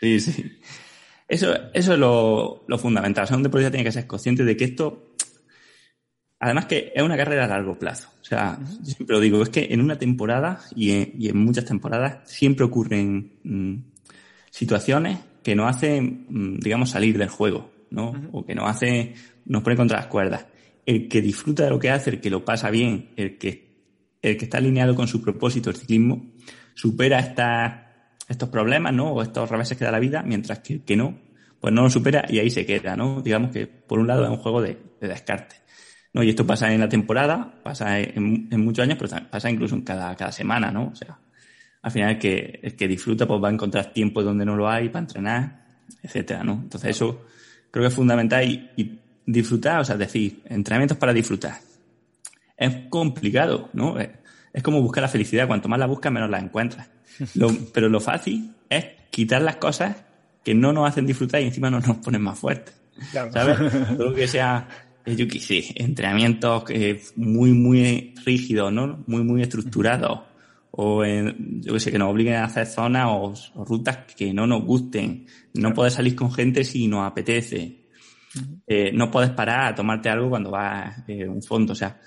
sí, 0.00 0.20
sí. 0.20 0.58
Eso, 1.30 1.54
eso 1.72 1.92
es 1.92 1.98
lo, 2.00 2.64
lo, 2.66 2.76
fundamental. 2.76 3.22
O 3.22 3.26
sea, 3.28 3.36
un 3.36 3.44
deportista 3.44 3.70
tiene 3.70 3.84
que 3.84 3.92
ser 3.92 4.04
consciente 4.08 4.42
de 4.42 4.56
que 4.56 4.64
esto, 4.64 5.14
además 6.40 6.66
que 6.66 6.92
es 6.92 7.02
una 7.04 7.16
carrera 7.16 7.44
a 7.44 7.46
largo 7.46 7.78
plazo. 7.78 8.08
O 8.20 8.24
sea, 8.24 8.58
uh 8.60 8.64
-huh. 8.64 8.78
yo 8.80 8.92
siempre 8.96 9.14
lo 9.14 9.20
digo, 9.20 9.40
es 9.40 9.48
que 9.48 9.68
en 9.70 9.80
una 9.80 9.96
temporada 9.96 10.58
y 10.74 10.90
en, 10.90 11.12
y 11.16 11.28
en 11.28 11.38
muchas 11.38 11.66
temporadas 11.66 12.28
siempre 12.28 12.64
ocurren 12.64 13.38
mmm, 13.44 13.76
situaciones 14.50 15.20
que 15.44 15.54
nos 15.54 15.70
hacen, 15.70 16.26
mmm, 16.28 16.58
digamos, 16.58 16.90
salir 16.90 17.16
del 17.16 17.28
juego, 17.28 17.70
¿no? 17.90 18.10
Uh 18.10 18.14
-huh. 18.14 18.28
O 18.32 18.44
que 18.44 18.56
nos 18.56 18.68
hace, 18.68 19.14
nos 19.46 19.62
pone 19.62 19.76
contra 19.76 19.98
las 19.98 20.08
cuerdas. 20.08 20.46
El 20.84 21.06
que 21.06 21.22
disfruta 21.22 21.62
de 21.62 21.70
lo 21.70 21.78
que 21.78 21.90
hace, 21.90 22.10
el 22.10 22.20
que 22.20 22.30
lo 22.30 22.44
pasa 22.44 22.70
bien, 22.70 23.10
el 23.14 23.38
que, 23.38 23.50
el 24.20 24.36
que 24.36 24.46
está 24.46 24.58
alineado 24.58 24.96
con 24.96 25.06
su 25.06 25.20
propósito, 25.20 25.70
el 25.70 25.76
ciclismo, 25.76 26.32
supera 26.74 27.20
estas 27.20 27.89
estos 28.30 28.48
problemas, 28.48 28.94
¿no? 28.94 29.12
O 29.12 29.22
estos 29.22 29.50
reveses 29.50 29.76
que 29.76 29.84
da 29.84 29.90
la 29.90 29.98
vida, 29.98 30.22
mientras 30.22 30.60
que 30.60 30.74
el 30.74 30.84
que 30.84 30.96
no, 30.96 31.18
pues 31.60 31.74
no 31.74 31.82
lo 31.82 31.90
supera 31.90 32.24
y 32.28 32.38
ahí 32.38 32.48
se 32.48 32.64
queda, 32.64 32.96
¿no? 32.96 33.20
Digamos 33.20 33.50
que, 33.50 33.66
por 33.66 33.98
un 33.98 34.06
lado, 34.06 34.24
es 34.24 34.30
un 34.30 34.38
juego 34.38 34.62
de, 34.62 34.78
de 35.00 35.08
descarte. 35.08 35.56
¿no? 36.12 36.22
Y 36.22 36.30
esto 36.30 36.46
pasa 36.46 36.72
en 36.72 36.80
la 36.80 36.88
temporada, 36.88 37.60
pasa 37.62 37.98
en, 37.98 38.48
en, 38.50 38.64
muchos 38.64 38.84
años, 38.84 38.98
pero 38.98 39.28
pasa 39.28 39.50
incluso 39.50 39.74
en 39.74 39.82
cada, 39.82 40.14
cada 40.16 40.32
semana, 40.32 40.70
¿no? 40.70 40.88
O 40.88 40.94
sea, 40.94 41.18
al 41.82 41.90
final 41.90 42.10
el 42.10 42.18
que, 42.18 42.60
el 42.62 42.76
que 42.76 42.88
disfruta 42.88 43.26
pues 43.26 43.42
va 43.42 43.48
a 43.48 43.52
encontrar 43.52 43.92
tiempo 43.92 44.22
donde 44.22 44.44
no 44.44 44.56
lo 44.56 44.68
hay 44.68 44.88
para 44.88 45.00
entrenar, 45.00 45.66
etcétera, 46.02 46.44
¿no? 46.44 46.52
Entonces 46.52 46.90
eso 46.90 47.26
creo 47.70 47.82
que 47.82 47.88
es 47.88 47.94
fundamental 47.94 48.48
y, 48.48 48.70
y 48.76 49.00
disfrutar, 49.26 49.80
o 49.80 49.84
sea, 49.84 49.96
decir, 49.96 50.42
entrenamientos 50.46 50.98
para 50.98 51.12
disfrutar. 51.12 51.58
Es 52.56 52.88
complicado, 52.88 53.70
¿no? 53.72 53.96
Es 54.52 54.62
como 54.62 54.82
buscar 54.82 55.02
la 55.02 55.08
felicidad, 55.08 55.46
cuanto 55.46 55.68
más 55.68 55.78
la 55.78 55.86
buscas, 55.86 56.12
menos 56.12 56.30
la 56.30 56.38
encuentras. 56.38 56.90
Lo, 57.34 57.50
pero 57.72 57.88
lo 57.88 58.00
fácil 58.00 58.54
es 58.68 58.86
quitar 59.10 59.42
las 59.42 59.56
cosas 59.56 59.96
que 60.44 60.54
no 60.54 60.72
nos 60.72 60.88
hacen 60.88 61.06
disfrutar 61.06 61.42
y 61.42 61.46
encima 61.46 61.70
no 61.70 61.80
nos 61.80 61.98
ponen 61.98 62.22
más 62.22 62.38
fuertes. 62.38 62.74
Claro. 63.10 63.32
¿Sabes? 63.32 63.58
Todo 63.96 64.10
lo 64.10 64.14
que 64.14 64.26
sea, 64.26 64.68
eh, 65.04 65.16
yo 65.16 65.28
qué 65.28 65.38
sé, 65.38 65.64
entrenamientos 65.76 66.64
eh, 66.70 67.00
muy, 67.16 67.52
muy 67.52 68.14
rígidos, 68.24 68.72
¿no? 68.72 69.04
Muy, 69.06 69.22
muy 69.22 69.42
estructurados. 69.42 70.20
O, 70.72 71.04
en, 71.04 71.60
yo 71.62 71.74
qué 71.74 71.80
sé, 71.80 71.90
que 71.90 71.98
nos 71.98 72.10
obliguen 72.10 72.34
a 72.34 72.44
hacer 72.44 72.66
zonas 72.66 73.06
o, 73.08 73.34
o, 73.54 73.64
rutas 73.64 73.98
que 74.16 74.32
no 74.32 74.46
nos 74.46 74.64
gusten. 74.64 75.26
No 75.54 75.60
claro. 75.60 75.74
poder 75.74 75.92
salir 75.92 76.14
con 76.14 76.32
gente 76.32 76.64
si 76.64 76.86
nos 76.86 77.06
apetece. 77.06 77.80
Eh, 78.66 78.92
no 78.92 79.10
puedes 79.10 79.30
parar 79.30 79.72
a 79.72 79.74
tomarte 79.74 80.08
algo 80.08 80.30
cuando 80.30 80.50
vas 80.50 81.02
eh, 81.08 81.26
un 81.26 81.42
fondo. 81.42 81.72
O 81.72 81.76
sea, 81.76 82.00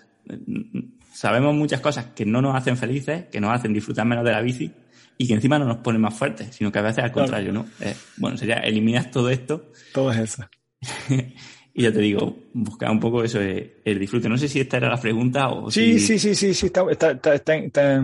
sabemos 1.13 1.54
muchas 1.56 1.80
cosas 1.80 2.08
que 2.15 2.26
no 2.26 2.41
nos 2.41 2.56
hacen 2.56 2.76
felices, 2.76 3.26
que 3.32 3.39
nos 3.39 3.54
hacen 3.54 3.73
disfrutar 3.73 4.06
menos 4.06 4.26
de 4.26 4.32
la 4.32 4.41
bici 4.41 4.71
y 5.17 5.28
que 5.28 5.34
encima 5.34 5.60
no 5.60 5.65
nos 5.65 5.78
pone 5.78 5.99
más 5.99 6.13
fuertes, 6.13 6.56
sino 6.56 6.71
que 6.71 6.80
a 6.80 6.82
veces 6.82 7.04
al 7.04 7.12
contrario, 7.12 7.54
¿no? 7.54 7.65
Eh, 7.80 7.95
bueno, 8.17 8.38
sería 8.38 8.56
eliminar 8.58 9.12
todo 9.12 9.30
esto. 9.30 9.71
Todo 9.93 10.12
es 10.12 10.17
eso. 10.17 10.43
y 11.73 11.84
ya 11.84 11.91
te 11.91 11.99
digo, 11.99 12.36
buscar 12.54 12.89
un 12.91 12.99
poco 12.99 13.23
eso, 13.23 13.39
el, 13.39 13.76
el 13.86 13.99
disfrute. 13.99 14.28
No 14.28 14.38
sé 14.38 14.47
si 14.47 14.60
esta 14.60 14.78
era 14.78 14.89
la 14.89 14.99
pregunta 14.99 15.49
o 15.49 15.69
sí, 15.69 15.99
si... 15.99 16.17
Sí, 16.17 16.19
sí, 16.19 16.36
sí, 16.36 16.54
sí, 16.54 16.65
está, 16.65 16.84
está, 16.89 17.12
está, 17.12 17.36
está, 17.36 17.56
está 17.56 18.04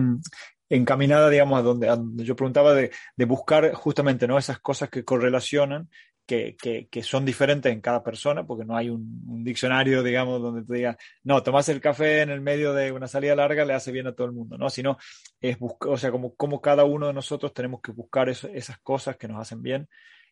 encaminada, 0.68 1.28
digamos, 1.28 1.58
a 1.58 1.62
donde, 1.62 1.88
a 1.88 1.96
donde 1.96 2.24
yo 2.24 2.36
preguntaba 2.36 2.72
de, 2.74 2.92
de, 3.16 3.24
buscar 3.24 3.72
justamente, 3.74 4.28
¿no? 4.28 4.38
Esas 4.38 4.60
cosas 4.60 4.88
que 4.88 5.04
correlacionan 5.04 5.88
que, 6.30 6.54
que, 6.54 6.86
que, 6.86 7.02
son 7.02 7.24
diferentes 7.24 7.72
en 7.72 7.80
cada 7.80 8.04
persona, 8.04 8.46
porque 8.46 8.64
no 8.64 8.76
hay 8.76 8.88
un, 8.88 9.20
un, 9.26 9.42
diccionario, 9.42 10.00
digamos, 10.00 10.40
donde 10.40 10.62
te 10.62 10.74
diga, 10.74 10.96
no, 11.24 11.42
tomas 11.42 11.68
el 11.70 11.80
café 11.80 12.20
en 12.20 12.30
el 12.30 12.40
medio 12.40 12.72
de 12.72 12.92
una 12.92 13.08
salida 13.08 13.34
larga, 13.34 13.64
le 13.64 13.74
hace 13.74 13.90
bien 13.90 14.06
a 14.06 14.12
todo 14.12 14.28
el 14.28 14.32
mundo, 14.32 14.56
¿no? 14.56 14.70
Sino 14.70 14.96
es 15.40 15.58
buscar, 15.58 15.90
o 15.90 15.96
sea, 15.96 16.12
como, 16.12 16.36
como 16.36 16.60
cada 16.60 16.84
uno 16.84 17.08
de 17.08 17.14
nosotros 17.14 17.52
tenemos 17.52 17.80
que 17.80 17.90
buscar 17.90 18.28
eso, 18.28 18.46
esas 18.46 18.78
cosas 18.78 19.16
que 19.16 19.26
nos 19.26 19.40
hacen 19.40 19.60
bien 19.60 19.88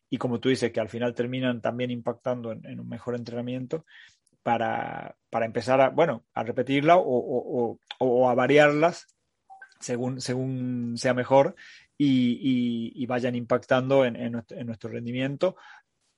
y 0.09 0.17
como 0.17 0.39
tú 0.39 0.47
dices, 0.47 0.71
que 0.71 0.79
al 0.79 0.87
final 0.87 1.13
terminan 1.13 1.59
también 1.59 1.91
impactando 1.91 2.53
en, 2.53 2.65
en 2.65 2.79
un 2.79 2.87
mejor 2.87 3.15
entrenamiento 3.15 3.85
para, 4.41 5.17
para, 5.29 5.45
empezar 5.45 5.81
a, 5.81 5.89
bueno, 5.89 6.23
a 6.33 6.43
repetirla 6.43 6.95
o, 6.95 7.01
o, 7.01 7.77
o, 7.99 8.07
o 8.07 8.29
a 8.29 8.35
variarlas 8.35 9.05
según, 9.81 10.21
según 10.21 10.93
sea 10.97 11.13
mejor 11.13 11.55
y, 12.01 12.39
y, 12.95 13.03
y 13.03 13.05
vayan 13.07 13.35
impactando 13.35 14.05
en, 14.05 14.15
en, 14.15 14.31
nuestro, 14.31 14.57
en, 14.57 14.67
nuestro, 14.67 14.89
rendimiento 14.89 15.57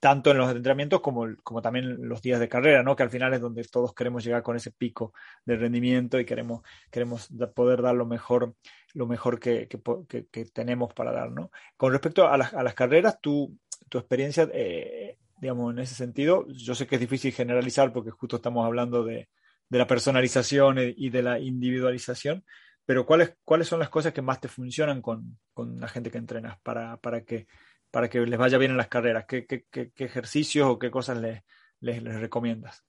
tanto 0.01 0.31
en 0.31 0.39
los 0.39 0.49
entrenamientos 0.49 0.99
como, 0.99 1.27
como 1.43 1.61
también 1.61 2.09
los 2.09 2.23
días 2.23 2.39
de 2.39 2.49
carrera, 2.49 2.81
¿no? 2.81 2.95
Que 2.95 3.03
al 3.03 3.11
final 3.11 3.35
es 3.35 3.39
donde 3.39 3.63
todos 3.65 3.93
queremos 3.93 4.23
llegar 4.23 4.41
con 4.41 4.55
ese 4.55 4.71
pico 4.71 5.13
de 5.45 5.57
rendimiento 5.57 6.19
y 6.19 6.25
queremos, 6.25 6.63
queremos 6.89 7.29
poder 7.55 7.83
dar 7.83 7.93
lo 7.93 8.07
mejor, 8.07 8.55
lo 8.95 9.05
mejor 9.05 9.39
que, 9.39 9.67
que, 9.69 10.45
tenemos 10.45 10.91
para 10.95 11.11
dar, 11.11 11.31
¿no? 11.31 11.51
Con 11.77 11.91
respecto 11.91 12.27
a 12.27 12.35
las, 12.35 12.51
a 12.55 12.63
las 12.63 12.73
carreras, 12.73 13.21
tu, 13.21 13.55
tu 13.89 13.99
experiencia, 13.99 14.49
eh, 14.51 15.19
digamos, 15.39 15.71
en 15.71 15.79
ese 15.79 15.93
sentido, 15.93 16.47
yo 16.47 16.73
sé 16.73 16.87
que 16.87 16.95
es 16.95 17.01
difícil 17.01 17.31
generalizar 17.31 17.93
porque 17.93 18.09
justo 18.09 18.37
estamos 18.37 18.65
hablando 18.65 19.03
de, 19.03 19.29
de 19.69 19.77
la 19.77 19.85
personalización 19.85 20.77
y 20.79 21.11
de 21.11 21.21
la 21.21 21.39
individualización, 21.39 22.43
pero 22.85 23.05
¿cuáles, 23.05 23.35
cuáles 23.43 23.67
son 23.67 23.79
las 23.79 23.89
cosas 23.89 24.13
que 24.13 24.23
más 24.23 24.41
te 24.41 24.47
funcionan 24.47 24.99
con, 25.03 25.37
con 25.53 25.79
la 25.79 25.87
gente 25.87 26.09
que 26.09 26.17
entrenas 26.17 26.59
para, 26.61 26.97
para, 26.97 27.21
que, 27.21 27.45
para 27.91 28.09
que 28.09 28.19
les 28.21 28.39
vaya 28.39 28.57
bien 28.57 28.71
en 28.71 28.77
las 28.77 28.87
carreras? 28.87 29.25
¿Qué, 29.27 29.45
qué, 29.45 29.65
qué, 29.69 29.91
ejercicios 29.97 30.67
o 30.67 30.79
qué 30.79 30.89
cosas 30.89 31.17
les, 31.19 31.43
les, 31.81 32.03
recomiendas? 32.03 32.83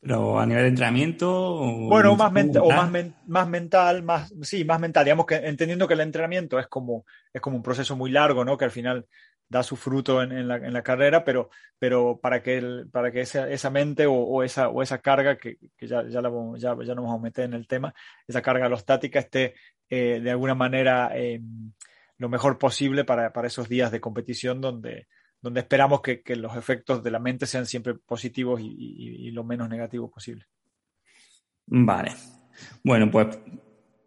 Pero 0.00 0.38
a 0.38 0.46
nivel 0.46 0.62
de 0.62 0.68
entrenamiento. 0.68 1.58
bueno, 1.88 2.14
más, 2.16 2.32
o 2.60 2.70
más, 2.70 2.90
más 3.26 3.48
mental, 3.48 4.02
más, 4.02 4.32
sí, 4.42 4.64
más 4.64 4.78
mental. 4.78 5.04
Digamos 5.04 5.26
que 5.26 5.34
entendiendo 5.34 5.88
que 5.88 5.94
el 5.94 6.00
entrenamiento 6.00 6.58
es 6.58 6.68
como, 6.68 7.04
es 7.32 7.40
como 7.40 7.56
un 7.56 7.62
proceso 7.62 7.96
muy 7.96 8.10
largo, 8.10 8.44
¿no? 8.44 8.56
Que 8.56 8.66
al 8.66 8.70
final 8.70 9.06
da 9.48 9.62
su 9.62 9.76
fruto 9.76 10.22
en, 10.22 10.48
la, 10.48 10.56
en 10.56 10.72
la, 10.72 10.82
carrera, 10.82 11.24
pero, 11.24 11.50
pero 11.78 12.18
para 12.20 12.42
que, 12.42 12.58
el, 12.58 12.88
para 12.90 13.12
que 13.12 13.20
esa, 13.20 13.48
esa 13.48 13.70
mente 13.70 14.06
o, 14.06 14.42
esa, 14.42 14.68
o 14.68 14.82
esa 14.82 14.98
carga, 14.98 15.36
que, 15.38 15.58
que 15.76 15.86
ya, 15.86 16.06
ya, 16.08 16.20
la, 16.20 16.30
ya, 16.56 16.76
ya, 16.82 16.94
nos 16.94 17.04
vamos 17.04 17.20
a 17.20 17.22
meter 17.22 17.44
en 17.44 17.54
el 17.54 17.66
tema, 17.66 17.94
esa 18.26 18.42
carga 18.42 18.66
alostática 18.66 19.20
esté 19.20 19.54
eh, 19.88 20.20
de 20.22 20.30
alguna 20.30 20.54
manera 20.54 21.10
eh, 21.14 21.40
lo 22.18 22.28
mejor 22.28 22.58
posible 22.58 23.04
para, 23.04 23.32
para, 23.32 23.48
esos 23.48 23.68
días 23.68 23.90
de 23.90 24.00
competición 24.00 24.60
donde, 24.60 25.08
donde 25.40 25.60
esperamos 25.60 26.00
que, 26.00 26.22
que, 26.22 26.36
los 26.36 26.56
efectos 26.56 27.02
de 27.02 27.10
la 27.10 27.18
mente 27.18 27.46
sean 27.46 27.66
siempre 27.66 27.94
positivos 27.94 28.60
y, 28.60 28.66
y, 28.68 29.30
lo 29.30 29.44
menos 29.44 29.68
negativos 29.68 30.10
posible. 30.10 30.46
Vale. 31.66 32.12
Bueno, 32.82 33.10
pues 33.10 33.38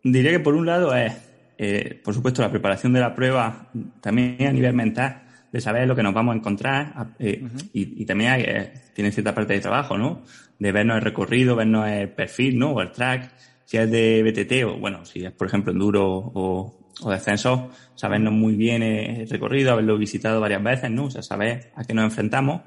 diría 0.03 0.31
que 0.31 0.39
por 0.39 0.55
un 0.55 0.65
lado 0.65 0.95
es, 0.95 1.13
eh, 1.57 2.01
por 2.03 2.13
supuesto, 2.13 2.41
la 2.41 2.51
preparación 2.51 2.93
de 2.93 2.99
la 2.99 3.13
prueba 3.13 3.69
también 4.01 4.47
a 4.47 4.51
nivel 4.51 4.73
mental 4.73 5.23
de 5.51 5.61
saber 5.61 5.87
lo 5.87 5.95
que 5.95 6.03
nos 6.03 6.13
vamos 6.13 6.33
a 6.33 6.37
encontrar 6.37 7.15
eh, 7.19 7.47
y, 7.73 8.05
también 8.05 8.31
hay, 8.31 8.43
eh, 8.43 8.73
tiene 8.93 9.11
cierta 9.11 9.33
parte 9.33 9.53
de 9.53 9.59
trabajo, 9.59 9.97
¿no? 9.97 10.23
De 10.59 10.71
vernos 10.71 10.97
el 10.97 11.03
recorrido, 11.03 11.55
vernos 11.55 11.87
el 11.87 12.09
perfil, 12.09 12.59
¿no? 12.59 12.71
O 12.71 12.81
el 12.81 12.91
track, 12.91 13.33
si 13.65 13.77
es 13.77 13.89
de 13.89 14.23
BTT 14.23 14.65
o, 14.65 14.79
bueno, 14.79 15.05
si 15.05 15.25
es, 15.25 15.31
por 15.31 15.47
ejemplo, 15.47 15.71
enduro 15.71 16.05
o, 16.07 16.78
o 17.01 17.11
descenso, 17.11 17.69
sabernos 17.95 18.33
muy 18.33 18.55
bien 18.55 18.83
el 18.83 19.29
recorrido, 19.29 19.71
haberlo 19.71 19.97
visitado 19.97 20.39
varias 20.41 20.63
veces, 20.63 20.91
¿no? 20.91 21.05
O 21.05 21.11
sea, 21.11 21.21
saber 21.21 21.71
a 21.75 21.83
qué 21.83 21.93
nos 21.93 22.05
enfrentamos. 22.05 22.61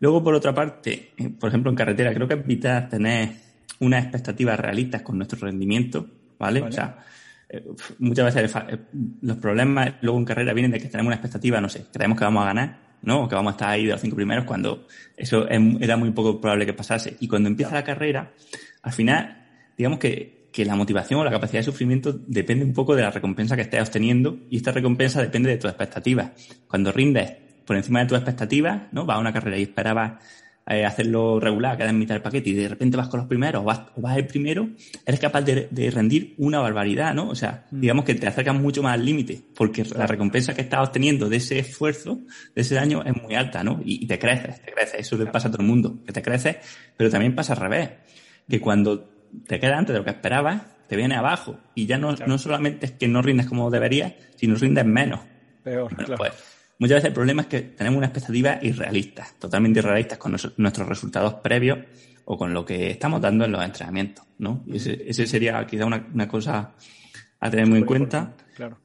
Luego, 0.00 0.22
por 0.22 0.34
otra 0.34 0.54
parte, 0.54 1.12
eh, 1.16 1.30
por 1.30 1.48
ejemplo, 1.48 1.70
en 1.70 1.76
carretera, 1.76 2.14
creo 2.14 2.28
que 2.28 2.34
es 2.34 2.46
vital 2.46 2.88
tener 2.88 3.30
unas 3.80 4.04
expectativas 4.04 4.58
realistas 4.58 5.02
con 5.02 5.16
nuestro 5.16 5.38
rendimiento, 5.40 6.06
¿vale? 6.38 6.62
O 6.62 6.70
sea, 6.70 6.98
eh, 7.48 7.64
muchas 7.98 8.34
veces 8.34 8.54
eh, 8.68 8.78
los 9.22 9.36
problemas 9.38 9.94
luego 10.00 10.18
en 10.18 10.24
carrera 10.24 10.52
vienen 10.52 10.70
de 10.70 10.78
que 10.78 10.88
tenemos 10.88 11.08
una 11.08 11.16
expectativa, 11.16 11.60
no 11.60 11.68
sé, 11.68 11.86
creemos 11.92 12.18
que 12.18 12.24
vamos 12.24 12.42
a 12.42 12.46
ganar, 12.46 12.78
¿no? 13.02 13.24
O 13.24 13.28
que 13.28 13.34
vamos 13.34 13.52
a 13.52 13.54
estar 13.54 13.70
ahí 13.70 13.86
de 13.86 13.92
los 13.92 14.00
cinco 14.00 14.16
primeros 14.16 14.44
cuando 14.44 14.86
eso 15.16 15.48
era 15.48 15.96
muy 15.96 16.10
poco 16.10 16.40
probable 16.40 16.66
que 16.66 16.72
pasase. 16.74 17.16
Y 17.20 17.28
cuando 17.28 17.48
empieza 17.48 17.74
la 17.74 17.84
carrera, 17.84 18.32
al 18.82 18.92
final, 18.92 19.46
digamos 19.76 19.98
que, 19.98 20.37
que 20.52 20.64
la 20.64 20.76
motivación 20.76 21.20
o 21.20 21.24
la 21.24 21.30
capacidad 21.30 21.60
de 21.60 21.64
sufrimiento 21.64 22.12
depende 22.26 22.64
un 22.64 22.72
poco 22.72 22.96
de 22.96 23.02
la 23.02 23.10
recompensa 23.10 23.56
que 23.56 23.62
estés 23.62 23.80
obteniendo 23.80 24.38
y 24.50 24.56
esta 24.56 24.72
recompensa 24.72 25.20
depende 25.20 25.50
de 25.50 25.58
tus 25.58 25.70
expectativas. 25.70 26.32
Cuando 26.66 26.92
rindes 26.92 27.32
por 27.66 27.76
encima 27.76 28.00
de 28.00 28.06
tus 28.06 28.16
expectativas, 28.16 28.92
¿no? 28.92 29.04
Vas 29.04 29.18
a 29.18 29.20
una 29.20 29.32
carrera 29.32 29.58
y 29.58 29.62
esperabas 29.62 30.22
eh, 30.70 30.84
hacerlo 30.84 31.40
regular, 31.40 31.78
quedar 31.78 31.88
en 31.88 31.98
mitad 31.98 32.14
del 32.14 32.22
paquete 32.22 32.50
y 32.50 32.52
de 32.52 32.68
repente 32.68 32.98
vas 32.98 33.08
con 33.08 33.20
los 33.20 33.26
primeros 33.26 33.62
o 33.62 33.64
vas, 33.64 33.80
o 33.96 34.02
vas 34.02 34.18
el 34.18 34.26
primero, 34.26 34.68
eres 35.06 35.18
capaz 35.18 35.40
de, 35.40 35.90
rendir 35.90 36.34
una 36.36 36.60
barbaridad, 36.60 37.14
¿no? 37.14 37.30
O 37.30 37.34
sea, 37.34 37.66
mm. 37.70 37.80
digamos 37.80 38.04
que 38.04 38.14
te 38.14 38.26
acercas 38.26 38.54
mucho 38.54 38.82
más 38.82 38.92
al 38.92 39.04
límite, 39.04 39.40
porque 39.54 39.82
la 39.96 40.06
recompensa 40.06 40.54
que 40.54 40.60
estás 40.60 40.86
obteniendo 40.86 41.30
de 41.30 41.38
ese 41.38 41.58
esfuerzo, 41.58 42.20
de 42.54 42.60
ese 42.60 42.74
daño, 42.74 43.02
es 43.02 43.14
muy 43.16 43.34
alta, 43.34 43.64
¿no? 43.64 43.80
Y, 43.82 44.06
te 44.06 44.18
creces, 44.18 44.60
te 44.62 44.72
creces, 44.72 45.00
eso 45.00 45.16
le 45.16 45.24
pasa 45.26 45.48
a 45.48 45.50
todo 45.50 45.62
el 45.62 45.68
mundo, 45.68 46.00
que 46.04 46.12
te 46.12 46.20
creces, 46.20 46.56
pero 46.96 47.08
también 47.08 47.34
pasa 47.34 47.54
al 47.54 47.60
revés, 47.60 47.90
que 48.46 48.60
cuando 48.60 49.17
te 49.46 49.60
quedas 49.60 49.78
antes 49.78 49.92
de 49.92 49.98
lo 49.98 50.04
que 50.04 50.10
esperabas, 50.10 50.62
te 50.88 50.96
viene 50.96 51.16
abajo 51.16 51.58
y 51.74 51.86
ya 51.86 51.98
no, 51.98 52.14
no 52.14 52.38
solamente 52.38 52.86
es 52.86 52.92
que 52.92 53.08
no 53.08 53.22
rindes 53.22 53.46
como 53.46 53.70
deberías, 53.70 54.14
sino 54.36 54.54
rindes 54.56 54.84
menos. 54.84 55.20
Peor, 55.62 55.94
pues, 56.16 56.32
Muchas 56.78 56.96
veces 56.96 57.08
el 57.08 57.14
problema 57.14 57.42
es 57.42 57.48
que 57.48 57.60
tenemos 57.60 57.98
una 57.98 58.06
expectativa 58.06 58.58
irrealista, 58.62 59.26
totalmente 59.38 59.80
irrealistas 59.80 60.18
con 60.18 60.36
nuestros 60.56 60.88
resultados 60.88 61.34
previos 61.34 61.78
o 62.24 62.38
con 62.38 62.54
lo 62.54 62.64
que 62.64 62.90
estamos 62.90 63.20
dando 63.20 63.46
en 63.46 63.52
los 63.52 63.64
entrenamientos, 63.64 64.24
¿no? 64.38 64.62
Y 64.66 64.76
ese, 64.76 65.26
sería 65.26 65.66
quizá 65.66 65.86
una, 65.86 66.28
cosa 66.28 66.74
a 67.40 67.50
tener 67.50 67.66
muy, 67.66 67.78
en 67.78 67.84
cuenta. 67.84 68.34
Claro. 68.54 68.78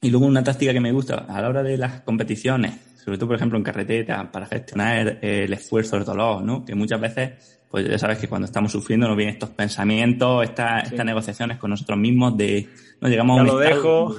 Y 0.00 0.08
luego 0.08 0.24
una 0.24 0.42
táctica 0.42 0.72
que 0.72 0.80
me 0.80 0.92
gusta 0.92 1.26
a 1.28 1.42
la 1.42 1.48
hora 1.50 1.62
de 1.62 1.76
las 1.76 2.00
competiciones, 2.00 2.74
sobre 3.04 3.18
todo 3.18 3.28
por 3.28 3.36
ejemplo 3.36 3.58
en 3.58 3.64
carretera, 3.64 4.32
para 4.32 4.46
gestionar 4.46 5.18
el, 5.20 5.52
esfuerzo, 5.52 5.98
el 5.98 6.04
dolor, 6.04 6.42
¿no? 6.42 6.64
Que 6.64 6.74
muchas 6.74 7.00
veces, 7.02 7.59
pues 7.70 7.88
ya 7.88 7.98
sabes 7.98 8.18
que 8.18 8.26
cuando 8.26 8.46
estamos 8.46 8.72
sufriendo 8.72 9.06
nos 9.06 9.16
vienen 9.16 9.34
estos 9.34 9.50
pensamientos, 9.50 10.42
estas, 10.42 10.92
negociaciones 11.04 11.56
con 11.56 11.70
nosotros 11.70 11.96
mismos 11.98 12.36
de, 12.36 12.68
no 13.00 13.08
llegamos 13.08 13.38
a 13.38 13.42
un 13.42 13.46
lo 13.46 13.58
dejo. 13.58 14.16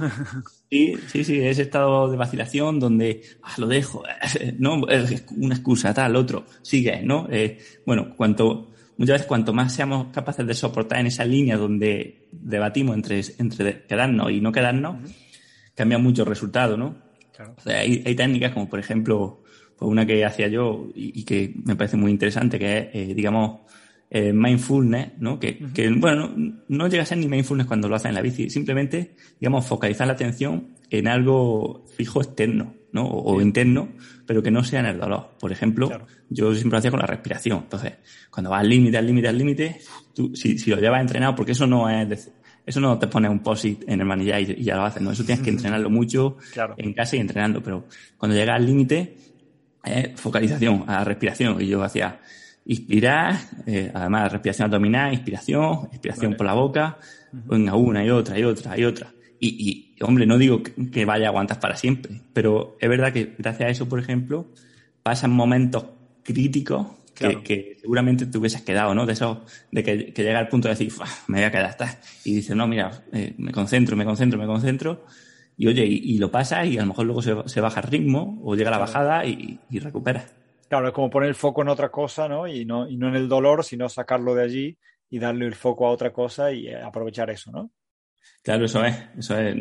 Sí, 0.69 0.95
sí, 1.07 1.25
sí, 1.25 1.37
ese 1.41 1.63
estado 1.63 2.09
de 2.09 2.15
vacilación 2.15 2.79
donde 2.79 3.21
ah, 3.43 3.53
lo 3.57 3.67
dejo, 3.67 4.03
no, 4.57 4.87
es 4.87 5.25
una 5.35 5.55
excusa, 5.55 5.93
tal, 5.93 6.15
otro, 6.15 6.45
sigue, 6.61 7.01
¿no? 7.03 7.27
Eh, 7.29 7.59
bueno, 7.85 8.15
cuanto, 8.15 8.71
muchas 8.95 9.15
veces 9.15 9.27
cuanto 9.27 9.51
más 9.51 9.73
seamos 9.73 10.07
capaces 10.13 10.47
de 10.47 10.53
soportar 10.53 11.01
en 11.01 11.07
esa 11.07 11.25
línea 11.25 11.57
donde 11.57 12.29
debatimos 12.31 12.95
entre, 12.95 13.21
entre 13.37 13.83
quedarnos 13.83 14.31
y 14.31 14.39
no 14.39 14.53
quedarnos, 14.53 14.95
cambia 15.75 15.97
mucho 15.97 16.21
el 16.21 16.29
resultado, 16.29 16.77
¿no? 16.77 16.95
hay, 17.65 18.01
hay, 18.05 18.15
técnicas 18.15 18.53
como, 18.53 18.69
por 18.69 18.79
ejemplo, 18.79 19.43
pues 19.81 19.91
una 19.91 20.05
que 20.05 20.23
hacía 20.23 20.47
yo 20.47 20.91
y, 20.93 21.23
que 21.23 21.55
me 21.65 21.75
parece 21.75 21.97
muy 21.97 22.11
interesante, 22.11 22.59
que 22.59 22.77
es, 22.77 22.87
eh, 22.93 23.13
digamos, 23.15 23.61
eh, 24.11 24.31
mindfulness, 24.31 25.13
¿no? 25.17 25.39
Que, 25.39 25.57
que 25.73 25.89
bueno, 25.89 26.29
no, 26.67 26.87
llega 26.87 27.01
a 27.01 27.05
ser 27.07 27.17
ni 27.17 27.27
mindfulness 27.27 27.65
cuando 27.65 27.89
lo 27.89 27.95
haces 27.95 28.09
en 28.09 28.13
la 28.13 28.21
bici, 28.21 28.51
simplemente, 28.51 29.15
digamos, 29.39 29.65
focalizar 29.65 30.05
la 30.05 30.13
atención 30.13 30.67
en 30.91 31.07
algo 31.07 31.87
fijo 31.97 32.21
externo, 32.21 32.75
¿no? 32.91 33.07
O, 33.07 33.41
interno, 33.41 33.89
pero 34.27 34.43
que 34.43 34.51
no 34.51 34.63
sea 34.63 34.81
en 34.81 34.85
el 34.85 34.99
dolor. 34.99 35.31
Por 35.39 35.51
ejemplo, 35.51 35.89
yo 36.29 36.53
siempre 36.53 36.73
lo 36.73 36.77
hacía 36.77 36.91
con 36.91 36.99
la 36.99 37.07
respiración. 37.07 37.61
Entonces, 37.63 37.93
cuando 38.29 38.51
vas 38.51 38.61
al 38.61 38.69
límite, 38.69 38.99
al 38.99 39.07
límite, 39.07 39.29
al 39.29 39.37
límite, 39.39 39.81
si, 40.35 40.59
si 40.59 40.69
lo 40.69 40.77
llevas 40.77 41.01
entrenado, 41.01 41.35
porque 41.35 41.53
eso 41.53 41.65
no 41.65 41.89
es, 41.89 42.31
eso 42.65 42.79
no 42.79 42.99
te 42.99 43.07
pone 43.07 43.27
un 43.27 43.39
posit 43.39 43.83
en 43.87 43.99
el 43.99 44.05
manillar 44.05 44.41
y, 44.41 44.63
ya 44.63 44.75
lo 44.75 44.83
haces, 44.83 45.01
¿no? 45.01 45.11
Eso 45.11 45.23
tienes 45.23 45.43
que 45.43 45.49
entrenarlo 45.49 45.89
mucho 45.89 46.37
en 46.77 46.93
casa 46.93 47.15
y 47.15 47.19
entrenando, 47.19 47.63
pero 47.63 47.87
cuando 48.17 48.37
llegas 48.37 48.57
al 48.57 48.65
límite, 48.65 49.17
es 49.83 50.19
focalización, 50.19 50.85
a 50.87 50.99
la 50.99 51.03
respiración. 51.03 51.61
Y 51.61 51.67
yo 51.67 51.83
hacía, 51.83 52.19
inspirar, 52.65 53.35
eh, 53.65 53.91
además 53.93 54.31
respiración 54.31 54.65
abdominal, 54.65 55.13
inspiración, 55.13 55.89
inspiración 55.91 56.35
por 56.35 56.45
la 56.45 56.53
boca, 56.53 56.97
venga 57.31 57.75
una 57.75 58.05
y 58.05 58.09
otra 58.09 58.37
y 58.37 58.43
otra 58.43 58.77
y 58.77 58.83
otra. 58.83 59.11
Y, 59.39 59.93
y 59.97 60.03
hombre, 60.03 60.25
no 60.25 60.37
digo 60.37 60.61
que, 60.63 61.05
vaya 61.05 61.27
a 61.27 61.29
aguantar 61.29 61.59
para 61.59 61.75
siempre, 61.75 62.21
pero 62.33 62.77
es 62.79 62.89
verdad 62.89 63.11
que 63.11 63.33
gracias 63.37 63.67
a 63.67 63.71
eso, 63.71 63.89
por 63.89 63.99
ejemplo, 63.99 64.47
pasan 65.01 65.31
momentos 65.31 65.85
críticos 66.23 66.87
que, 67.15 67.77
seguramente 67.79 68.25
te 68.25 68.37
hubieses 68.37 68.61
quedado, 68.61 68.93
¿no? 68.95 69.05
De 69.05 69.13
eso, 69.13 69.43
de 69.71 69.83
que, 69.83 70.13
que 70.13 70.23
llega 70.23 70.39
al 70.39 70.47
punto 70.47 70.67
de 70.67 70.75
decir, 70.75 70.91
me 71.27 71.39
voy 71.39 71.45
a 71.45 71.51
quedar 71.51 71.65
hasta. 71.65 71.99
Y 72.23 72.35
dices, 72.35 72.55
no, 72.55 72.67
mira, 72.67 73.03
eh, 73.11 73.33
me 73.37 73.51
concentro, 73.51 73.95
me 73.95 74.05
concentro, 74.05 74.39
me 74.39 74.45
concentro. 74.45 75.05
Y 75.61 75.67
oye, 75.67 75.85
y, 75.85 76.17
lo 76.17 76.31
pasa 76.31 76.65
y 76.65 76.79
a 76.79 76.81
lo 76.81 76.87
mejor 76.87 77.05
luego 77.05 77.21
se, 77.21 77.35
se 77.45 77.61
baja 77.61 77.81
el 77.81 77.87
ritmo 77.87 78.41
o 78.43 78.55
llega 78.55 78.71
la 78.71 78.79
bajada 78.79 79.27
y, 79.27 79.59
y 79.69 79.77
recuperas. 79.77 80.35
Claro, 80.67 80.87
es 80.87 80.93
como 80.95 81.11
poner 81.11 81.29
el 81.29 81.35
foco 81.35 81.61
en 81.61 81.67
otra 81.67 81.91
cosa, 81.91 82.27
¿no? 82.27 82.47
Y 82.47 82.65
no, 82.65 82.89
y 82.89 82.97
no 82.97 83.09
en 83.09 83.15
el 83.15 83.29
dolor, 83.29 83.63
sino 83.63 83.87
sacarlo 83.87 84.33
de 84.33 84.43
allí 84.43 84.77
y 85.07 85.19
darle 85.19 85.45
el 85.45 85.53
foco 85.53 85.85
a 85.85 85.91
otra 85.91 86.11
cosa 86.11 86.51
y 86.51 86.67
eh, 86.67 86.81
aprovechar 86.81 87.29
eso, 87.29 87.51
¿no? 87.51 87.69
Claro, 88.41 88.65
eso 88.65 88.83
es, 88.83 88.95
eso 89.19 89.37
es. 89.37 89.55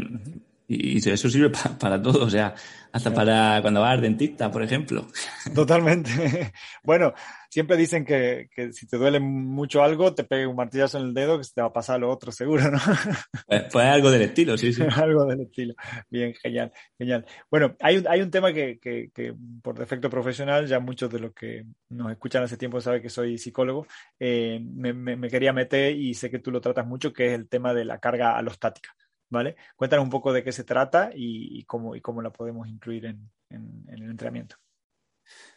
Y 0.73 0.99
eso 0.99 1.29
sirve 1.29 1.51
para 1.81 2.01
todo, 2.01 2.25
o 2.25 2.31
sea, 2.31 2.55
hasta 2.93 3.13
para 3.13 3.61
cuando 3.61 3.81
vas 3.81 3.95
al 3.95 4.03
dentista, 4.03 4.53
por 4.53 4.63
ejemplo. 4.63 5.09
Totalmente. 5.55 6.11
Bueno, 6.83 7.13
siempre 7.51 7.77
dicen 7.77 8.05
que, 8.05 8.49
que, 8.55 8.73
si 8.73 8.87
te 8.87 8.97
duele 8.97 9.21
mucho 9.21 9.83
algo, 9.83 10.15
te 10.15 10.25
pegue 10.25 10.47
un 10.47 10.57
martillazo 10.57 10.99
en 10.99 11.07
el 11.07 11.15
dedo 11.15 11.39
que 11.39 11.45
se 11.45 11.55
te 11.55 11.61
va 11.61 11.69
a 11.69 11.73
pasar 11.73 12.01
lo 12.01 12.11
otro, 12.11 12.33
seguro, 12.33 12.71
¿no? 12.71 12.79
Pues, 13.47 13.65
pues 13.71 13.87
algo 13.87 14.11
del 14.11 14.23
estilo, 14.23 14.57
sí, 14.57 14.73
sí. 14.73 14.83
algo 14.97 15.27
del 15.27 15.43
estilo. 15.43 15.75
Bien, 16.09 16.35
genial, 16.35 16.73
genial. 16.97 17.27
Bueno, 17.51 17.77
hay 17.81 17.99
un, 17.99 18.09
hay 18.09 18.23
un 18.23 18.31
tema 18.31 18.53
que, 18.53 18.79
que, 18.79 19.11
que, 19.13 19.35
por 19.63 19.79
defecto 19.79 20.09
profesional, 20.09 20.67
ya 20.67 20.81
muchos 20.81 21.11
de 21.11 21.21
los 21.21 21.35
que 21.35 21.65
nos 21.91 22.11
escuchan 22.11 22.43
hace 22.43 22.57
tiempo 22.57 22.81
saben 22.81 23.03
que 23.03 23.11
soy 23.11 23.39
psicólogo, 23.39 23.87
eh, 24.19 24.61
me, 24.63 24.93
me, 24.93 25.17
me 25.17 25.29
quería 25.29 25.53
meter 25.53 25.95
y 25.97 26.15
sé 26.15 26.31
que 26.31 26.39
tú 26.39 26.51
lo 26.51 26.61
tratas 26.61 26.87
mucho, 26.87 27.13
que 27.13 27.27
es 27.27 27.33
el 27.33 27.49
tema 27.49 27.75
de 27.75 27.85
la 27.85 27.99
carga 27.99 28.37
alostática. 28.37 28.91
¿Vale? 29.31 29.57
Cuéntanos 29.77 30.05
un 30.05 30.11
poco 30.11 30.33
de 30.33 30.43
qué 30.43 30.53
se 30.53 30.65
trata 30.65 31.11
y, 31.15 31.63
cómo, 31.65 31.97
y 31.97 32.01
cómo 32.01 32.21
la 32.21 32.31
podemos 32.31 32.69
incluir 32.69 33.07
en, 33.07 33.31
el 33.89 34.03
entrenamiento. 34.03 34.57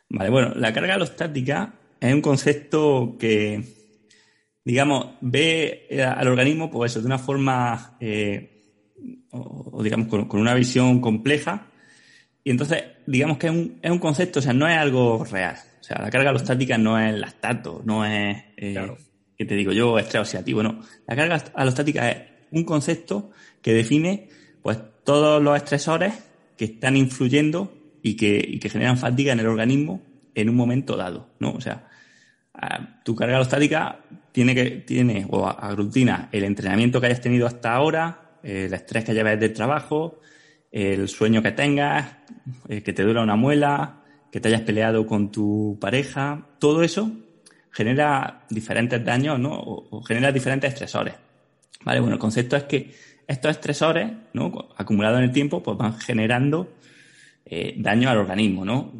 Vale, 0.09 0.29
bueno, 0.29 0.53
la 0.55 0.71
carga 0.73 0.95
alostática 0.95 1.73
es 1.99 2.13
un 2.13 2.21
concepto 2.21 3.15
que, 3.19 3.63
digamos, 4.63 5.15
ve 5.21 5.87
al 6.05 6.27
organismo, 6.27 6.69
pues 6.69 6.91
eso, 6.91 7.01
de 7.01 7.07
una 7.07 7.17
forma, 7.17 7.97
eh, 7.99 8.93
o, 9.31 9.81
digamos, 9.83 10.07
con, 10.07 10.39
una 10.39 10.53
visión 10.53 11.01
compleja. 11.01 11.67
Y 12.43 12.51
entonces, 12.51 12.83
digamos 13.07 13.37
que 13.37 13.47
es 13.47 13.53
un, 13.53 13.79
es 13.81 13.91
un 13.91 13.99
concepto, 13.99 14.39
o 14.39 14.41
sea, 14.41 14.53
no 14.53 14.67
es 14.67 14.77
algo 14.77 15.23
real. 15.25 15.57
O 15.79 15.83
sea, 15.83 15.99
la 15.99 16.09
carga 16.09 16.29
alostática 16.29 16.77
no 16.77 16.99
es 16.99 17.17
lactato, 17.17 17.81
no 17.85 18.05
es, 18.05 18.37
eh, 18.57 18.95
que 19.37 19.45
te 19.45 19.55
digo 19.55 19.71
yo, 19.71 19.97
estrés 19.97 20.21
oxidativo, 20.21 20.61
no. 20.61 20.81
La 21.07 21.15
carga 21.15 21.43
alostática 21.55 22.09
es 22.09 22.32
un 22.53 22.63
concepto 22.63 23.31
que 23.61 23.73
define, 23.73 24.29
pues, 24.61 24.79
todos 25.03 25.41
los 25.41 25.57
estresores 25.57 26.13
que 26.57 26.65
están 26.65 26.95
influyendo 26.95 27.73
y 28.01 28.15
que, 28.15 28.59
que 28.61 28.69
generan 28.69 28.97
fatiga 28.97 29.33
en 29.33 29.39
el 29.39 29.47
organismo 29.47 30.01
en 30.35 30.49
un 30.49 30.55
momento 30.55 30.95
dado, 30.95 31.29
¿no? 31.39 31.51
O 31.51 31.61
sea, 31.61 31.89
tu 33.03 33.15
carga 33.15 33.35
alostática 33.35 33.99
tiene 34.31 34.55
que, 34.55 34.65
tiene 34.85 35.25
o 35.29 35.47
aglutina 35.47 36.29
el 36.31 36.43
entrenamiento 36.43 36.99
que 36.99 37.07
hayas 37.07 37.21
tenido 37.21 37.47
hasta 37.47 37.73
ahora, 37.73 38.37
el 38.43 38.73
estrés 38.73 39.03
que 39.03 39.13
lleves 39.13 39.39
del 39.39 39.53
trabajo, 39.53 40.19
el 40.71 41.07
sueño 41.07 41.41
que 41.41 41.51
tengas, 41.51 42.17
eh, 42.67 42.81
que 42.81 42.93
te 42.93 43.03
dura 43.03 43.21
una 43.21 43.35
muela, 43.35 44.03
que 44.31 44.39
te 44.39 44.47
hayas 44.49 44.61
peleado 44.61 45.05
con 45.05 45.31
tu 45.31 45.77
pareja, 45.79 46.47
todo 46.59 46.83
eso 46.83 47.11
genera 47.71 48.45
diferentes 48.49 49.03
daños, 49.03 49.39
¿no? 49.39 49.53
O, 49.53 50.03
genera 50.03 50.31
diferentes 50.31 50.73
estresores. 50.73 51.13
Vale, 51.83 51.99
bueno, 51.99 52.15
el 52.15 52.19
concepto 52.19 52.55
es 52.55 52.63
que 52.63 52.91
estos 53.27 53.51
estresores, 53.51 54.11
¿no? 54.33 54.69
Acumulados 54.77 55.19
en 55.19 55.25
el 55.25 55.31
tiempo, 55.31 55.61
pues 55.63 55.77
van 55.77 55.97
generando 55.99 56.73
eh, 57.45 57.75
daño 57.77 58.09
al 58.09 58.17
organismo, 58.17 58.65
¿no? 58.65 58.91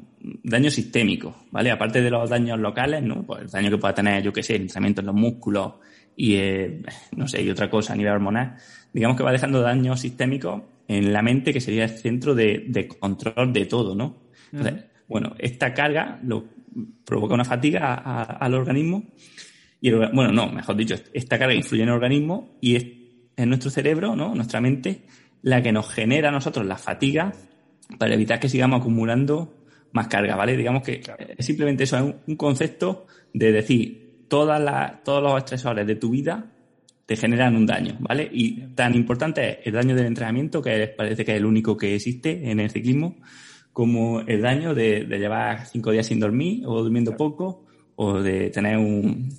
Daño 0.43 0.69
sistémico, 0.69 1.45
¿vale? 1.51 1.71
Aparte 1.71 2.01
de 2.01 2.09
los 2.09 2.29
daños 2.29 2.59
locales, 2.59 3.03
¿no? 3.03 3.23
Pues 3.23 3.43
el 3.43 3.49
daño 3.49 3.69
que 3.69 3.77
pueda 3.77 3.93
tener, 3.93 4.23
yo 4.23 4.31
qué 4.31 4.43
sé, 4.43 4.55
el 4.55 4.63
entrenamiento 4.63 5.01
en 5.01 5.07
los 5.07 5.15
músculos 5.15 5.73
y, 6.15 6.35
eh, 6.35 6.81
no 7.15 7.27
sé, 7.27 7.41
y 7.41 7.49
otra 7.49 7.69
cosa 7.69 7.93
a 7.93 7.95
nivel 7.95 8.13
hormonal, 8.13 8.55
digamos 8.93 9.17
que 9.17 9.23
va 9.23 9.31
dejando 9.31 9.61
daños 9.61 9.99
sistémicos 9.99 10.61
en 10.87 11.11
la 11.11 11.21
mente, 11.21 11.53
que 11.53 11.61
sería 11.61 11.85
el 11.85 11.89
centro 11.89 12.35
de, 12.35 12.87
control 12.99 13.51
de 13.51 13.65
todo, 13.65 13.95
¿no? 13.95 14.23
Entonces, 14.51 14.85
bueno, 15.07 15.35
esta 15.39 15.73
carga 15.73 16.19
lo, 16.23 16.45
provoca 17.05 17.33
una 17.33 17.45
fatiga 17.45 17.95
al 17.95 18.53
organismo 18.53 19.03
y, 19.85 19.91
bueno, 19.91 20.31
no, 20.31 20.49
mejor 20.49 20.77
dicho, 20.77 20.95
esta 21.11 21.37
carga 21.37 21.53
influye 21.53 21.83
en 21.83 21.89
el 21.89 21.95
organismo 21.95 22.55
y 22.61 22.77
es 22.77 22.85
en 23.35 23.49
nuestro 23.49 23.69
cerebro, 23.69 24.15
¿no? 24.15 24.33
Nuestra 24.33 24.61
mente, 24.61 25.03
la 25.41 25.61
que 25.61 25.73
nos 25.73 25.89
genera 25.89 26.29
a 26.29 26.31
nosotros 26.31 26.65
la 26.65 26.77
fatiga 26.77 27.33
para 27.99 28.13
evitar 28.13 28.39
que 28.39 28.47
sigamos 28.47 28.79
acumulando 28.79 29.65
más 29.91 30.07
carga, 30.07 30.37
¿vale? 30.37 30.55
Digamos 30.55 30.83
que 30.83 31.01
es 31.37 31.45
simplemente 31.45 31.83
eso, 31.83 31.97
es 31.97 32.15
un, 32.25 32.35
concepto 32.37 33.07
de 33.33 33.51
decir, 33.51 34.23
todas 34.29 34.61
las, 34.61 35.03
todos 35.03 35.21
los 35.21 35.37
estresores 35.37 35.85
de 35.85 35.95
tu 35.97 36.11
vida 36.11 36.49
te 37.05 37.17
generan 37.17 37.57
un 37.57 37.65
daño, 37.65 37.97
¿vale? 37.99 38.29
Y 38.31 38.61
tan 38.75 38.95
importante 38.95 39.59
es 39.59 39.67
el 39.67 39.73
daño 39.73 39.95
del 39.95 40.05
entrenamiento, 40.05 40.61
que 40.61 40.87
parece 40.95 41.25
que 41.25 41.33
es 41.33 41.37
el 41.39 41.45
único 41.45 41.75
que 41.75 41.95
existe 41.95 42.49
en 42.49 42.61
el 42.61 42.69
ciclismo, 42.71 43.17
como 43.73 44.21
el 44.21 44.41
daño 44.41 44.73
de, 44.73 45.05
llevar 45.07 45.65
cinco 45.65 45.91
días 45.91 46.05
sin 46.05 46.21
dormir 46.21 46.65
o 46.65 46.81
durmiendo 46.81 47.17
poco 47.17 47.62
o 47.95 48.21
de 48.21 48.49
tener 48.49 48.77
un, 48.77 49.29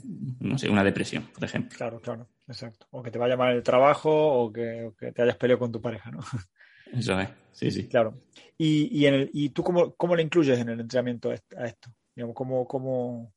no 0.41 0.59
sé, 0.59 0.69
una 0.69 0.85
depresión, 0.85 1.29
por 1.35 1.45
ejemplo. 1.45 1.77
Claro, 1.77 2.01
claro, 2.01 2.29
exacto. 2.47 2.87
O 2.91 3.03
que 3.03 3.11
te 3.11 3.19
vaya 3.19 3.37
mal 3.37 3.55
el 3.55 3.63
trabajo 3.63 4.11
o 4.11 4.53
que, 4.53 4.85
o 4.85 4.95
que 4.95 5.13
te 5.13 5.23
hayas 5.23 5.37
peleado 5.37 5.61
con 5.61 5.73
tu 5.73 5.81
pareja, 5.81 6.11
¿no? 6.11 6.21
Eso 6.93 7.19
es, 7.19 7.29
sí, 7.53 7.71
sí. 7.71 7.89
Claro. 7.89 8.23
¿Y, 8.57 8.89
y, 8.97 9.07
en 9.07 9.15
el, 9.15 9.31
y 9.33 9.51
tú 9.51 9.63
cómo, 9.65 9.95
cómo 9.95 10.15
le 10.15 10.23
incluyes 10.23 10.59
en 10.59 10.69
el 10.69 10.81
entrenamiento 10.81 11.31
a 11.31 11.65
esto? 11.67 11.91
Digamos, 12.15 12.37
¿cómo, 12.37 12.67
cómo, 12.67 13.33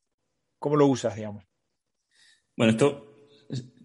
cómo 0.58 0.76
lo 0.76 0.86
usas, 0.86 1.16
digamos? 1.16 1.44
Bueno, 2.56 2.72
esto, 2.72 3.28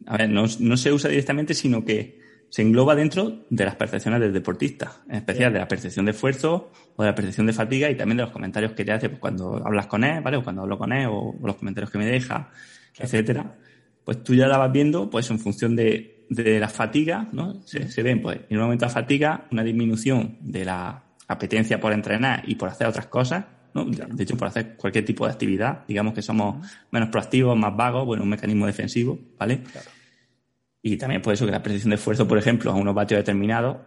a 0.05 0.17
ver, 0.17 0.29
no, 0.29 0.45
no, 0.59 0.77
se 0.77 0.91
usa 0.91 1.09
directamente, 1.09 1.53
sino 1.53 1.84
que 1.86 2.19
se 2.54 2.62
engloba 2.62 2.93
dentro 2.93 3.45
de 3.49 3.66
las 3.66 3.76
percepciones 3.76 4.20
del 4.20 4.32
deportista, 4.32 5.01
en 5.10 5.16
especial 5.16 5.51
de 5.51 5.58
la 5.58 5.68
percepción 5.68 6.06
de 6.06 6.12
esfuerzo 6.12 6.70
o 6.95 7.01
de 7.01 7.10
la 7.10 7.16
percepción 7.16 7.47
de 7.47 7.54
fatiga 7.54 7.89
y 7.89 7.97
también 7.97 8.18
de 8.18 8.26
los 8.26 8.32
comentarios 8.32 8.74
que 8.74 8.86
te 8.86 8.91
hace 8.91 9.10
pues, 9.10 9.20
cuando 9.20 9.60
hablas 9.66 9.88
con 9.88 10.04
él, 10.04 10.22
¿vale? 10.22 10.38
O 10.38 10.43
cuando 10.43 10.62
hablo 10.62 10.78
con 10.78 10.93
él 10.93 11.08
o, 11.10 11.34
los 11.41 11.56
comentarios 11.56 11.89
que 11.89 11.97
me 11.97 12.06
deja, 12.06 12.51
etcétera. 12.95 13.56
Pues 14.06 14.24
tú 14.24 14.36
ya 14.36 14.45
la 14.47 14.60
vas 14.60 14.72
viendo, 14.72 15.10
pues 15.10 15.32
en 15.32 15.39
función 15.39 15.76
de, 15.76 16.28
de 16.30 16.60
la 16.60 16.70
fatiga, 16.70 17.28
¿no? 17.32 17.60
Se, 17.66 18.04
ven, 18.04 18.22
pues, 18.22 18.41
en 18.47 18.58
un 18.58 18.66
momento 18.66 18.86
de 18.86 18.91
fatiga, 18.91 19.47
una 19.49 19.64
disminución 19.64 20.38
de 20.41 20.64
la 20.64 21.06
apetencia 21.28 21.80
por 21.80 21.91
entrenar 21.91 22.43
y 22.45 22.54
por 22.54 22.70
hacer 22.70 22.86
otras 22.86 23.08
cosas, 23.08 23.45
¿no? 23.74 23.84
De 23.86 24.22
hecho, 24.22 24.38
por 24.38 24.49
hacer 24.49 24.76
cualquier 24.76 25.06
tipo 25.06 25.26
de 25.26 25.32
actividad, 25.32 25.86
digamos 25.88 26.14
que 26.14 26.22
somos 26.22 26.64
menos 26.91 27.10
proactivos, 27.10 27.58
más 27.58 27.76
vagos, 27.76 28.06
bueno, 28.06 28.22
un 28.22 28.30
mecanismo 28.30 28.68
defensivo, 28.68 29.18
¿vale? 29.39 29.64
Y 30.86 30.97
también 30.97 31.21
por 31.21 31.34
eso 31.34 31.45
que 31.45 31.51
la 31.51 31.63
precisión 31.63 31.91
de 31.91 31.95
esfuerzo, 31.95 32.27
por 32.27 32.38
ejemplo, 32.38 32.69
a 32.69 32.75
unos 32.75 32.93
vatios 32.93 33.19
determinados 33.19 33.77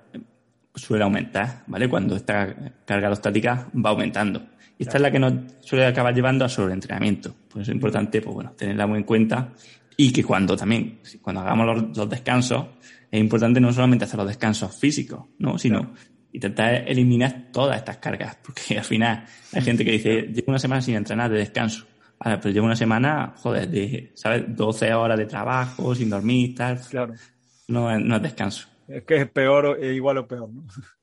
suele 0.75 1.05
aumentar, 1.05 1.63
¿vale? 1.67 1.89
Cuando 1.89 2.17
esta 2.17 2.73
carga 2.87 3.09
alostática 3.09 3.69
va 3.75 3.91
aumentando. 3.91 4.47
Y 4.79 4.85
esta 4.85 4.97
es 4.97 5.03
la 5.03 5.11
que 5.11 5.19
nos 5.19 5.35
suele 5.61 5.85
acabar 5.87 6.15
llevando 6.15 6.47
a 6.47 6.49
sobreentrenamiento. 6.49 7.35
Por 7.51 7.61
eso 7.61 7.71
es 7.71 7.75
importante, 7.75 8.23
pues 8.23 8.35
bueno, 8.35 8.53
tenerla 8.53 8.87
muy 8.87 8.99
en 8.99 9.05
cuenta 9.05 9.53
y 9.95 10.11
que 10.11 10.25
cuando 10.25 10.57
también, 10.57 11.01
cuando 11.21 11.43
hagamos 11.43 11.95
los, 11.95 12.09
descansos, 12.09 12.65
es 13.11 13.21
importante 13.21 13.61
no 13.61 13.73
solamente 13.75 14.07
hacer 14.07 14.19
los 14.19 14.29
descansos 14.29 14.75
físicos, 14.75 15.27
¿no? 15.39 15.59
Sino 15.59 15.93
intentar 16.33 16.85
eliminar 16.87 17.49
todas 17.53 17.77
estas 17.77 17.99
cargas, 17.99 18.39
porque 18.43 18.79
al 18.79 18.85
final 18.85 19.25
hay 19.53 19.63
gente 19.63 19.85
que 19.85 19.93
dice, 19.93 20.23
llevo 20.23 20.47
una 20.49 20.59
semana 20.59 20.81
sin 20.81 20.95
entrenar 20.95 21.31
de 21.31 21.39
descanso. 21.39 21.87
Ahora, 22.19 22.41
pero 22.41 22.53
llevo 22.53 22.67
una 22.67 22.77
semana, 22.77 23.35
joder, 23.37 23.69
de, 23.69 24.13
¿sabes? 24.15 24.45
12 24.49 24.95
horas 24.95 25.19
de 25.19 25.27
trabajo, 25.27 25.95
sin 25.95 26.11
dormir, 26.11 26.55
tal. 26.55 26.81
Claro. 26.89 27.15
No, 27.69 27.99
no 27.99 28.17
es 28.17 28.23
descanso. 28.23 28.69
Es 28.89 29.05
que 29.05 29.17
es 29.17 29.31
peor, 29.31 29.79
es 29.81 29.95
igual 29.95 30.19
o 30.19 30.29
peor, 30.29 30.51
¿no? 30.51 30.67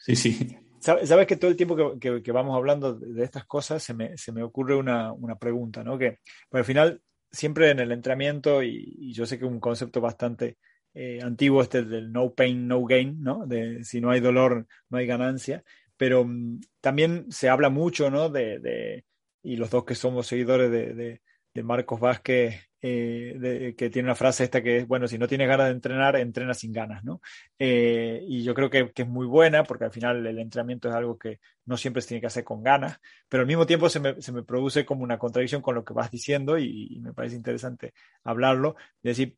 Sí, 0.00 0.16
sí. 0.16 0.56
Sabes 0.80 1.26
que 1.26 1.36
todo 1.36 1.50
el 1.50 1.56
tiempo 1.56 1.98
que, 1.98 2.22
que, 2.22 2.32
vamos 2.32 2.56
hablando 2.56 2.94
de 2.94 3.24
estas 3.24 3.44
cosas 3.44 3.82
se 3.82 3.92
me, 3.92 4.16
se 4.16 4.32
me 4.32 4.42
ocurre 4.42 4.74
una, 4.74 5.12
una 5.12 5.36
pregunta, 5.36 5.84
¿no? 5.84 5.98
Que 5.98 6.20
pues, 6.48 6.60
al 6.60 6.64
final 6.64 7.02
siempre 7.30 7.70
en 7.70 7.80
el 7.80 7.92
entrenamiento, 7.92 8.62
y, 8.62 9.12
yo 9.12 9.26
sé 9.26 9.38
que 9.38 9.44
es 9.44 9.50
un 9.50 9.60
concepto 9.60 10.00
bastante 10.00 10.56
eh, 10.94 11.20
antiguo 11.22 11.62
este 11.62 11.82
del 11.82 12.12
no 12.12 12.32
pain, 12.32 12.66
no 12.66 12.84
gain, 12.84 13.22
¿no? 13.22 13.46
De 13.46 13.84
si 13.84 14.00
no 14.00 14.10
hay 14.10 14.20
dolor, 14.20 14.66
no 14.88 14.98
hay 14.98 15.06
ganancia, 15.06 15.62
pero 15.96 16.24
mm, 16.24 16.60
también 16.80 17.26
se 17.30 17.48
habla 17.48 17.68
mucho, 17.68 18.10
¿no? 18.10 18.28
De, 18.28 18.58
de, 18.60 19.04
y 19.48 19.56
los 19.56 19.70
dos 19.70 19.84
que 19.84 19.94
somos 19.94 20.26
seguidores 20.26 20.70
de, 20.70 21.20
de, 21.54 21.62
Marcos 21.62 21.98
Vázquez 21.98 22.70
eh, 22.80 23.74
que 23.76 23.90
tiene 23.90 24.06
una 24.06 24.14
frase 24.14 24.44
esta 24.44 24.62
que 24.62 24.78
es, 24.78 24.86
bueno, 24.86 25.08
si 25.08 25.18
no 25.18 25.26
tienes 25.26 25.48
ganas 25.48 25.66
de 25.66 25.72
entrenar, 25.72 26.14
entrena 26.14 26.54
sin 26.54 26.72
ganas, 26.72 27.02
¿no? 27.02 27.20
Eh, 27.58 28.22
y 28.28 28.44
yo 28.44 28.54
creo 28.54 28.70
que, 28.70 28.92
es 28.94 29.08
muy 29.08 29.26
buena 29.26 29.64
porque 29.64 29.86
al 29.86 29.90
final 29.90 30.24
el 30.24 30.38
entrenamiento 30.38 30.88
es 30.88 30.94
algo 30.94 31.18
que 31.18 31.40
no 31.64 31.76
siempre 31.76 32.00
se 32.00 32.08
tiene 32.08 32.20
que 32.20 32.28
hacer 32.28 32.44
con 32.44 32.62
ganas, 32.62 33.00
pero 33.28 33.40
al 33.40 33.48
mismo 33.48 33.66
tiempo 33.66 33.88
se 33.88 33.98
me, 33.98 34.22
se 34.22 34.30
me 34.30 34.44
produce 34.44 34.86
como 34.86 35.02
una 35.02 35.18
contradicción 35.18 35.60
con 35.60 35.74
lo 35.74 35.84
que 35.84 35.94
vas 35.94 36.12
diciendo 36.12 36.58
y, 36.58 37.00
me 37.00 37.12
parece 37.12 37.34
interesante 37.34 37.94
hablarlo, 38.22 38.76
es 39.02 39.16
decir, 39.16 39.36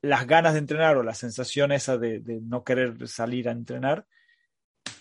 las 0.00 0.26
ganas 0.26 0.54
de 0.54 0.60
entrenar 0.60 0.96
o 0.96 1.02
la 1.02 1.12
sensación 1.14 1.72
esa 1.72 1.98
de, 1.98 2.20
de 2.20 2.40
no 2.40 2.64
querer 2.64 3.06
salir 3.08 3.48
a 3.48 3.52
entrenar, 3.52 4.06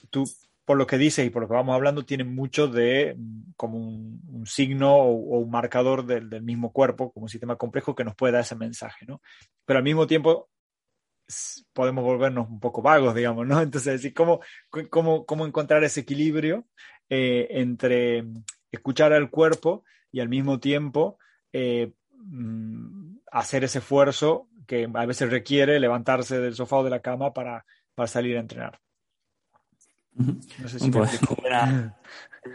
tú 0.10 0.26
por 0.70 0.78
lo 0.78 0.86
que 0.86 1.00
dice 1.00 1.26
y 1.26 1.32
por 1.32 1.42
lo 1.42 1.48
que 1.48 1.56
vamos 1.56 1.74
hablando, 1.74 2.06
tiene 2.06 2.24
mucho 2.24 2.68
de 2.68 3.16
mm, 3.18 3.54
como 3.56 3.80
un, 3.80 4.46
signo 4.46 4.98
o, 4.98 5.40
un 5.40 5.50
marcador 5.50 6.06
del, 6.06 6.44
mismo 6.44 6.72
cuerpo, 6.72 7.12
como 7.12 7.24
un 7.24 7.30
sistema 7.30 7.56
complejo 7.56 7.96
que 7.96 8.04
nos 8.04 8.14
puede 8.14 8.34
dar 8.34 8.42
ese 8.42 8.56
mensaje, 8.56 9.04
¿no? 9.08 9.20
Pero 9.66 9.80
al 9.80 9.84
mismo 9.84 10.06
tiempo 10.06 10.48
podemos 11.74 12.04
volvernos 12.04 12.48
un 12.50 12.60
poco 12.60 12.84
vagos, 12.84 13.16
digamos, 13.16 13.48
¿no? 13.48 13.60
Entonces, 13.64 14.14
¿cómo, 14.14 14.42
cómo, 14.92 15.26
cómo 15.26 15.48
encontrar 15.48 15.84
ese 15.84 16.02
equilibrio 16.02 16.68
eh, 17.10 17.48
entre 17.50 18.26
escuchar 18.72 19.12
al 19.12 19.32
cuerpo 19.32 19.84
y 20.12 20.20
al 20.20 20.30
mismo 20.30 20.60
tiempo 20.60 21.18
eh, 21.52 21.94
mm, 22.12 23.22
hacer 23.32 23.64
ese 23.64 23.80
esfuerzo 23.80 24.50
que 24.68 24.88
a 24.94 25.06
veces 25.08 25.32
requiere 25.32 25.80
levantarse 25.80 26.40
del 26.40 26.54
sofá 26.54 26.76
o 26.76 26.84
de 26.84 26.92
la 26.92 27.02
cama 27.02 27.34
para, 27.34 27.66
para 27.96 28.06
salir 28.06 28.38
a 28.38 28.42
entrenar? 28.42 28.80
Pues, 30.62 30.82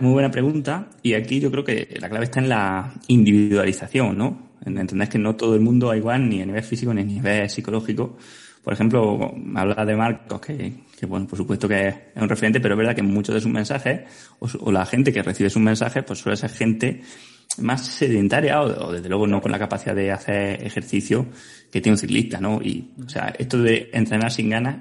muy, 0.01 0.12
buena, 0.12 0.31
pregunta. 0.31 0.89
Y 1.03 1.15
aquí 1.15 1.41
yo 1.41 1.51
creo 1.51 1.65
que 1.65 1.97
la 2.01 2.09
clave 2.09 2.25
está 2.25 2.41
en 2.41 2.49
la 2.49 2.93
individualización, 3.09 4.19
¿no? 4.19 4.51
En 4.65 4.79
entender 4.79 5.09
que 5.09 5.19
no 5.19 5.37
todo 5.37 5.55
el 5.55 5.61
mundo 5.61 5.89
va 5.89 5.97
igual 5.97 6.29
ni 6.29 6.43
a 6.43 6.47
nivel 6.47 6.62
físico 6.62 6.93
ni 6.93 7.03
a 7.03 7.05
nivel 7.05 7.49
psicológico. 7.49 8.17
Por 8.62 8.73
ejemplo, 8.73 9.35
habla 9.55 9.85
de 9.85 9.95
Marcos, 9.95 10.41
que, 10.41 10.73
bueno, 11.07 11.27
por 11.27 11.37
supuesto 11.37 11.69
que 11.69 11.89
es 11.89 11.97
un 12.17 12.29
referente, 12.29 12.61
pero 12.61 12.75
es 12.75 12.79
verdad 12.79 12.95
que 12.97 13.03
muchos 13.03 13.35
de 13.35 13.41
sus 13.43 13.51
mensajes, 13.51 14.03
o, 14.39 14.73
la 14.73 14.87
gente 14.87 15.12
que 15.12 15.23
recibe 15.23 15.51
sus 15.51 15.61
mensajes, 15.61 16.03
pues 16.03 16.19
suele 16.19 16.37
ser 16.37 16.49
gente 16.49 17.03
más 17.59 17.87
sedentaria 17.87 18.62
o, 18.62 18.91
desde 18.91 19.09
luego 19.11 19.27
no 19.27 19.43
con 19.43 19.53
la 19.53 19.59
capacidad 19.59 19.95
de 19.95 20.11
hacer 20.11 20.65
ejercicio 20.65 21.27
que 21.71 21.83
tiene 21.83 21.95
un 21.95 21.99
ciclista, 21.99 22.41
¿no? 22.41 22.62
Y, 22.62 22.91
o 23.05 23.09
sea, 23.09 23.35
esto 23.39 23.59
de 23.59 23.91
entrenar 23.93 24.33
sin 24.33 24.49
ganas, 24.49 24.77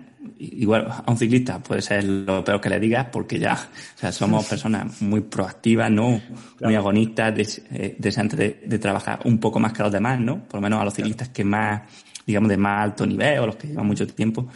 igual 0.52 0.88
a 0.88 1.10
un 1.10 1.18
ciclista 1.18 1.60
puede 1.60 1.82
ser 1.82 2.04
lo 2.04 2.44
peor 2.44 2.60
que 2.60 2.70
le 2.70 2.80
digas 2.80 3.08
porque 3.12 3.40
ya, 3.40 3.54
o 3.54 3.98
sea, 3.98 4.12
somos 4.12 4.46
personas 4.46 5.02
muy 5.02 5.22
proactivas, 5.22 5.90
¿no? 5.92 6.22
Muy 6.62 6.76
agonistas, 6.76 7.62
eh, 7.72 7.96
deseantes 7.98 8.40
de, 8.40 8.62
de, 8.66 8.80
trabajar 8.80 9.20
un 9.26 9.40
poco 9.40 9.60
más 9.60 9.74
que 9.74 9.84
los 9.84 9.92
demás, 9.92 10.20
¿no? 10.20 10.44
Por 10.44 10.56
lo 10.56 10.62
menos 10.62 10.82
a 10.82 10.86
los 10.86 10.94
ciclistas 10.94 11.30
que 11.30 11.44
más, 11.44 11.82
digamos, 12.26 12.50
de 12.50 12.58
más 12.58 12.84
alto 12.84 13.06
nivel 13.06 13.40
o 13.40 13.48
los 13.48 13.56
que 13.56 13.68
llevan 13.68 13.88
mucho 13.88 14.06
tiempo. 14.08 14.48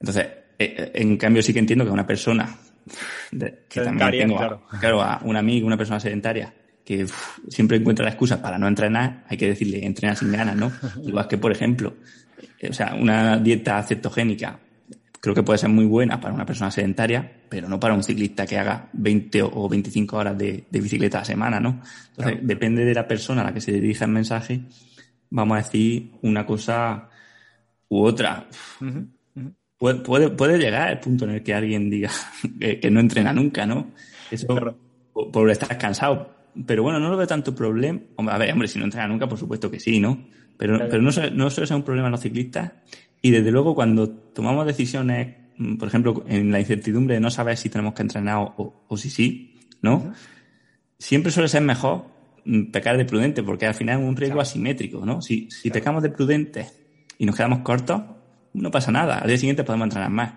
Entonces, 0.00 0.26
eh, 0.58 0.74
eh, 0.78 0.92
en 0.94 1.16
cambio 1.16 1.42
sí 1.42 1.52
que 1.52 1.58
entiendo 1.58 1.84
que 1.84 1.90
una 1.90 2.06
persona 2.06 2.56
que 3.30 3.80
también 3.80 4.10
tengo, 4.10 4.36
claro. 4.36 4.62
claro, 4.78 5.02
a 5.02 5.20
un 5.24 5.36
amigo, 5.36 5.66
una 5.66 5.76
persona 5.76 5.98
sedentaria, 5.98 6.52
que 6.84 7.06
siempre 7.48 7.78
encuentra 7.78 8.04
la 8.04 8.10
excusa 8.10 8.42
para 8.42 8.58
no 8.58 8.68
entrenar, 8.68 9.24
hay 9.28 9.36
que 9.36 9.48
decirle, 9.48 9.84
entrena 9.84 10.14
sin 10.14 10.30
ganas, 10.30 10.56
¿no? 10.56 10.70
Igual 11.04 11.26
que, 11.26 11.38
por 11.38 11.50
ejemplo, 11.50 11.94
o 12.68 12.72
sea, 12.72 12.94
una 12.94 13.38
dieta 13.38 13.82
cetogénica 13.82 14.58
creo 15.24 15.34
que 15.34 15.42
puede 15.42 15.58
ser 15.58 15.70
muy 15.70 15.86
buena 15.86 16.20
para 16.20 16.34
una 16.34 16.44
persona 16.44 16.70
sedentaria, 16.70 17.32
pero 17.48 17.66
no 17.66 17.80
para 17.80 17.94
un 17.94 18.02
ciclista 18.02 18.44
que 18.44 18.58
haga 18.58 18.90
20 18.92 19.40
o 19.40 19.70
25 19.70 20.18
horas 20.18 20.36
de, 20.36 20.66
bicicleta 20.70 21.16
a 21.16 21.20
la 21.22 21.24
semana, 21.24 21.60
¿no? 21.60 21.80
Entonces, 22.10 22.40
depende 22.42 22.84
de 22.84 22.92
la 22.92 23.08
persona 23.08 23.40
a 23.40 23.44
la 23.44 23.54
que 23.54 23.62
se 23.62 23.72
dirija 23.72 24.04
el 24.04 24.10
mensaje, 24.10 24.60
vamos 25.30 25.56
a 25.56 25.62
decir 25.62 26.10
una 26.20 26.44
cosa 26.44 27.08
u 27.88 28.04
otra. 28.04 28.48
Puede, 29.78 30.00
puede, 30.00 30.28
puede, 30.28 30.58
llegar 30.58 30.90
el 30.90 30.98
punto 30.98 31.24
en 31.24 31.30
el 31.30 31.42
que 31.42 31.54
alguien 31.54 31.88
diga 31.88 32.10
que, 32.60 32.90
no 32.90 33.00
entrena 33.00 33.32
nunca, 33.32 33.64
¿no? 33.64 33.92
Eso 34.30 34.46
por, 34.46 34.76
por 35.32 35.50
estar 35.50 35.78
cansado 35.78 36.34
pero 36.66 36.82
bueno, 36.82 37.00
no 37.00 37.10
lo 37.10 37.16
veo 37.16 37.26
tanto 37.26 37.54
problema. 37.54 38.00
A 38.28 38.38
ver, 38.38 38.52
hombre, 38.52 38.68
si 38.68 38.78
no 38.78 38.84
entrena 38.84 39.08
nunca, 39.08 39.28
por 39.28 39.38
supuesto 39.38 39.70
que 39.70 39.80
sí, 39.80 39.98
¿no? 39.98 40.26
Pero, 40.56 40.78
pero 40.88 41.02
no, 41.02 41.10
no 41.32 41.50
suele 41.50 41.66
ser 41.66 41.76
un 41.76 41.82
problema 41.82 42.08
en 42.08 42.12
los 42.12 42.20
ciclistas. 42.20 42.72
Y 43.24 43.30
desde 43.30 43.50
luego, 43.50 43.74
cuando 43.74 44.10
tomamos 44.10 44.66
decisiones, 44.66 45.34
mm, 45.56 45.76
por 45.76 45.88
ejemplo, 45.88 46.26
en 46.28 46.52
la 46.52 46.60
incertidumbre 46.60 47.14
de 47.14 47.20
no 47.22 47.30
saber 47.30 47.56
si 47.56 47.70
tenemos 47.70 47.94
que 47.94 48.02
entrenar 48.02 48.36
o, 48.58 48.84
o 48.86 48.96
si 48.98 49.08
sí, 49.08 49.60
¿no? 49.80 50.12
Siempre 50.98 51.32
suele 51.32 51.48
ser 51.48 51.62
mejor 51.62 52.04
mm, 52.44 52.64
pecar 52.64 52.98
de 52.98 53.06
prudente, 53.06 53.42
porque 53.42 53.64
al 53.64 53.72
final 53.72 54.02
es 54.02 54.06
un 54.06 54.14
riesgo 54.14 54.42
asimétrico, 54.42 55.06
¿no? 55.06 55.22
Si, 55.22 55.50
si 55.50 55.70
pecamos 55.70 56.02
de 56.02 56.10
prudente 56.10 56.66
y 57.16 57.24
nos 57.24 57.34
quedamos 57.34 57.60
cortos, 57.60 58.02
no 58.52 58.70
pasa 58.70 58.92
nada. 58.92 59.20
Al 59.20 59.28
día 59.28 59.38
siguiente 59.38 59.64
podemos 59.64 59.86
entrenar 59.86 60.10
más. 60.10 60.34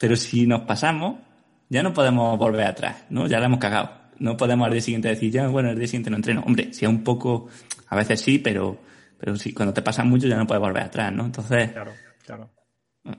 Pero 0.00 0.16
si 0.16 0.44
nos 0.44 0.62
pasamos, 0.62 1.20
ya 1.68 1.84
no 1.84 1.94
podemos 1.94 2.36
volver 2.36 2.66
atrás, 2.66 3.04
¿no? 3.10 3.28
Ya 3.28 3.38
la 3.38 3.46
hemos 3.46 3.60
cagado 3.60 3.90
no 4.18 4.36
podemos 4.36 4.66
al 4.66 4.72
día 4.72 4.80
siguiente 4.80 5.08
decir, 5.08 5.30
ya, 5.30 5.48
bueno, 5.48 5.70
el 5.70 5.78
día 5.78 5.86
siguiente 5.86 6.10
no 6.10 6.16
entreno. 6.16 6.42
Hombre, 6.46 6.72
si 6.72 6.84
es 6.84 6.88
un 6.88 7.02
poco, 7.02 7.48
a 7.88 7.96
veces 7.96 8.20
sí, 8.20 8.38
pero, 8.38 8.80
pero 9.18 9.36
sí, 9.36 9.52
cuando 9.52 9.72
te 9.72 9.82
pasa 9.82 10.04
mucho 10.04 10.26
ya 10.26 10.36
no 10.36 10.46
puedes 10.46 10.60
volver 10.60 10.82
atrás, 10.82 11.12
¿no? 11.12 11.26
Entonces. 11.26 11.72
Claro, 11.72 11.92
claro. 12.24 12.50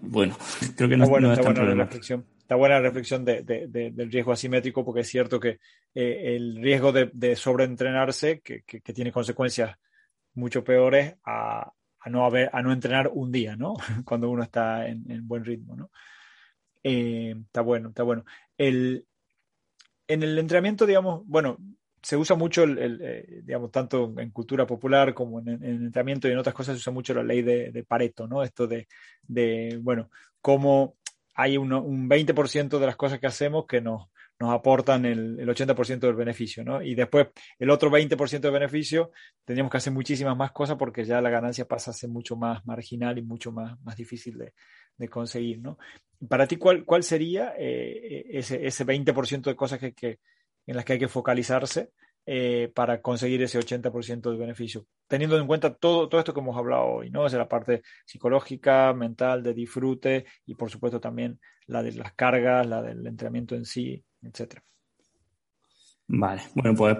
Bueno, 0.01 0.35
creo 0.75 0.89
que 0.89 0.97
no, 0.97 1.07
bueno, 1.07 1.31
es 1.31 1.41
tan 1.41 1.53
buena 1.53 1.73
reflexión. 1.83 2.25
Está 2.39 2.55
buena 2.55 2.75
la 2.75 2.81
reflexión 2.81 3.25
de, 3.25 3.41
del 3.41 4.11
riesgo 4.11 4.31
asimétrico, 4.31 4.85
porque 4.85 5.01
es 5.01 5.09
cierto 5.09 5.39
que 5.39 5.59
eh, 5.95 6.35
el 6.35 6.57
riesgo 6.61 6.91
de, 6.91 7.35
sobreentrenarse, 7.35 8.41
que, 8.41 8.61
que, 8.61 8.93
tiene 8.93 9.11
consecuencias 9.11 9.75
mucho 10.35 10.63
peores 10.63 11.15
a, 11.25 11.71
a, 11.99 12.09
no 12.09 12.23
haber, 12.23 12.51
a 12.53 12.61
no 12.61 12.71
entrenar 12.71 13.09
un 13.11 13.31
día, 13.31 13.55
¿no? 13.55 13.73
Cuando 14.05 14.29
uno 14.29 14.43
está 14.43 14.87
en, 14.87 15.09
en 15.09 15.27
buen 15.27 15.43
ritmo, 15.43 15.75
¿no? 15.75 15.89
Eh, 16.83 17.33
está 17.47 17.61
bueno, 17.61 17.89
está 17.89 18.03
bueno. 18.03 18.25
El, 18.55 19.07
en 20.07 20.21
el 20.21 20.37
entrenamiento, 20.37 20.85
digamos, 20.85 21.25
bueno, 21.25 21.57
se 22.05 22.15
usa 22.15 22.35
mucho, 22.35 22.61
el, 22.65 22.99
eh, 23.01 23.41
digamos, 23.43 23.71
tanto 23.71 24.13
en 24.19 24.29
cultura 24.29 24.67
popular 24.67 25.15
como 25.15 25.39
en, 25.39 25.49
en, 25.49 25.85
entrenamiento 25.85 26.27
y 26.27 26.33
en 26.33 26.37
otras 26.37 26.53
cosas 26.53 26.75
se 26.75 26.81
usa 26.81 26.93
mucho 26.93 27.15
la 27.15 27.23
ley 27.23 27.41
de, 27.41 27.83
Pareto, 27.87 28.27
¿no? 28.27 28.43
Esto 28.43 28.67
de, 28.67 28.87
de 29.23 29.79
bueno, 29.81 30.11
cómo 30.39 30.97
hay 31.33 31.57
un 31.57 31.71
20% 32.07 32.77
de 32.77 32.85
las 32.85 32.95
cosas 32.95 33.19
que 33.19 33.25
hacemos 33.25 33.65
que 33.65 33.81
nos, 33.81 34.03
nos 34.39 34.53
aportan 34.53 35.03
el, 35.05 35.39
el 35.39 35.49
80% 35.49 35.97
del 35.97 36.13
beneficio, 36.13 36.63
¿no? 36.63 36.79
Y 36.79 36.93
después 36.93 37.29
el 37.57 37.71
otro 37.71 37.89
20% 37.89 38.39
del 38.39 38.51
beneficio 38.51 39.09
tendríamos 39.43 39.71
que 39.71 39.77
hacer 39.77 39.91
muchísimas 39.91 40.37
más 40.37 40.51
cosas 40.51 40.77
porque 40.77 41.05
ya 41.05 41.19
la 41.21 41.31
ganancia 41.31 41.65
pasa 41.65 41.89
a 41.89 41.95
ser 41.95 42.11
mucho 42.11 42.35
más 42.35 42.63
marginal 42.67 43.17
y 43.17 43.23
mucho 43.23 43.51
más, 43.51 43.81
más 43.81 43.95
difícil 43.95 44.37
de, 44.37 44.53
de 44.95 45.09
conseguir, 45.09 45.59
¿no? 45.59 45.79
Para 46.29 46.45
ti, 46.45 46.57
¿cuál, 46.57 46.85
cuál 46.85 47.01
sería 47.01 47.55
eh, 47.57 48.25
ese, 48.29 48.63
ese 48.63 48.85
20% 48.85 49.41
de 49.41 49.55
cosas 49.55 49.79
que, 49.79 50.19
en 50.65 50.75
las 50.75 50.85
que 50.85 50.93
hay 50.93 50.99
que 50.99 51.07
focalizarse 51.07 51.91
eh, 52.25 52.71
para 52.73 53.01
conseguir 53.01 53.41
ese 53.43 53.59
80% 53.59 54.31
de 54.31 54.37
beneficio? 54.37 54.85
Teniendo 55.07 55.37
en 55.37 55.47
cuenta 55.47 55.73
todo, 55.73 56.09
todo 56.09 56.19
esto 56.19 56.33
que 56.33 56.39
hemos 56.39 56.57
hablado 56.57 56.85
hoy, 56.85 57.09
¿no? 57.09 57.25
Es 57.25 57.33
la 57.33 57.47
parte 57.47 57.83
psicológica, 58.05 58.93
mental, 58.93 59.43
de 59.43 59.53
disfrute 59.53 60.25
y 60.45 60.55
por 60.55 60.69
supuesto 60.69 60.99
también 60.99 61.39
la 61.67 61.83
de 61.83 61.93
las 61.93 62.13
cargas, 62.13 62.65
la 62.65 62.81
del 62.81 63.05
entrenamiento 63.05 63.55
en 63.55 63.65
sí, 63.65 64.03
etcétera. 64.21 64.63
Vale, 66.07 66.43
bueno, 66.53 66.75
pues 66.75 66.97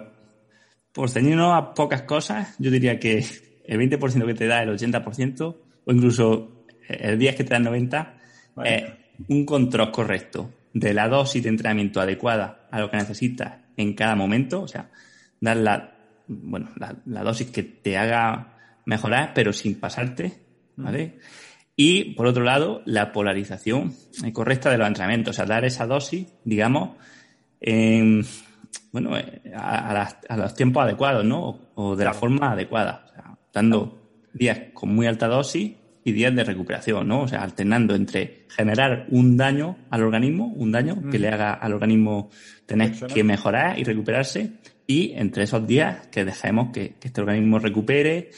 por 0.92 1.10
ceñirnos 1.10 1.54
a 1.54 1.74
pocas 1.74 2.04
cosas, 2.04 2.56
yo 2.58 2.72
diría 2.72 3.00
que 3.00 3.18
el 3.66 3.80
20% 3.80 4.26
que 4.26 4.34
te 4.34 4.48
da 4.48 4.64
el 4.64 4.70
80% 4.70 5.58
o 5.86 5.92
incluso 5.92 6.66
el 6.88 7.20
día 7.20 7.36
que 7.36 7.44
te 7.44 7.50
dan 7.50 7.64
90, 7.64 8.18
es 8.64 8.84
un 9.28 9.46
control 9.46 9.92
correcto 9.92 10.52
de 10.76 10.94
la 10.94 11.08
dosis 11.08 11.42
de 11.42 11.50
entrenamiento 11.50 12.02
adecuada 12.02 12.68
a 12.70 12.82
lo 12.82 12.92
que 12.92 12.98
necesitas 12.98 13.60
en 13.78 13.94
cada 13.94 14.14
momento, 14.16 14.62
o 14.62 14.68
sea, 14.68 14.92
dar 15.40 15.56
la, 15.56 15.96
bueno, 16.28 16.70
la, 16.76 17.24
dosis 17.24 17.50
que 17.50 17.64
te 17.64 17.98
haga 17.98 18.82
mejorar, 18.86 19.32
pero 19.34 19.54
sin 19.54 19.80
pasarte, 19.80 20.34
¿vale? 20.76 21.20
Y, 21.78 22.14
por 22.16 22.28
otro 22.28 22.44
lado, 22.44 22.82
la 22.86 23.14
polarización 23.14 23.94
correcta 24.34 24.70
de 24.70 24.78
los 24.78 24.88
entrenamientos, 24.88 25.34
o 25.34 25.38
sea, 25.38 25.46
dar 25.46 25.64
esa 25.64 25.88
dosis, 25.88 26.28
digamos, 26.44 26.98
en, 27.62 28.26
bueno, 28.92 29.12
a, 29.56 30.10
a, 30.28 30.38
los 30.38 30.54
tiempos 30.56 30.84
adecuados, 30.84 31.24
¿no? 31.24 31.70
O, 31.76 31.96
de 31.96 32.04
la 32.04 32.14
forma 32.14 32.52
adecuada, 32.52 33.06
o 33.06 33.14
sea, 33.14 33.38
dando 33.54 34.28
días 34.34 34.60
con 34.74 34.94
muy 34.94 35.08
alta 35.08 35.30
dosis 35.30 35.72
y 36.08 36.12
días 36.12 36.34
de 36.36 36.44
recuperación, 36.44 37.08
¿no? 37.08 37.22
O 37.22 37.28
sea, 37.28 37.42
alternando 37.42 37.96
entre 37.96 38.46
generar 38.48 39.08
un 39.10 39.36
daño 39.36 39.76
al 39.90 40.04
organismo, 40.04 40.54
un 40.56 40.72
daño 40.72 41.02
que 41.10 41.18
le 41.18 41.30
haga 41.30 41.54
al 41.56 41.74
organismo 41.74 42.30
tener 42.68 42.94
que 43.08 43.24
mejorar 43.24 43.80
y 43.80 43.84
recuperarse, 43.84 44.52
y 44.86 45.14
entre 45.14 45.46
esos 45.46 45.66
días 45.66 46.06
que 46.12 46.24
dejemos 46.24 46.70
que, 46.72 46.94
este 47.02 47.22
organismo 47.22 47.58
recupere, 47.58 48.30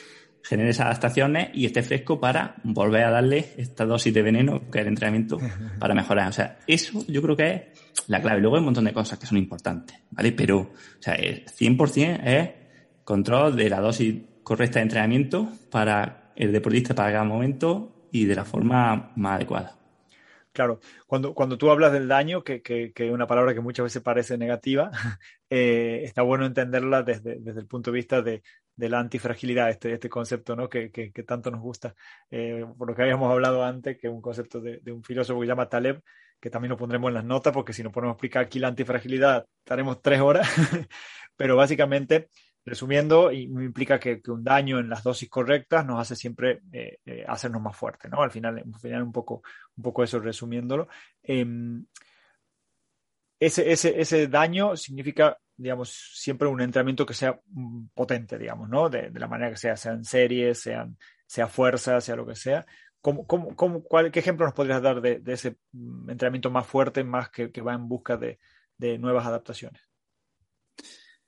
genere 0.41 0.69
esas 0.69 0.85
adaptaciones 0.85 1.49
y 1.53 1.65
esté 1.65 1.83
fresco 1.83 2.21
para 2.21 2.55
volver 2.63 3.03
a 3.03 3.11
darle 3.11 3.49
esta 3.57 3.85
dosis 3.85 4.13
de 4.13 4.21
veneno 4.21 4.71
que 4.71 4.79
es 4.79 4.83
el 4.83 4.87
entrenamiento 4.87 5.37
para 5.77 5.93
mejorar. 5.93 6.29
O 6.29 6.33
sea, 6.33 6.59
eso 6.67 7.03
yo 7.09 7.21
creo 7.21 7.35
que 7.35 7.51
es 7.53 7.63
la 8.07 8.21
clave. 8.21 8.39
Luego 8.39 8.55
hay 8.55 8.59
un 8.59 8.65
montón 8.65 8.85
de 8.85 8.93
cosas 8.93 9.19
que 9.19 9.25
son 9.25 9.37
importantes, 9.37 9.97
¿vale? 10.11 10.31
Pero, 10.31 10.59
o 10.59 11.01
sea, 11.01 11.15
el 11.15 11.43
100% 11.45 12.21
es 12.23 12.49
control 13.03 13.57
de 13.57 13.69
la 13.69 13.81
dosis 13.81 14.15
correcta 14.41 14.79
de 14.79 14.83
entrenamiento 14.83 15.51
para 15.69 16.26
el 16.37 16.51
deportista 16.51 16.95
para 16.95 17.11
cada 17.11 17.23
momento 17.23 18.07
y 18.11 18.25
de 18.25 18.35
la 18.35 18.45
forma 18.45 19.11
más 19.15 19.35
adecuada. 19.35 19.77
Claro, 20.53 20.79
cuando, 21.05 21.35
cuando 21.35 21.57
tú 21.57 21.69
hablas 21.69 21.91
del 21.91 22.07
daño, 22.07 22.43
que 22.43 22.63
es 22.65 23.11
una 23.11 23.27
palabra 23.27 23.53
que 23.53 23.61
muchas 23.61 23.83
veces 23.83 24.01
parece 24.01 24.37
negativa, 24.37 24.89
eh, 25.49 26.01
está 26.03 26.23
bueno 26.23 26.45
entenderla 26.45 27.03
desde, 27.03 27.37
desde, 27.39 27.59
el 27.59 27.67
punto 27.67 27.91
de 27.91 27.95
vista 27.95 28.21
de, 28.21 28.41
de 28.75 28.89
la 28.89 28.99
antifragilidad, 28.99 29.69
este, 29.69 29.93
este 29.93 30.09
concepto 30.09 30.55
¿no? 30.55 30.69
que, 30.69 30.91
que, 30.91 31.23
tanto 31.23 31.51
nos 31.51 31.61
gusta, 31.61 31.95
eh, 32.31 32.65
por 32.77 32.87
lo 32.87 32.95
que 32.95 33.01
habíamos 33.01 33.31
hablado 33.31 33.63
antes, 33.63 33.97
que 33.97 34.07
es 34.07 34.13
un 34.13 34.21
concepto 34.21 34.61
de, 34.61 34.79
un 34.91 35.03
filósofo 35.03 35.39
que 35.39 35.45
se 35.45 35.49
llama 35.49 35.69
Taleb, 35.69 36.01
que 36.39 36.49
también 36.49 36.69
lo 36.69 36.77
pondremos 36.77 37.09
en 37.09 37.15
las 37.15 37.25
notas, 37.25 37.53
porque 37.53 37.73
si 37.73 37.83
nos 37.83 37.91
ponemos 37.91 38.13
a 38.13 38.15
explicar 38.15 38.45
aquí 38.45 38.59
la 38.59 38.69
antifragilidad, 38.69 39.45
estaremos 39.59 40.01
tres 40.01 40.21
horas, 40.21 40.47
pero 41.35 41.55
básicamente 41.55 42.29
Resumiendo, 42.67 43.31
implica 43.31 43.97
que, 43.97 44.21
un 44.27 44.43
daño 44.43 44.77
en 44.79 44.89
las 44.89 45.01
dosis 45.01 45.29
correctas 45.29 45.85
nos 45.85 46.01
hace 46.01 46.17
siempre 46.17 46.63
eh, 46.73 46.99
eh, 47.05 47.23
hacernos 47.25 47.61
más 47.61 47.77
fuertes, 47.77 48.11
¿no? 48.11 48.21
Al 48.21 48.29
final, 48.29 48.57
al 48.57 48.79
final 48.81 49.03
un, 49.03 49.13
poco, 49.13 49.41
un 49.77 49.83
poco 49.83 50.03
eso 50.03 50.19
resumiéndolo. 50.19 50.89
Em, 51.23 51.85
ese, 53.39 53.71
ese, 53.71 54.01
ese, 54.01 54.27
daño 54.27 54.75
significa, 54.75 55.37
digamos, 55.55 56.11
siempre 56.13 56.49
un 56.49 56.59
entrenamiento 56.59 57.05
que 57.05 57.13
sea 57.13 57.39
mm, 57.45 57.85
potente, 57.93 58.37
digamos, 58.37 58.67
¿no? 58.67 58.89
De, 58.89 59.11
la 59.11 59.29
manera 59.29 59.51
que 59.51 59.57
sea, 59.57 59.77
sean 59.77 60.03
series, 60.03 60.59
sean, 60.59 60.97
sea 61.25 61.47
fuerza, 61.47 62.01
sea 62.01 62.17
lo 62.17 62.27
que 62.27 62.35
sea. 62.35 62.65
¿Cómo, 62.99 63.25
cómo, 63.25 63.55
cómo, 63.55 63.81
cuál, 63.81 64.11
¿Qué 64.11 64.19
ejemplo 64.19 64.45
nos 64.45 64.53
podrías 64.53 64.81
dar 64.81 64.99
de, 64.99 65.21
ese 65.27 65.55
mm, 65.71 66.09
entrenamiento 66.09 66.51
más 66.51 66.67
fuerte, 66.67 67.05
más 67.05 67.29
que, 67.29 67.49
que 67.49 67.61
va 67.61 67.75
en 67.75 67.87
busca 67.87 68.17
de, 68.17 68.39
de 68.77 68.97
nuevas 68.97 69.25
adaptaciones? 69.25 69.81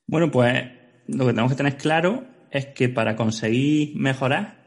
Bueno, 0.06 0.30
pues 0.30 0.89
lo 1.14 1.26
que 1.26 1.32
tenemos 1.32 1.52
que 1.52 1.58
tener 1.58 1.78
claro 1.78 2.26
es 2.52 2.68
que 2.68 2.90
para 2.90 3.16
conseguir 3.16 3.96
mejorar 3.96 4.60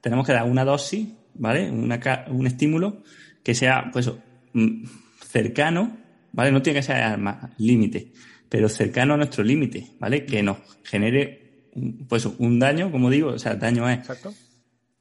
tenemos 0.00 0.26
que 0.26 0.32
dar 0.32 0.44
una 0.44 0.64
dosis, 0.64 1.08
¿vale? 1.34 1.70
un 1.70 2.46
estímulo 2.46 3.02
que 3.42 3.54
sea, 3.54 3.90
pues, 3.92 4.10
mm, 4.52 4.84
cercano, 5.24 5.96
¿vale? 6.32 6.52
No 6.52 6.62
tiene 6.62 6.80
que 6.80 6.82
ser 6.82 6.96
al 6.96 7.38
límite, 7.58 8.12
pero 8.48 8.68
cercano 8.68 9.14
a 9.14 9.16
nuestro 9.16 9.44
límite, 9.44 9.86
¿vale? 9.98 10.24
Que 10.24 10.42
nos 10.42 10.58
genere 10.84 11.70
pues 12.08 12.26
un 12.26 12.58
daño, 12.58 12.90
como 12.90 13.10
digo, 13.10 13.30
o 13.30 13.38
sea, 13.38 13.54
daño 13.54 13.88
es 13.88 14.00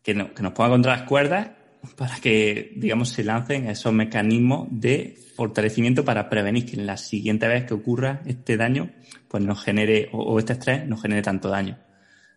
Que, 0.03 0.13
que 0.13 0.43
nos 0.43 0.53
ponga 0.53 0.69
contra 0.69 0.97
las 0.97 1.03
cuerdas 1.03 1.49
para 1.95 2.15
que, 2.17 2.73
digamos, 2.75 3.09
se 3.09 3.23
lancen 3.23 3.67
esos 3.69 3.93
mecanismos 3.93 4.67
de 4.71 5.17
fortalecimiento 5.35 6.03
para 6.03 6.29
prevenir 6.29 6.65
que 6.65 6.75
en 6.75 6.85
la 6.85 6.97
siguiente 6.97 7.47
vez 7.47 7.65
que 7.65 7.73
ocurra 7.73 8.21
este 8.25 8.57
daño, 8.57 8.91
pues 9.27 9.43
nos 9.43 9.63
genere, 9.63 10.09
o, 10.11 10.39
este 10.39 10.53
estrés 10.53 10.87
nos 10.87 11.01
genere 11.01 11.21
tanto 11.21 11.49
daño, 11.49 11.77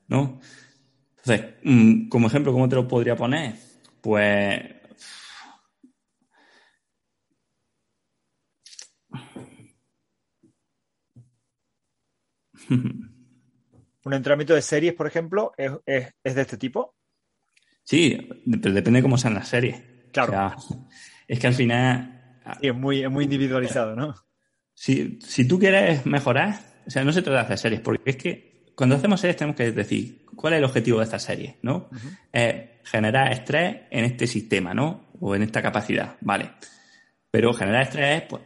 ¿no? 0.08 0.40
Entonces, 1.18 1.54
mm, 1.64 2.08
como 2.08 2.28
ejemplo, 2.28 2.52
¿cómo 2.52 2.68
te 2.68 2.76
lo 2.76 2.88
podría 2.88 3.16
poner? 3.16 3.54
Pues 4.00 4.60
¿Un 14.04 14.14
entrenamiento 14.14 14.54
de 14.54 14.62
series, 14.62 14.94
por 14.94 15.06
ejemplo, 15.06 15.52
es, 15.56 15.72
de 15.86 16.12
este 16.22 16.56
tipo? 16.56 16.94
Sí, 17.90 18.28
pero 18.62 18.72
depende 18.72 19.00
de 19.00 19.02
cómo 19.02 19.18
sean 19.18 19.34
las 19.34 19.48
series. 19.48 19.82
Claro. 20.12 20.54
es 21.26 21.40
que 21.40 21.46
al 21.48 21.54
final. 21.54 22.38
es, 22.62 22.72
muy, 22.72 23.08
muy 23.08 23.24
individualizado, 23.24 23.96
¿no? 23.96 24.14
Si, 24.72 25.18
si 25.20 25.48
tú 25.48 25.58
quieres 25.58 26.06
mejorar, 26.06 26.60
o 26.86 26.90
sea, 26.90 27.02
no 27.02 27.12
se 27.12 27.20
trata 27.20 27.38
de 27.38 27.44
hacer 27.46 27.58
series, 27.58 27.80
porque 27.80 28.10
es 28.10 28.16
que 28.16 28.70
cuando 28.76 28.94
hacemos 28.94 29.20
series 29.20 29.36
tenemos 29.36 29.56
que 29.56 29.72
decir 29.72 30.24
cuál 30.36 30.52
es 30.52 30.58
el 30.58 30.66
objetivo 30.66 30.98
de 30.98 31.04
esta 31.04 31.18
serie, 31.18 31.56
¿no? 31.62 31.90
generar 32.84 33.32
estrés 33.32 33.78
en 33.90 34.04
este 34.04 34.28
sistema, 34.28 34.72
¿no? 34.72 35.08
O 35.18 35.34
en 35.34 35.42
esta 35.42 35.60
capacidad, 35.60 36.14
¿vale? 36.20 36.52
Pero 37.28 37.52
generar 37.52 37.82
estrés, 37.82 38.22
pues, 38.22 38.42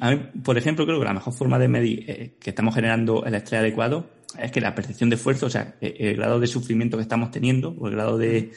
a 0.00 0.10
mí, 0.10 0.22
por 0.42 0.58
ejemplo, 0.58 0.84
creo 0.86 0.98
que 0.98 1.04
la 1.04 1.14
mejor 1.14 1.32
forma 1.34 1.56
de 1.60 1.68
medir 1.68 2.04
eh, 2.10 2.36
que 2.40 2.50
estamos 2.50 2.74
generando 2.74 3.24
el 3.24 3.34
estrés 3.36 3.60
adecuado 3.60 4.10
es 4.36 4.50
que 4.50 4.60
la 4.60 4.74
percepción 4.74 5.08
de 5.08 5.16
esfuerzo, 5.16 5.46
o 5.46 5.50
sea, 5.50 5.76
eh, 5.80 5.94
el 5.98 6.16
grado 6.16 6.40
de 6.40 6.48
sufrimiento 6.48 6.96
que 6.96 7.04
estamos 7.04 7.30
teniendo, 7.30 7.70
o 7.78 7.86
el 7.86 7.94
grado 7.94 8.18
de, 8.18 8.52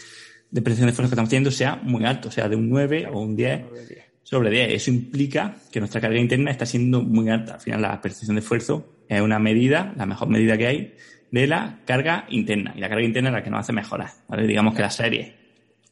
percepción 0.59 0.87
de 0.87 0.91
esfuerzo 0.91 1.09
que 1.09 1.15
estamos 1.15 1.29
teniendo 1.29 1.51
sea 1.51 1.77
muy 1.77 2.03
alto, 2.03 2.29
sea, 2.29 2.49
de 2.49 2.55
un 2.55 2.69
9 2.69 3.07
o 3.11 3.21
un 3.21 3.35
10 3.35 3.61
sobre 4.23 4.49
10. 4.49 4.73
Eso 4.73 4.91
implica 4.91 5.55
que 5.71 5.79
nuestra 5.79 6.01
carga 6.01 6.19
interna 6.19 6.51
está 6.51 6.65
siendo 6.65 7.01
muy 7.01 7.29
alta. 7.29 7.53
Al 7.53 7.61
final, 7.61 7.81
la 7.81 8.01
percepción 8.01 8.35
de 8.35 8.41
esfuerzo 8.41 9.03
es 9.07 9.21
una 9.21 9.39
medida, 9.39 9.93
la 9.95 10.05
mejor 10.05 10.27
medida 10.27 10.57
que 10.57 10.67
hay, 10.67 10.95
de 11.31 11.47
la 11.47 11.79
carga 11.85 12.25
interna. 12.29 12.73
Y 12.75 12.79
la 12.79 12.89
carga 12.89 13.05
interna 13.05 13.29
es 13.29 13.33
la 13.33 13.43
que 13.43 13.49
nos 13.49 13.61
hace 13.61 13.73
mejorar, 13.73 14.09
¿vale? 14.27 14.45
Digamos 14.45 14.75
que 14.75 14.81
la 14.81 14.89
serie, 14.89 15.35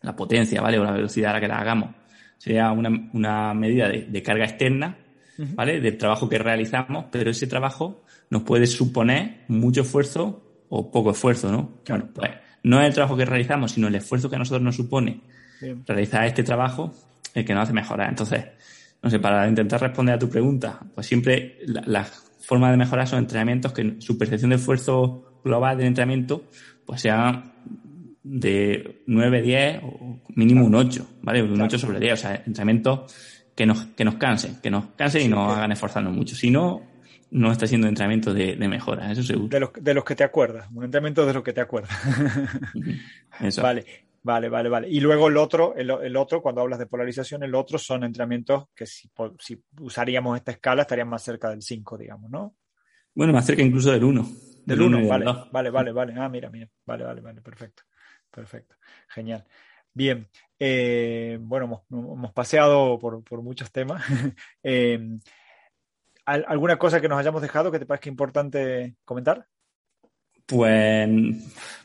la 0.02 0.16
potencia, 0.16 0.62
¿vale? 0.62 0.78
O 0.80 0.84
la 0.84 0.92
velocidad 0.92 1.32
a 1.32 1.34
la 1.36 1.40
que 1.40 1.48
la 1.48 1.60
hagamos, 1.60 1.96
sería 2.38 2.72
una, 2.72 3.54
medida 3.54 3.88
de 3.88 4.24
carga 4.24 4.46
externa 4.46 4.98
¿vale? 5.56 5.80
Del 5.80 5.98
trabajo 5.98 6.30
que 6.30 6.38
realizamos, 6.38 7.06
pero 7.12 7.32
ese 7.32 7.48
trabajo 7.48 8.04
nos 8.30 8.44
puede 8.44 8.68
suponer 8.68 9.46
mucho 9.48 9.82
esfuerzo 9.82 10.66
o 10.70 10.92
poco 10.92 11.12
esfuerzo, 11.12 11.52
¿no? 11.52 11.80
Bueno, 11.88 12.10
pues 12.14 12.30
no 12.64 12.80
es 12.82 12.88
el 12.88 12.94
trabajo 12.94 13.18
que 13.18 13.26
realizamos, 13.26 13.72
sino 13.72 13.88
el 13.88 13.96
esfuerzo 13.96 14.30
que 14.30 14.36
a 14.36 14.40
nosotros 14.40 14.62
nos 14.62 14.76
supone 14.76 15.22
realizar 15.86 16.26
este 16.26 16.44
trabajo 16.44 16.94
el 17.34 17.46
que 17.46 17.54
nos 17.54 17.64
hace 17.64 17.74
mejorar. 17.74 18.10
Entonces, 18.10 18.46
no 19.02 19.10
sé, 19.10 19.20
para 19.20 19.48
intentar 19.48 19.82
responder 19.82 20.16
a 20.16 20.20
tu 20.20 20.30
pregunta, 20.30 20.80
pues 20.94 21.08
siempre 21.08 21.58
la, 21.66 22.06
forma 22.42 22.72
de 22.72 22.78
mejorar 22.78 23.08
son 23.08 23.20
entrenamientos 23.20 23.74
que 23.74 23.98
su 24.00 24.18
percepción 24.18 24.50
de 24.50 24.56
esfuerzo 24.56 25.40
global 25.44 25.78
del 25.78 25.86
entrenamiento 25.86 26.46
pues 26.84 27.02
sea 27.02 27.44
de 28.24 29.04
9, 29.06 29.42
10 29.44 29.82
o 29.84 30.20
mínimo 30.36 30.66
un 30.66 30.74
8, 30.74 31.08
¿vale? 31.22 31.44
Un 31.44 31.62
8 31.62 31.78
sobre 31.78 32.00
10, 32.00 32.14
o 32.14 32.18
sea, 32.18 32.36
entrenamientos 32.36 33.14
que 33.56 33.68
nos, 33.68 33.86
que 33.88 34.04
nos 34.04 34.16
cansen, 34.16 34.56
que 34.64 34.72
nos 34.72 34.86
cansen 34.96 35.22
y 35.22 35.28
nos 35.28 35.56
hagan 35.56 35.72
esforzarnos 35.72 36.12
mucho. 36.12 36.36
Si 36.36 36.50
no, 36.50 36.82
no 37.32 37.52
está 37.52 37.68
siendo 37.68 37.88
entrenamiento 37.88 38.34
de, 38.34 38.56
mejora, 38.56 39.12
eso 39.12 39.24
seguro. 39.24 39.50
De 39.50 39.60
los, 39.60 39.72
de 39.74 39.94
los 39.94 40.04
que 40.04 40.16
te 40.16 40.24
acuerdas, 40.24 40.70
un 40.74 40.84
entrenamiento 40.84 41.26
de 41.26 41.34
los 41.34 41.44
que 41.44 41.54
te 41.54 41.62
acuerdas. 41.62 41.92
Vale, 43.62 43.86
vale, 44.24 44.50
vale, 44.50 44.70
vale. 44.70 44.90
Y 44.90 45.00
luego 45.00 45.28
el 45.28 45.38
otro, 45.38 45.76
el, 45.76 46.16
otro, 46.18 46.42
cuando 46.42 46.62
hablas 46.62 46.80
de 46.80 46.88
polarización, 46.88 47.44
el 47.44 47.56
otro 47.56 47.78
son 47.78 48.04
entrenamientos 48.04 48.66
que 48.76 48.86
si, 48.86 49.10
si 49.40 49.64
usaríamos 49.80 50.38
esta 50.38 50.52
escala 50.52 50.82
estarían 50.82 51.08
más 51.08 51.24
cerca 51.24 51.50
del 51.50 51.62
5, 51.62 51.98
digamos, 51.98 52.30
¿no? 52.30 52.56
Bueno, 53.14 53.34
más 53.34 53.46
cerca 53.46 53.62
incluso 53.62 53.92
del 53.92 54.04
1. 54.04 54.30
Del 54.66 54.82
1, 54.82 55.08
vale, 55.08 55.26
vale, 55.52 55.70
vale, 55.70 55.92
vale. 55.92 56.14
Ah, 56.18 56.30
mira, 56.30 56.50
mira. 56.50 56.68
Vale, 56.86 57.04
vale, 57.04 57.22
vale, 57.22 57.42
perfecto. 57.42 57.84
Perfecto. 58.30 58.76
Genial. 59.08 59.46
Bien, 59.94 60.28
eh, 60.60 61.38
bueno, 61.42 61.84
hemos, 61.90 62.32
paseado 62.32 63.00
por, 63.00 63.42
muchos 63.42 63.72
temas. 63.72 64.04
Eh, 64.64 65.20
¿Alguna 66.30 66.78
cosa 66.78 67.02
que 67.02 67.10
nos 67.10 67.20
hayamos 67.20 67.42
dejado 67.42 67.72
que 67.72 67.80
te 67.80 67.86
parezca 67.86 68.10
importante 68.10 68.96
comentar? 69.04 69.48
Pues 70.50 71.08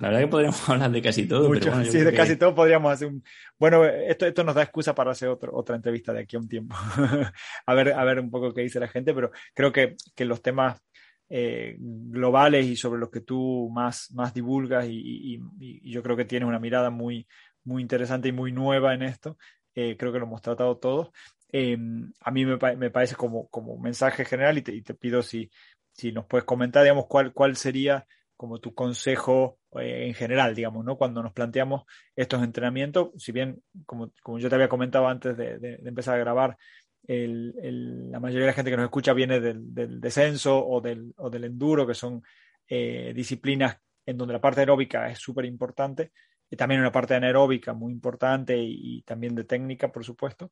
la 0.00 0.08
verdad 0.08 0.20
que 0.20 0.26
podríamos 0.26 0.68
hablar 0.70 0.90
de 0.90 1.02
casi 1.02 1.26
todo. 1.28 1.52
sí, 1.84 1.98
de 1.98 2.14
casi 2.14 2.36
todo 2.36 2.54
podríamos 2.54 2.92
hacer 2.92 3.08
un... 3.08 3.22
Bueno, 3.58 3.84
esto, 3.84 4.26
esto 4.26 4.42
nos 4.42 4.54
da 4.54 4.62
excusa 4.62 4.94
para 4.94 5.10
hacer 5.10 5.28
otra 5.28 5.76
entrevista 5.76 6.14
de 6.14 6.20
aquí 6.20 6.36
a 6.36 6.38
un 6.38 6.48
tiempo. 6.48 6.74
a, 7.66 7.74
ver, 7.74 7.92
a 7.92 8.04
ver 8.04 8.20
un 8.20 8.30
poco 8.30 8.54
qué 8.54 8.62
dice 8.62 8.80
la 8.80 8.88
gente, 8.88 9.12
pero 9.12 9.30
creo 9.54 9.70
que, 9.70 9.96
los 10.24 10.40
temas 10.40 10.80
eh, 11.28 11.76
globales 11.78 12.64
y 12.64 12.76
sobre 12.76 13.00
los 13.00 13.10
que 13.10 13.20
tú 13.20 13.70
más, 13.70 14.10
más 14.12 14.32
divulgas 14.32 14.86
y, 14.88 15.40
yo 15.82 16.02
creo 16.02 16.16
que 16.16 16.24
tienes 16.24 16.48
una 16.48 16.58
mirada 16.58 16.88
muy, 16.88 17.26
muy 17.64 17.82
interesante 17.82 18.28
y 18.28 18.32
muy 18.32 18.50
nueva 18.50 18.94
en 18.94 19.02
esto. 19.02 19.36
Eh, 19.74 19.96
creo 19.98 20.12
que 20.12 20.18
lo 20.18 20.24
hemos 20.24 20.40
tratado 20.40 20.78
todos. 20.78 21.10
Eh, 21.56 21.78
a 22.20 22.30
mí 22.32 22.44
me, 22.44 22.56
me, 22.74 22.90
parece 22.90 23.14
como, 23.14 23.46
como 23.46 23.78
mensaje 23.78 24.24
general 24.24 24.58
y 24.58 24.62
te, 24.62 24.74
y 24.74 24.82
te, 24.82 24.92
pido 24.92 25.22
si, 25.22 25.48
si 25.92 26.10
nos 26.10 26.26
puedes 26.26 26.44
comentar, 26.44 26.82
digamos, 26.82 27.06
cuál, 27.06 27.32
cuál 27.32 27.54
sería 27.54 28.04
como 28.36 28.58
tu 28.58 28.74
consejo 28.74 29.60
eh, 29.78 30.08
en 30.08 30.14
general, 30.14 30.56
digamos, 30.56 30.84
¿no? 30.84 30.96
Cuando 30.96 31.22
nos 31.22 31.32
planteamos 31.32 31.84
estos 32.16 32.42
entrenamientos, 32.42 33.10
si 33.18 33.30
bien, 33.30 33.62
como, 33.86 34.10
como 34.20 34.40
yo 34.40 34.48
te 34.48 34.56
había 34.56 34.68
comentado 34.68 35.06
antes 35.06 35.36
de, 35.36 35.78
empezar 35.84 36.16
a 36.16 36.18
grabar, 36.18 36.56
el, 37.06 38.10
la 38.10 38.18
mayoría 38.18 38.46
de 38.46 38.50
la 38.50 38.54
gente 38.54 38.72
que 38.72 38.76
nos 38.76 38.86
escucha 38.86 39.12
viene 39.12 39.38
del, 39.38 40.00
descenso 40.00 40.58
o 40.58 40.80
del, 40.80 41.14
o 41.18 41.30
del 41.30 41.44
enduro, 41.44 41.86
que 41.86 41.94
son 41.94 42.20
disciplinas 42.66 43.76
en 44.04 44.16
donde 44.16 44.34
la 44.34 44.40
parte 44.40 44.58
aeróbica 44.60 45.08
es 45.08 45.20
súper 45.20 45.44
importante 45.44 46.10
también 46.56 46.80
una 46.80 46.92
parte 46.92 47.14
anaeróbica 47.14 47.72
muy 47.72 47.92
importante 47.92 48.56
y, 48.58 49.02
también 49.02 49.34
de 49.34 49.44
técnica, 49.44 49.90
por 49.90 50.04
supuesto. 50.04 50.50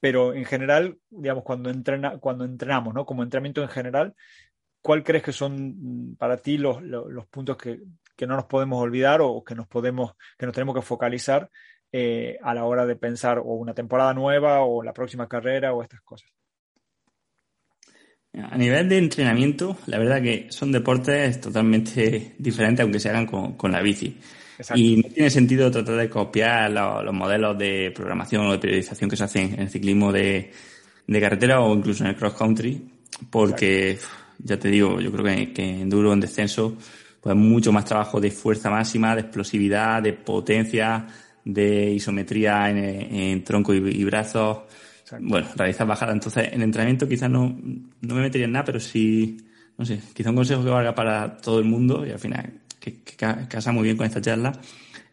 Pero 0.00 0.34
en 0.34 0.44
general, 0.44 0.98
digamos, 1.10 1.44
cuando, 1.44 1.70
entrena, 1.70 2.18
cuando 2.18 2.44
entrenamos, 2.44 2.94
¿no? 2.94 3.04
Como 3.04 3.22
entrenamiento 3.22 3.62
en 3.62 3.68
general, 3.68 4.14
¿cuál 4.80 5.02
crees 5.02 5.24
que 5.24 5.32
son 5.32 6.12
mm, 6.12 6.16
para 6.16 6.36
ti 6.36 6.58
los, 6.58 6.80
puntos 7.30 7.56
que, 7.56 7.80
que, 8.16 8.26
no 8.26 8.36
nos 8.36 8.46
podemos 8.46 8.80
olvidar 8.80 9.20
o 9.22 9.42
que 9.42 9.54
nos, 9.54 9.66
podemos, 9.66 10.12
que 10.38 10.46
nos 10.46 10.54
tenemos 10.54 10.74
que 10.74 10.82
focalizar 10.82 11.50
eh, 11.90 12.38
a 12.42 12.54
la 12.54 12.64
hora 12.64 12.86
de 12.86 12.96
pensar 12.96 13.38
o 13.38 13.54
una 13.54 13.74
temporada 13.74 14.14
nueva 14.14 14.62
o 14.62 14.82
la 14.82 14.92
próxima 14.92 15.28
carrera 15.28 15.72
o 15.72 15.82
estas 15.82 16.00
cosas? 16.02 16.30
A 18.34 18.56
nivel 18.56 18.88
de 18.88 18.98
entrenamiento, 18.98 19.78
la 19.86 19.98
verdad 19.98 20.22
que 20.22 20.46
son 20.50 20.70
deportes 20.70 21.40
totalmente 21.40 22.34
diferentes, 22.38 22.84
aunque 22.84 23.00
se 23.00 23.08
hagan 23.08 23.26
con 23.26 23.72
la 23.72 23.82
bici. 23.82 24.16
Y 24.74 24.96
no 24.96 25.08
tiene 25.08 25.30
sentido 25.30 25.70
tratar 25.70 25.96
de 25.96 26.10
copiar 26.10 26.70
los, 26.70 27.14
modelos 27.14 27.56
de 27.56 27.92
programación 27.94 28.46
o 28.46 28.52
de 28.52 28.58
periodización 28.58 29.08
que 29.08 29.16
se 29.16 29.24
hacen 29.24 29.54
en 29.54 29.60
el 29.60 29.70
ciclismo 29.70 30.12
de, 30.12 30.50
carretera 31.20 31.60
o 31.60 31.74
incluso 31.74 32.04
en 32.04 32.10
el 32.10 32.16
cross 32.16 32.34
country, 32.34 32.82
porque 33.30 33.98
ya 34.38 34.58
te 34.58 34.68
digo, 34.68 35.00
yo 35.00 35.12
creo 35.12 35.24
que, 35.24 35.52
que 35.52 35.80
en 35.82 35.88
duro, 35.88 36.12
en 36.12 36.20
descenso, 36.20 36.76
pues 37.20 37.36
mucho 37.36 37.72
más 37.72 37.84
trabajo 37.84 38.20
de 38.20 38.30
fuerza 38.30 38.70
máxima, 38.70 39.14
de 39.14 39.22
explosividad, 39.22 40.02
de 40.02 40.12
potencia, 40.12 41.06
de 41.44 41.92
isometría 41.92 42.68
en, 42.70 43.42
tronco 43.44 43.72
y, 43.74 44.04
brazos. 44.04 44.58
Bueno, 45.20 45.48
realizar 45.56 45.86
bajada. 45.86 46.12
Entonces, 46.12 46.52
en 46.52 46.62
entrenamiento 46.62 47.08
quizás 47.08 47.30
no, 47.30 47.56
no 48.00 48.14
me 48.14 48.20
metería 48.20 48.44
en 48.44 48.52
nada, 48.52 48.64
pero 48.66 48.80
sí, 48.80 49.38
no 49.78 49.84
sé, 49.84 50.00
quizá 50.12 50.30
un 50.30 50.36
consejo 50.36 50.62
que 50.62 50.70
valga 50.70 50.94
para 50.94 51.36
todo 51.38 51.58
el 51.58 51.64
mundo 51.64 52.04
y 52.06 52.10
al 52.10 52.18
final 52.18 52.52
que, 52.92 53.16
casa 53.16 53.72
muy 53.72 53.84
bien 53.84 53.96
con 53.96 54.06
esta 54.06 54.20
charla, 54.20 54.52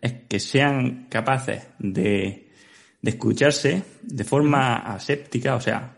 es 0.02 0.14
que 0.28 0.40
sean 0.40 1.08
capaces 1.10 1.64
de, 1.80 2.50
de 3.02 3.10
escucharse 3.10 3.84
de 4.02 4.24
forma 4.24 4.76
aséptica, 4.76 5.56
o 5.56 5.62
sea, 5.62 5.98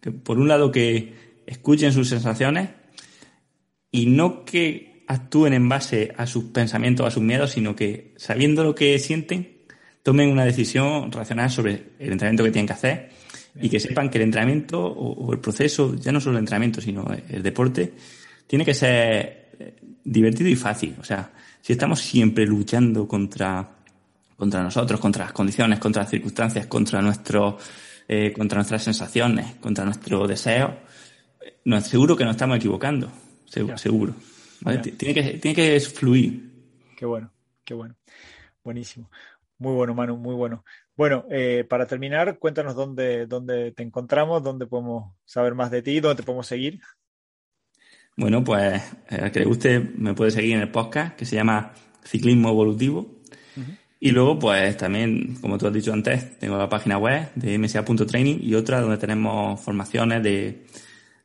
que 0.00 0.10
por 0.10 0.38
un 0.38 0.48
lado 0.48 0.70
que 0.70 1.40
escuchen 1.46 1.92
sus 1.92 2.08
sensaciones 2.08 2.70
y 3.90 4.06
no 4.06 4.44
que 4.44 5.04
actúen 5.08 5.54
en 5.54 5.68
base 5.68 6.12
a 6.16 6.26
sus 6.26 6.44
pensamientos, 6.44 7.06
a 7.06 7.10
sus 7.10 7.22
miedos, 7.22 7.52
sino 7.52 7.74
que 7.74 8.14
sabiendo 8.16 8.62
lo 8.62 8.74
que 8.74 8.98
sienten, 8.98 9.58
tomen 10.02 10.30
una 10.30 10.44
decisión 10.44 11.10
racional 11.10 11.50
sobre 11.50 11.72
el 11.98 12.12
entrenamiento 12.12 12.44
que 12.44 12.50
tienen 12.50 12.66
que 12.66 12.72
hacer 12.74 13.10
y 13.60 13.68
que 13.68 13.80
sepan 13.80 14.10
que 14.10 14.18
el 14.18 14.24
entrenamiento 14.24 14.84
o, 14.84 15.32
el 15.32 15.40
proceso, 15.40 15.96
ya 15.96 16.12
no 16.12 16.20
solo 16.20 16.36
el 16.36 16.42
entrenamiento, 16.42 16.80
sino 16.80 17.06
el 17.28 17.42
deporte, 17.42 17.92
tiene 18.46 18.64
que 18.64 18.74
ser 18.74 19.48
divertido 20.10 20.48
y 20.48 20.56
fácil. 20.56 20.96
O 21.00 21.04
sea, 21.04 21.30
si 21.60 21.72
estamos 21.72 22.00
siempre 22.00 22.46
luchando 22.46 23.06
contra, 23.06 23.68
contra 24.36 24.62
nosotros, 24.62 25.00
contra 25.00 25.24
las 25.24 25.32
condiciones, 25.32 25.78
contra 25.78 26.02
las 26.02 26.10
circunstancias, 26.10 26.66
contra 26.66 27.02
nuestro, 27.02 27.58
eh, 28.08 28.32
contra 28.32 28.56
nuestras 28.56 28.82
sensaciones, 28.82 29.56
contra 29.56 29.84
nuestro 29.84 30.26
deseo, 30.26 30.76
no, 31.64 31.80
seguro 31.80 32.16
que 32.16 32.24
nos 32.24 32.32
estamos 32.32 32.56
equivocando, 32.56 33.10
seguro. 33.46 34.14
Tiene, 34.98 35.14
que, 35.14 35.38
tiene 35.38 35.54
que 35.54 35.80
fluir. 35.80 36.50
Qué 36.96 37.06
bueno, 37.06 37.32
qué 37.64 37.74
bueno. 37.74 37.94
Buenísimo. 38.64 39.10
Muy 39.58 39.74
bueno, 39.74 39.94
Manu, 39.94 40.16
muy 40.16 40.34
bueno. 40.34 40.64
Bueno, 40.96 41.26
eh, 41.30 41.64
para 41.68 41.86
terminar, 41.86 42.38
cuéntanos 42.38 42.74
dónde, 42.74 43.26
dónde 43.26 43.72
te 43.72 43.82
encontramos, 43.82 44.42
dónde 44.42 44.66
podemos 44.66 45.14
saber 45.24 45.54
más 45.54 45.70
de 45.70 45.82
ti, 45.82 46.00
dónde 46.00 46.22
te 46.22 46.26
podemos 46.26 46.46
seguir. 46.46 46.80
Bueno, 48.18 48.42
pues 48.42 48.82
eh, 49.10 49.20
al 49.22 49.30
que 49.30 49.38
le 49.38 49.46
guste 49.46 49.78
me 49.78 50.12
puede 50.12 50.32
seguir 50.32 50.56
en 50.56 50.62
el 50.62 50.72
podcast 50.72 51.14
que 51.14 51.24
se 51.24 51.36
llama 51.36 51.72
Ciclismo 52.04 52.48
Evolutivo. 52.48 53.14
Y 54.00 54.10
luego, 54.10 54.38
pues 54.38 54.76
también, 54.76 55.36
como 55.40 55.56
tú 55.56 55.66
has 55.68 55.72
dicho 55.72 55.92
antes, 55.92 56.38
tengo 56.38 56.56
la 56.56 56.68
página 56.68 56.98
web 56.98 57.30
de 57.36 57.58
msa.training 57.58 58.38
y 58.42 58.54
otra 58.54 58.80
donde 58.80 58.96
tenemos 58.96 59.60
formaciones 59.60 60.22
de 60.22 60.66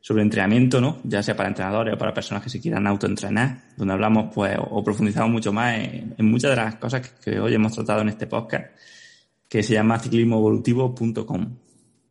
sobre 0.00 0.22
entrenamiento, 0.22 0.80
¿no? 0.80 1.00
Ya 1.02 1.22
sea 1.22 1.36
para 1.36 1.48
entrenadores 1.48 1.94
o 1.94 1.98
para 1.98 2.14
personas 2.14 2.42
que 2.44 2.50
se 2.50 2.60
quieran 2.60 2.86
autoentrenar, 2.86 3.62
donde 3.76 3.94
hablamos, 3.94 4.32
pues, 4.32 4.56
o 4.58 4.84
profundizamos 4.84 5.30
mucho 5.30 5.52
más 5.52 5.78
en, 5.78 6.14
muchas 6.26 6.50
de 6.50 6.56
las 6.56 6.76
cosas 6.76 7.08
que, 7.10 7.40
hoy 7.40 7.54
hemos 7.54 7.72
tratado 7.72 8.02
en 8.02 8.10
este 8.10 8.26
podcast, 8.28 8.66
que 9.48 9.62
se 9.62 9.74
llama 9.74 9.98
ciclismoevolutivo.com. 9.98 11.56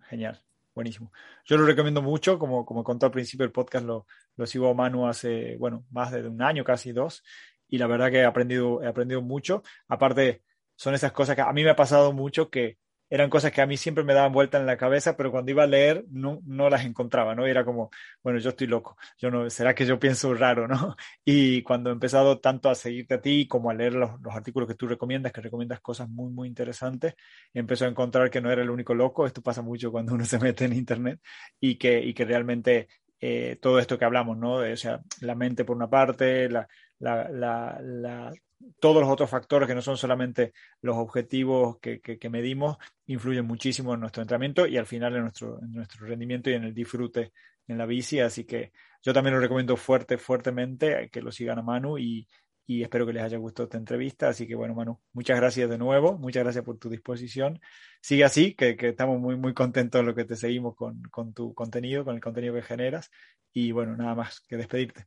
Genial, 0.10 0.43
buenísimo. 0.74 1.12
Yo 1.46 1.58
lo 1.58 1.66
recomiendo 1.66 2.02
mucho, 2.02 2.40
como, 2.40 2.66
como 2.66 2.84
conté 2.84 3.06
al 3.06 3.12
principio 3.12 3.46
del 3.46 3.52
podcast, 3.52 3.86
lo, 3.86 4.08
lo 4.36 4.46
sigo 4.46 4.70
a 4.70 4.74
Manu 4.74 5.08
hace, 5.08 5.58
bueno, 5.58 5.86
más 5.92 6.12
de 6.12 6.28
un 6.28 6.42
año, 6.42 6.64
casi 6.64 6.92
dos, 6.92 7.24
y 7.68 7.78
la 7.78 7.88
verdad 7.88 8.12
que 8.12 8.18
he 8.18 8.26
aprendido, 8.26 8.82
he 8.84 8.88
aprendido 8.88 9.22
mucho. 9.22 9.64
Aparte, 9.88 10.44
son 10.76 10.94
esas 10.94 11.12
cosas 11.12 11.36
que 11.36 11.42
a 11.42 11.54
mí 11.54 11.64
me 11.64 11.70
ha 11.70 11.76
pasado 11.76 12.14
mucho 12.14 12.50
que 12.50 12.78
eran 13.14 13.30
cosas 13.30 13.51
que 13.51 13.61
a 13.61 13.68
mí 13.68 13.78
siempre 13.78 14.03
me 14.03 14.16
daban 14.16 14.32
vuelta 14.32 14.57
en 14.57 14.66
la 14.66 14.76
cabeza, 14.76 15.16
pero 15.16 15.30
cuando 15.30 15.51
iba 15.51 15.61
a 15.61 15.68
leer 15.68 16.03
no, 16.09 16.41
no 16.47 16.68
las 16.68 16.84
encontraba, 16.84 17.36
¿no? 17.36 17.45
era 17.45 17.64
como, 17.64 17.91
bueno, 18.24 18.39
yo 18.39 18.49
estoy 18.49 18.66
loco, 18.66 18.97
yo 19.20 19.30
no, 19.30 19.47
¿será 19.51 19.76
que 19.76 19.86
yo 19.86 19.99
pienso 19.99 20.34
raro, 20.34 20.68
no? 20.68 20.95
Y 21.24 21.61
cuando 21.61 21.91
he 21.91 21.93
empezado 21.93 22.39
tanto 22.39 22.72
a 22.72 22.76
seguirte 22.76 23.14
a 23.14 23.22
ti 23.22 23.47
como 23.47 23.70
a 23.70 23.76
leer 23.76 23.93
los, 23.93 24.20
los 24.20 24.34
artículos 24.34 24.68
que 24.68 24.74
tú 24.74 24.88
recomiendas, 24.88 25.32
que 25.32 25.41
recomiendas 25.41 25.80
cosas 25.80 26.09
muy, 26.09 26.32
muy 26.32 26.47
interesantes, 26.47 27.14
empezó 27.53 27.86
a 27.86 27.89
encontrar 27.89 28.32
que 28.32 28.41
no 28.41 28.51
era 28.51 28.64
el 28.64 28.72
único 28.72 28.95
loco, 28.95 29.28
esto 29.28 29.43
pasa 29.43 29.61
mucho 29.61 29.91
cuando 29.91 30.16
uno 30.16 30.26
se 30.26 30.39
mete 30.39 30.66
en 30.66 30.74
Internet, 30.74 31.20
y 31.59 31.76
que, 31.76 31.99
y 32.03 32.16
que 32.16 32.26
realmente 32.26 32.88
eh, 33.22 33.57
todo 33.61 33.78
esto 33.78 33.99
que 33.99 34.05
hablamos, 34.05 34.38
¿no? 34.39 34.55
O 34.55 34.76
sea, 34.76 35.01
la 35.22 35.36
mente 35.36 35.66
por 35.66 35.76
una 35.76 35.89
parte, 35.89 36.49
la, 36.49 36.68
la, 36.97 37.30
la, 37.30 38.34
todos 38.80 39.01
los 39.01 39.09
otros 39.09 39.30
factores 39.30 39.68
que 39.68 39.76
no 39.76 39.82
son 39.82 39.97
solamente 39.97 40.53
los 40.82 40.97
objetivos 40.97 41.80
que, 41.80 42.01
que, 42.01 42.30
medimos 42.30 42.78
influyen 43.05 43.45
muchísimo 43.45 43.93
en 43.93 43.99
nuestro 43.99 44.22
entrenamiento 44.22 44.66
y 44.68 44.78
al 44.78 44.86
final 44.86 45.16
en 45.16 45.22
nuestro, 45.24 45.59
en 45.61 45.72
nuestro 45.72 46.05
rendimiento 46.05 46.49
y 46.49 46.53
en 46.53 46.64
el 46.64 46.74
disfrute 46.74 47.32
en 47.68 47.78
la 47.78 47.86
bici. 47.86 48.20
Así 48.20 48.45
que 48.45 48.72
yo 49.01 49.14
también 49.14 49.36
lo 49.36 49.41
recomiendo 49.41 49.78
fuerte, 49.78 50.18
fuertemente 50.18 51.09
que 51.11 51.22
lo 51.22 51.32
sigan 51.32 51.59
a 51.59 51.61
Manu 51.61 51.97
y, 51.97 52.28
y 52.66 52.84
espero 52.84 53.05
que 53.05 53.14
les 53.14 53.24
haya 53.24 53.38
gustado 53.38 53.66
esta 53.66 53.78
entrevista. 53.78 54.30
Así 54.30 54.47
que 54.47 54.55
bueno, 54.55 54.74
Manu, 54.76 54.99
muchas 55.14 55.38
gracias 55.38 55.70
de 55.70 55.78
nuevo, 55.78 56.18
muchas 56.18 56.43
gracias 56.43 56.64
por 56.64 56.78
tu 56.78 56.89
disposición. 56.89 57.59
Sigue 58.01 58.24
así, 58.24 58.55
que, 58.55 58.76
que 58.76 58.89
estamos 58.89 59.20
muy, 59.20 59.36
muy 59.36 59.53
contentos 59.53 60.01
de 60.01 60.05
lo 60.05 60.16
que 60.16 60.26
te 60.26 60.36
seguimos 60.36 60.76
con, 60.76 61.01
con 61.03 61.34
tu 61.34 61.53
contenido, 61.53 62.05
con 62.05 62.16
el 62.16 62.22
contenido 62.22 62.53
que 62.53 62.61
generas. 62.61 63.09
Y 63.51 63.72
bueno, 63.72 63.95
nada 63.95 64.16
más 64.16 64.41
que 64.47 64.57
despedirte. 64.57 65.05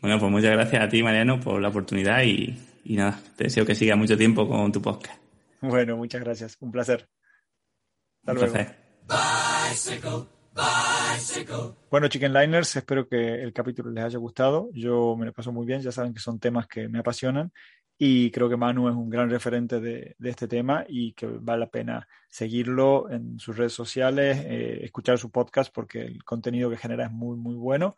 Bueno, 0.00 0.18
pues 0.18 0.30
muchas 0.30 0.52
gracias 0.52 0.82
a 0.82 0.88
ti, 0.88 1.02
Mariano, 1.02 1.40
por 1.40 1.60
la 1.60 1.68
oportunidad 1.68 2.22
y, 2.22 2.58
nada, 2.84 3.20
te 3.36 3.44
deseo 3.44 3.64
que 3.64 3.74
siga 3.74 3.96
mucho 3.96 4.16
tiempo 4.16 4.48
con 4.48 4.72
tu 4.72 4.82
podcast. 4.82 5.20
Bueno, 5.60 5.96
muchas 5.96 6.22
gracias. 6.22 6.56
Un 6.60 6.72
placer. 6.72 7.08
Hasta 8.26 8.32
Un 8.32 8.38
Placer. 9.06 10.28
Bueno, 11.90 12.08
Chicken 12.08 12.32
Liners, 12.32 12.76
espero 12.76 13.08
que 13.08 13.42
el 13.42 13.52
capítulo 13.52 13.90
les 13.90 14.04
haya 14.04 14.18
gustado. 14.18 14.68
Yo 14.72 15.16
me 15.16 15.26
lo 15.26 15.32
paso 15.32 15.52
muy 15.52 15.66
bien, 15.66 15.80
ya 15.80 15.92
saben 15.92 16.12
que 16.12 16.20
son 16.20 16.38
temas 16.38 16.66
que 16.66 16.88
me 16.88 16.98
apasionan 16.98 17.52
y 18.00 18.30
creo 18.30 18.48
que 18.48 18.56
Manu 18.56 18.88
es 18.88 18.94
un 18.94 19.10
gran 19.10 19.28
referente 19.28 19.80
de, 19.80 20.14
este 20.22 20.46
tema 20.46 20.84
y 20.88 21.12
que 21.14 21.26
vale 21.26 21.60
la 21.60 21.70
pena 21.70 22.08
seguirlo 22.28 23.10
en 23.10 23.40
sus 23.40 23.56
redes 23.56 23.72
sociales, 23.72 24.38
eh, 24.44 24.80
escuchar 24.84 25.18
su 25.18 25.30
podcast 25.30 25.74
porque 25.74 26.02
el 26.02 26.22
contenido 26.22 26.70
que 26.70 26.76
genera 26.76 27.06
es 27.06 27.10
muy, 27.10 27.36
muy 27.36 27.56
bueno. 27.56 27.96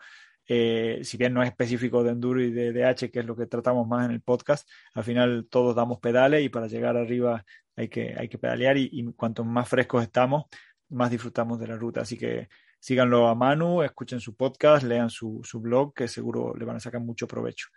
Eh, 0.52 1.02
si 1.04 1.16
bien 1.16 1.32
no 1.32 1.44
es 1.44 1.48
específico 1.48 2.02
de 2.02 2.10
enduro 2.10 2.42
y 2.42 2.50
de 2.50 2.72
DH, 2.72 3.08
que 3.12 3.20
es 3.20 3.24
lo 3.24 3.36
que 3.36 3.46
tratamos 3.46 3.86
más 3.86 4.06
en 4.06 4.10
el 4.10 4.20
podcast, 4.20 4.68
al 4.94 5.04
final 5.04 5.46
todos 5.48 5.76
damos 5.76 6.00
pedales 6.00 6.42
y 6.44 6.48
para 6.48 6.66
llegar 6.66 6.96
arriba 6.96 7.44
hay 7.76 7.88
que, 7.88 8.16
hay 8.18 8.28
que 8.28 8.36
pedalear 8.36 8.76
y, 8.76 8.90
y 8.90 9.12
cuanto 9.12 9.44
más 9.44 9.68
frescos 9.68 10.02
estamos, 10.02 10.46
más 10.88 11.08
disfrutamos 11.08 11.60
de 11.60 11.68
la 11.68 11.76
ruta. 11.76 12.00
Así 12.00 12.18
que 12.18 12.48
síganlo 12.80 13.28
a 13.28 13.36
Manu, 13.36 13.84
escuchen 13.84 14.18
su 14.18 14.34
podcast, 14.34 14.82
lean 14.82 15.08
su, 15.08 15.40
su 15.44 15.60
blog, 15.60 15.94
que 15.94 16.08
seguro 16.08 16.52
le 16.58 16.64
van 16.64 16.78
a 16.78 16.80
sacar 16.80 17.00
mucho 17.00 17.28
provecho. 17.28 17.68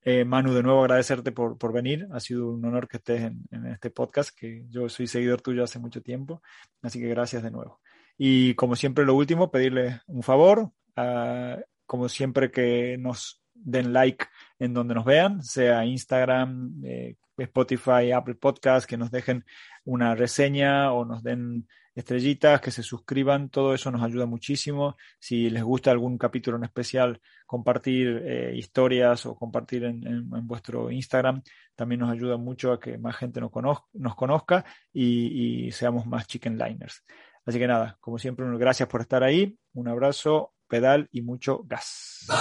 Eh, 0.00 0.24
Manu, 0.24 0.54
de 0.54 0.62
nuevo 0.62 0.82
agradecerte 0.82 1.32
por, 1.32 1.58
por, 1.58 1.72
venir. 1.72 2.06
Ha 2.12 2.20
sido 2.20 2.52
un 2.52 2.64
honor 2.64 2.86
que 2.86 2.98
estés 2.98 3.22
en, 3.22 3.42
en, 3.50 3.66
este 3.66 3.90
podcast, 3.90 4.30
que 4.38 4.66
yo 4.68 4.88
soy 4.88 5.08
seguidor 5.08 5.40
tuyo 5.40 5.64
hace 5.64 5.80
mucho 5.80 6.00
tiempo. 6.00 6.42
Así 6.80 7.00
que 7.00 7.08
gracias 7.08 7.42
de 7.42 7.50
nuevo. 7.50 7.80
Y 8.16 8.54
como 8.54 8.76
siempre, 8.76 9.04
lo 9.04 9.16
último, 9.16 9.50
pedirle 9.50 10.00
un 10.06 10.22
favor. 10.22 10.70
a 10.94 11.58
como 11.90 12.08
siempre 12.08 12.52
que 12.52 12.96
nos 12.98 13.42
den 13.52 13.92
like 13.92 14.26
en 14.60 14.72
donde 14.72 14.94
nos 14.94 15.04
vean, 15.04 15.42
sea 15.42 15.84
Instagram, 15.84 16.80
eh, 16.84 17.16
Spotify, 17.36 18.12
Apple 18.14 18.36
Podcast, 18.36 18.88
que 18.88 18.96
nos 18.96 19.10
dejen 19.10 19.44
una 19.82 20.14
reseña 20.14 20.92
o 20.92 21.04
nos 21.04 21.24
den 21.24 21.66
estrellitas, 21.92 22.60
que 22.60 22.70
se 22.70 22.84
suscriban, 22.84 23.48
todo 23.48 23.74
eso 23.74 23.90
nos 23.90 24.04
ayuda 24.04 24.24
muchísimo. 24.26 24.96
Si 25.18 25.50
les 25.50 25.64
gusta 25.64 25.90
algún 25.90 26.16
capítulo 26.16 26.58
en 26.58 26.62
especial, 26.62 27.20
compartir 27.44 28.22
eh, 28.24 28.52
historias 28.54 29.26
o 29.26 29.34
compartir 29.34 29.82
en, 29.82 30.28
vuestro 30.46 30.92
Instagram, 30.92 31.42
también 31.74 32.02
nos 32.02 32.12
ayuda 32.12 32.36
mucho 32.36 32.70
a 32.70 32.78
que 32.78 32.98
más 32.98 33.16
gente 33.16 33.40
nos, 33.40 33.50
conozca, 33.50 34.64
y, 34.92 35.66
y 35.66 35.72
seamos 35.72 36.06
más 36.06 36.28
chicken 36.28 36.56
liners. 36.56 37.02
Así 37.44 37.58
que 37.58 37.66
nada, 37.66 37.96
como 37.98 38.16
siempre, 38.16 38.46
gracias 38.58 38.88
por 38.88 39.00
estar 39.00 39.24
ahí, 39.24 39.58
un 39.72 39.88
abrazo 39.88 40.54
pedal 40.70 41.08
y 41.12 41.22
mucho 41.22 41.64
gas. 41.68 42.40